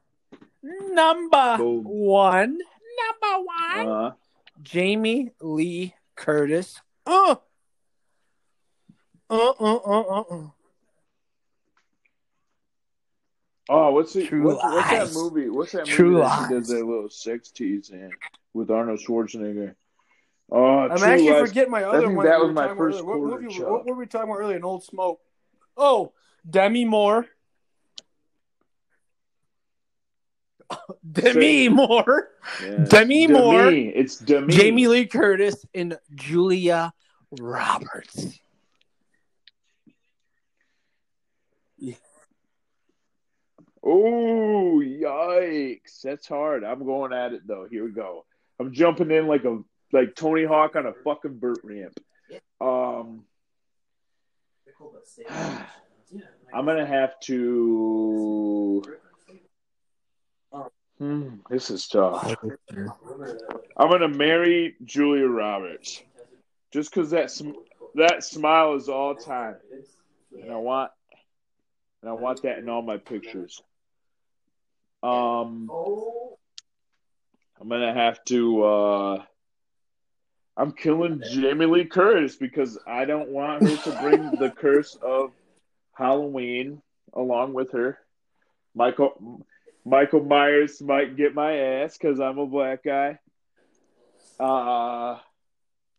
number 0.62 1.56
Boom. 1.56 1.84
one, 1.84 2.58
number 2.58 3.44
one. 3.44 3.88
Uh, 3.88 4.12
Jamie 4.62 5.30
Lee 5.40 5.94
Curtis. 6.16 6.80
Uh. 7.06 7.36
Uh, 9.30 9.50
uh, 9.60 9.74
uh, 9.76 10.00
uh, 10.00 10.20
uh. 10.20 10.48
oh, 13.68 13.90
what's 13.92 14.14
the, 14.14 14.26
True 14.26 14.42
what's, 14.42 14.62
what's 14.62 14.90
that 14.90 15.12
movie? 15.12 15.50
What's 15.50 15.72
that 15.72 15.80
movie 15.80 15.92
True 15.92 16.14
that 16.14 16.20
Lies. 16.20 16.48
she 16.48 16.54
does 16.54 16.68
that 16.68 16.86
little 16.86 17.10
sex 17.10 17.50
tease 17.50 17.90
in 17.90 18.10
with 18.54 18.70
Arnold 18.70 19.00
Schwarzenegger? 19.00 19.74
Uh, 20.50 20.56
I'm 20.56 20.92
actually 20.92 21.30
lies. 21.30 21.48
forget 21.48 21.68
my 21.68 21.84
other 21.84 22.06
I 22.06 22.12
one. 22.12 22.26
That 22.26 22.40
was 22.40 22.54
my 22.54 22.74
first 22.74 23.04
what, 23.04 23.20
what, 23.20 23.42
what, 23.42 23.86
were 23.86 23.94
we 23.94 24.06
talking 24.06 24.30
about 24.30 24.40
earlier? 24.40 24.56
An 24.56 24.64
old 24.64 24.82
smoke. 24.82 25.20
Oh, 25.76 26.12
Demi 26.48 26.86
Moore. 26.86 27.26
Demi 31.12 31.68
Moore. 31.68 32.30
Yeah. 32.62 32.84
Demi, 32.84 32.86
Demi 32.86 33.26
Moore. 33.26 33.68
It's 33.70 34.16
Demi. 34.16 34.54
Jamie 34.54 34.88
Lee 34.88 35.06
Curtis 35.06 35.66
and 35.74 35.98
Julia 36.14 36.94
Roberts. 37.38 38.40
Oh, 43.82 44.82
yikes. 44.84 46.02
That's 46.02 46.26
hard. 46.26 46.64
I'm 46.64 46.84
going 46.84 47.12
at 47.12 47.32
it, 47.32 47.46
though. 47.46 47.66
Here 47.70 47.84
we 47.84 47.90
go. 47.90 48.26
I'm 48.60 48.72
jumping 48.72 49.10
in 49.10 49.26
like 49.26 49.44
a 49.44 49.60
like 49.92 50.14
Tony 50.14 50.44
Hawk 50.44 50.76
on 50.76 50.86
a 50.86 50.92
fucking 50.92 51.38
vert 51.38 51.60
ramp. 51.62 51.98
Um, 52.60 53.24
I'm 55.30 56.64
gonna 56.64 56.86
have 56.86 57.18
to. 57.20 58.82
Hmm, 60.98 61.36
this 61.48 61.70
is 61.70 61.86
tough. 61.86 62.34
I'm 63.76 63.90
gonna 63.90 64.08
marry 64.08 64.74
Julia 64.84 65.26
Roberts, 65.26 66.02
just 66.72 66.92
because 66.92 67.10
that 67.10 67.30
sm- 67.30 67.52
that 67.94 68.24
smile 68.24 68.74
is 68.74 68.88
all 68.88 69.14
time, 69.14 69.56
and 70.32 70.50
I 70.50 70.56
want 70.56 70.90
and 72.02 72.10
I 72.10 72.14
want 72.14 72.42
that 72.42 72.58
in 72.58 72.68
all 72.68 72.82
my 72.82 72.96
pictures. 72.96 73.62
Um, 75.02 75.70
I'm 77.60 77.68
gonna 77.68 77.94
have 77.94 78.24
to. 78.24 78.62
Uh, 78.64 79.24
I'm 80.58 80.72
killing 80.72 81.22
Jamie 81.30 81.66
Lee 81.66 81.84
Curtis 81.84 82.34
because 82.34 82.78
I 82.84 83.04
don't 83.04 83.28
want 83.28 83.62
her 83.62 83.76
to 83.76 83.98
bring 84.02 84.30
the 84.32 84.50
curse 84.56 84.96
of 84.96 85.30
Halloween 85.94 86.82
along 87.14 87.54
with 87.54 87.70
her. 87.72 87.98
Michael 88.74 89.46
Michael 89.84 90.24
Myers 90.24 90.82
might 90.82 91.16
get 91.16 91.32
my 91.32 91.56
ass 91.56 91.96
because 91.96 92.18
I'm 92.18 92.38
a 92.38 92.46
black 92.46 92.82
guy. 92.82 93.20
Uh 94.40 95.18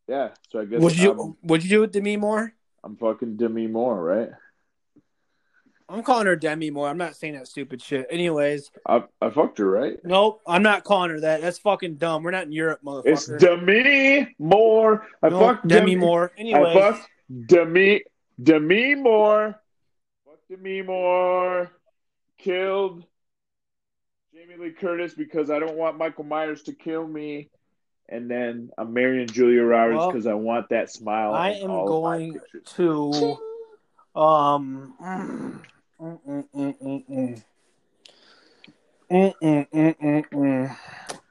yeah. 0.09 0.29
So 0.51 0.59
I 0.59 0.65
guess 0.65 0.81
Would 0.81 0.97
you 0.97 1.11
I'm, 1.11 1.37
would 1.43 1.63
you 1.63 1.69
do 1.69 1.83
it 1.83 1.93
Demi 1.93 2.17
Moore? 2.17 2.53
I'm 2.83 2.97
fucking 2.97 3.37
Demi 3.37 3.67
Moore, 3.67 4.03
right? 4.03 4.29
I'm 5.89 6.03
calling 6.03 6.27
her 6.27 6.35
Demi 6.35 6.69
Moore. 6.69 6.87
I'm 6.87 6.97
not 6.97 7.15
saying 7.15 7.33
that 7.33 7.47
stupid 7.47 7.81
shit. 7.81 8.05
Anyways, 8.11 8.69
I 8.87 9.03
I 9.21 9.29
fucked 9.31 9.57
her, 9.57 9.69
right? 9.69 9.97
nope, 10.03 10.41
I'm 10.45 10.61
not 10.61 10.83
calling 10.83 11.09
her 11.09 11.19
that. 11.21 11.41
That's 11.41 11.57
fucking 11.57 11.95
dumb. 11.95 12.23
We're 12.23 12.31
not 12.31 12.45
in 12.45 12.51
Europe, 12.51 12.81
motherfucker. 12.85 13.05
It's 13.05 13.25
Demi 13.25 14.35
Moore. 14.37 15.07
I 15.23 15.29
No, 15.29 15.39
fucked 15.39 15.67
Demi 15.67 15.95
Demi 15.95 15.95
Moore. 15.95 16.31
I 16.37 16.73
fucked 16.73 17.09
Demi 17.47 18.03
Demi 18.41 18.95
Moore. 18.95 19.59
Fuck 20.25 20.39
Demi 20.49 20.83
Moore. 20.83 21.71
Killed 22.37 23.03
Jamie 24.33 24.55
Lee 24.57 24.71
Curtis 24.71 25.13
because 25.13 25.49
I 25.49 25.59
don't 25.59 25.75
want 25.75 25.97
Michael 25.97 26.23
Myers 26.23 26.63
to 26.63 26.73
kill 26.73 27.05
me. 27.07 27.49
And 28.07 28.29
then 28.29 28.69
I'm 28.77 28.93
marrying 28.93 29.27
Julia 29.27 29.63
Roberts 29.63 29.97
Well, 29.97 30.11
because 30.11 30.27
I 30.27 30.33
want 30.35 30.69
that 30.69 30.91
smile. 30.91 31.33
I 31.33 31.51
am 31.51 31.67
going 31.67 32.39
to 32.75 33.37
um 34.15 34.93
mm, 35.99 36.19
mm, 36.27 36.45
mm, 36.55 36.75
mm, 36.77 36.77
mm, 36.81 37.05
mm. 37.09 37.43
Mm, 39.11 39.33
mm, 39.41 39.67
mm, 39.71 39.97
mm, 39.99 40.29
mm. 40.29 40.77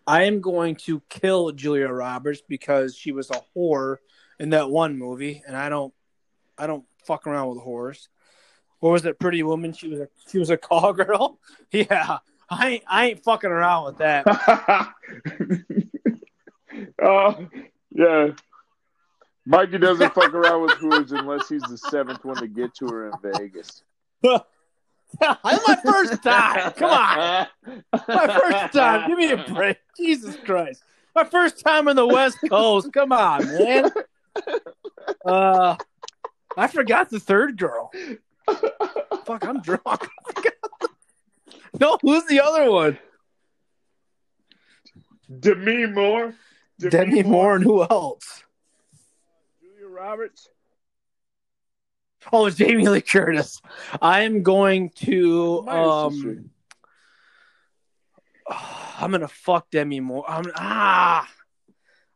I 0.07 0.25
am 0.25 0.41
going 0.41 0.75
to 0.77 1.01
kill 1.09 1.53
Julia 1.53 1.89
Roberts 1.89 2.43
because 2.47 2.97
she 2.97 3.13
was 3.13 3.31
a 3.31 3.41
whore 3.57 3.99
in 4.41 4.51
that 4.51 4.69
one 4.69 4.99
movie, 4.99 5.43
and 5.47 5.57
I 5.57 5.69
don't, 5.69 5.95
I 6.57 6.67
don't 6.67 6.85
fuck 7.05 7.27
around 7.27 7.51
with 7.51 7.59
whores. 7.59 8.09
What 8.81 8.91
was 8.91 9.03
that 9.03 9.19
Pretty 9.21 9.43
Woman? 9.43 9.73
She 9.73 9.89
was 9.89 10.01
a, 10.01 10.09
she 10.29 10.39
was 10.39 10.51
a 10.51 10.57
call 10.57 10.93
girl. 10.93 11.39
Yeah, 11.71 12.19
I 12.49 12.69
ain't, 12.69 12.85
I 12.89 13.07
ain't 13.09 13.23
fucking 13.23 13.51
around 13.51 13.85
with 13.85 13.99
that. 13.99 14.27
uh, 17.03 17.35
yeah. 17.91 18.29
Mikey 19.45 19.79
doesn't 19.79 20.15
fuck 20.15 20.33
around 20.33 20.63
with 20.63 20.73
whores 20.73 21.13
unless 21.13 21.49
he's 21.49 21.63
the 21.63 21.79
seventh 21.79 22.25
one 22.25 22.37
to 22.37 22.49
get 22.49 22.75
to 22.77 22.87
her 22.89 23.11
in 23.11 23.15
Vegas. 23.23 23.83
That's 25.21 25.43
my 25.69 25.77
first 25.85 26.23
time. 26.23 26.73
Come 26.73 26.91
on. 26.91 27.47
My 28.09 28.27
first 28.27 28.75
time. 28.75 29.09
Give 29.09 29.19
me 29.19 29.31
a 29.31 29.45
break. 29.53 29.79
Jesus 29.97 30.37
Christ. 30.45 30.83
My 31.15 31.25
first 31.25 31.65
time 31.65 31.89
on 31.89 31.97
the 31.97 32.07
West 32.07 32.39
Coast. 32.49 32.93
Come 32.93 33.13
on, 33.13 33.47
man. 33.47 33.91
Uh, 35.25 35.77
I 36.57 36.67
forgot 36.69 37.11
the 37.11 37.19
third 37.19 37.57
girl. 37.57 37.91
Fuck, 39.25 39.45
I'm 39.45 39.61
drunk. 39.61 40.09
no, 41.81 41.99
who's 42.03 42.25
the 42.27 42.41
other 42.41 42.71
one? 42.71 42.99
Demi 45.41 45.87
Moore. 45.87 46.35
Demi 46.79 47.23
Moore 47.25 47.57
and 47.57 47.65
who 47.65 47.83
else? 47.83 48.45
Julia 49.61 49.89
Roberts. 49.89 50.49
Oh, 52.33 52.47
it's 52.47 52.57
Jamie 52.57 52.89
Lee 52.89 53.01
Curtis. 53.01 53.63
I 54.03 54.23
am 54.23 54.43
going 54.43 54.91
to 54.97 55.67
um 55.69 56.51
I'm 59.01 59.11
gonna 59.11 59.29
fuck 59.29 59.71
Demi 59.71 60.01
Moore. 60.01 60.25
I'm 60.29 60.45
ah 60.57 61.29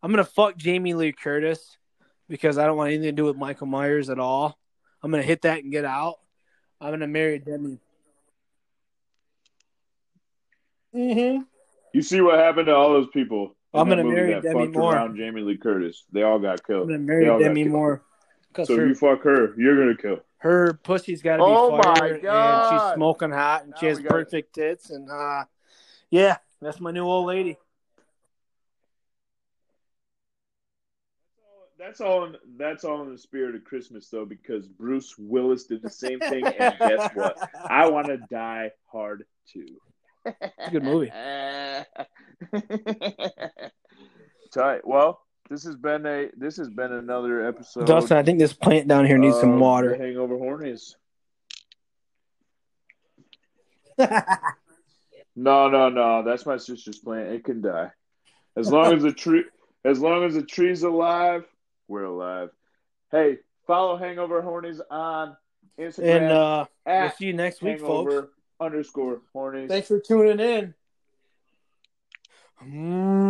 I'm 0.03 0.11
gonna 0.11 0.25
fuck 0.25 0.57
Jamie 0.57 0.95
Lee 0.95 1.13
Curtis 1.13 1.77
because 2.29 2.59
I 2.59 2.67
don't 2.67 2.77
want 2.77 2.89
anything 2.89 3.09
to 3.09 3.13
do 3.13 3.25
with 3.25 3.37
Michael 3.37 3.67
Myers 3.69 4.11
at 4.11 4.19
all. 4.19 4.59
I'm 5.03 5.11
gonna 5.11 5.23
hit 5.23 5.43
that 5.43 5.63
and 5.63 5.73
get 5.73 5.85
out. 5.85 6.17
I'm 6.81 6.91
gonna 6.91 7.07
marry 7.07 7.39
Demi. 7.39 7.79
Mm-hmm. 10.95 11.43
You 11.95 12.03
see 12.03 12.21
what 12.21 12.39
happened 12.39 12.67
to 12.67 12.75
all 12.75 12.91
those 12.91 13.09
people? 13.13 13.57
I'm 13.73 13.89
gonna 13.89 14.05
marry 14.05 14.41
Demi 14.41 14.69
Moore. 14.69 14.95
around 14.95 15.17
Jamie 15.17 15.43
Lee 15.43 15.57
Curtis. 15.57 16.05
They 16.13 16.23
all 16.23 16.39
got 16.39 16.67
killed. 16.67 16.83
I'm 16.83 16.89
gonna 16.89 16.99
marry 16.99 17.25
Demi. 17.25 17.65
Moore. 17.65 18.03
Cause 18.53 18.69
So 18.69 18.77
her, 18.77 18.83
if 18.85 18.89
you 18.91 18.95
fuck 18.95 19.23
her, 19.25 19.55
you're 19.57 19.77
gonna 19.79 19.97
kill. 19.97 20.21
her 20.39 20.75
pussy's 20.83 21.23
got 21.23 21.39
to 21.39 21.43
be 21.43 21.49
Oh 21.49 21.77
my 21.77 21.83
fire, 21.83 22.15
and 22.15 22.23
God. 22.23 22.71
she's 22.71 22.95
smoking 22.95 23.31
hot, 23.31 23.63
and 23.63 23.71
Now 23.71 23.77
she 23.79 23.87
has 23.87 23.99
we 23.99 24.05
got- 24.05 24.13
perfect 24.13 24.55
tits, 24.55 24.91
and 24.91 25.09
uh, 25.11 25.45
yeah, 26.11 26.37
that's 26.61 26.79
my 26.81 26.91
new 26.91 27.05
old 27.05 27.27
lady. 27.27 27.57
That's 31.79 32.01
all. 32.01 32.25
In, 32.27 32.37
that's 32.57 32.85
all 32.85 33.03
in 33.03 33.11
the 33.11 33.19
spirit 33.19 33.55
of 33.57 33.65
Christmas, 33.65 34.09
though, 34.09 34.25
because 34.25 34.69
Bruce 34.69 35.17
Willis 35.19 35.65
did 35.65 35.83
the 35.83 35.91
same 35.91 36.21
thing, 36.21 36.47
and 36.47 36.77
guess 36.79 37.11
what? 37.15 37.37
I 37.69 37.89
want 37.91 38.07
to 38.07 38.19
die 38.31 38.71
hard 38.87 39.25
too. 39.53 39.67
It's 40.25 40.69
a 40.69 40.71
good 40.71 40.85
movie. 40.85 41.11
Tight. 44.55 44.87
Well, 44.87 45.22
this 45.51 45.65
has 45.65 45.77
been 45.77 46.07
a 46.07 46.29
this 46.37 46.57
has 46.57 46.71
been 46.71 46.93
another 46.93 47.47
episode. 47.47 47.87
Dustin, 47.87 48.17
I 48.17 48.23
think 48.23 48.39
this 48.39 48.53
plant 48.53 48.89
down 48.89 49.07
here 49.07 49.19
needs 49.19 49.39
some 49.39 49.59
water. 49.59 49.97
The 49.97 50.05
Hangover 50.05 50.37
Hornies. 50.37 50.95
No, 55.35 55.69
no, 55.69 55.89
no. 55.89 56.23
That's 56.23 56.45
my 56.45 56.57
sister's 56.59 56.99
plant. 56.99 57.31
It 57.31 57.45
can 57.45 57.63
die. 57.63 57.91
As 58.57 58.71
long 58.71 58.93
as 58.95 59.03
the 59.03 59.13
tree 59.13 59.45
as 59.85 59.99
long 59.99 60.25
as 60.25 60.35
the 60.35 60.43
tree's 60.43 60.83
alive, 60.83 61.45
we're 61.89 62.05
alive. 62.05 62.51
Hey, 63.11 63.39
follow 63.67 63.97
Hangover 63.97 64.43
Hornies 64.43 64.81
on 64.91 65.37
Instagram 65.79 66.17
and 66.17 66.33
uh, 66.33 66.67
we'll 66.87 67.11
see 67.13 67.27
you 67.27 67.33
next 67.33 67.63
week, 67.63 67.81
folks. 67.81 68.29
underscore 68.61 69.23
hornies. 69.35 69.69
Thanks 69.69 69.89
for 69.89 69.99
tuning 69.99 70.39
in. 70.39 70.75
Mm. 72.63 73.13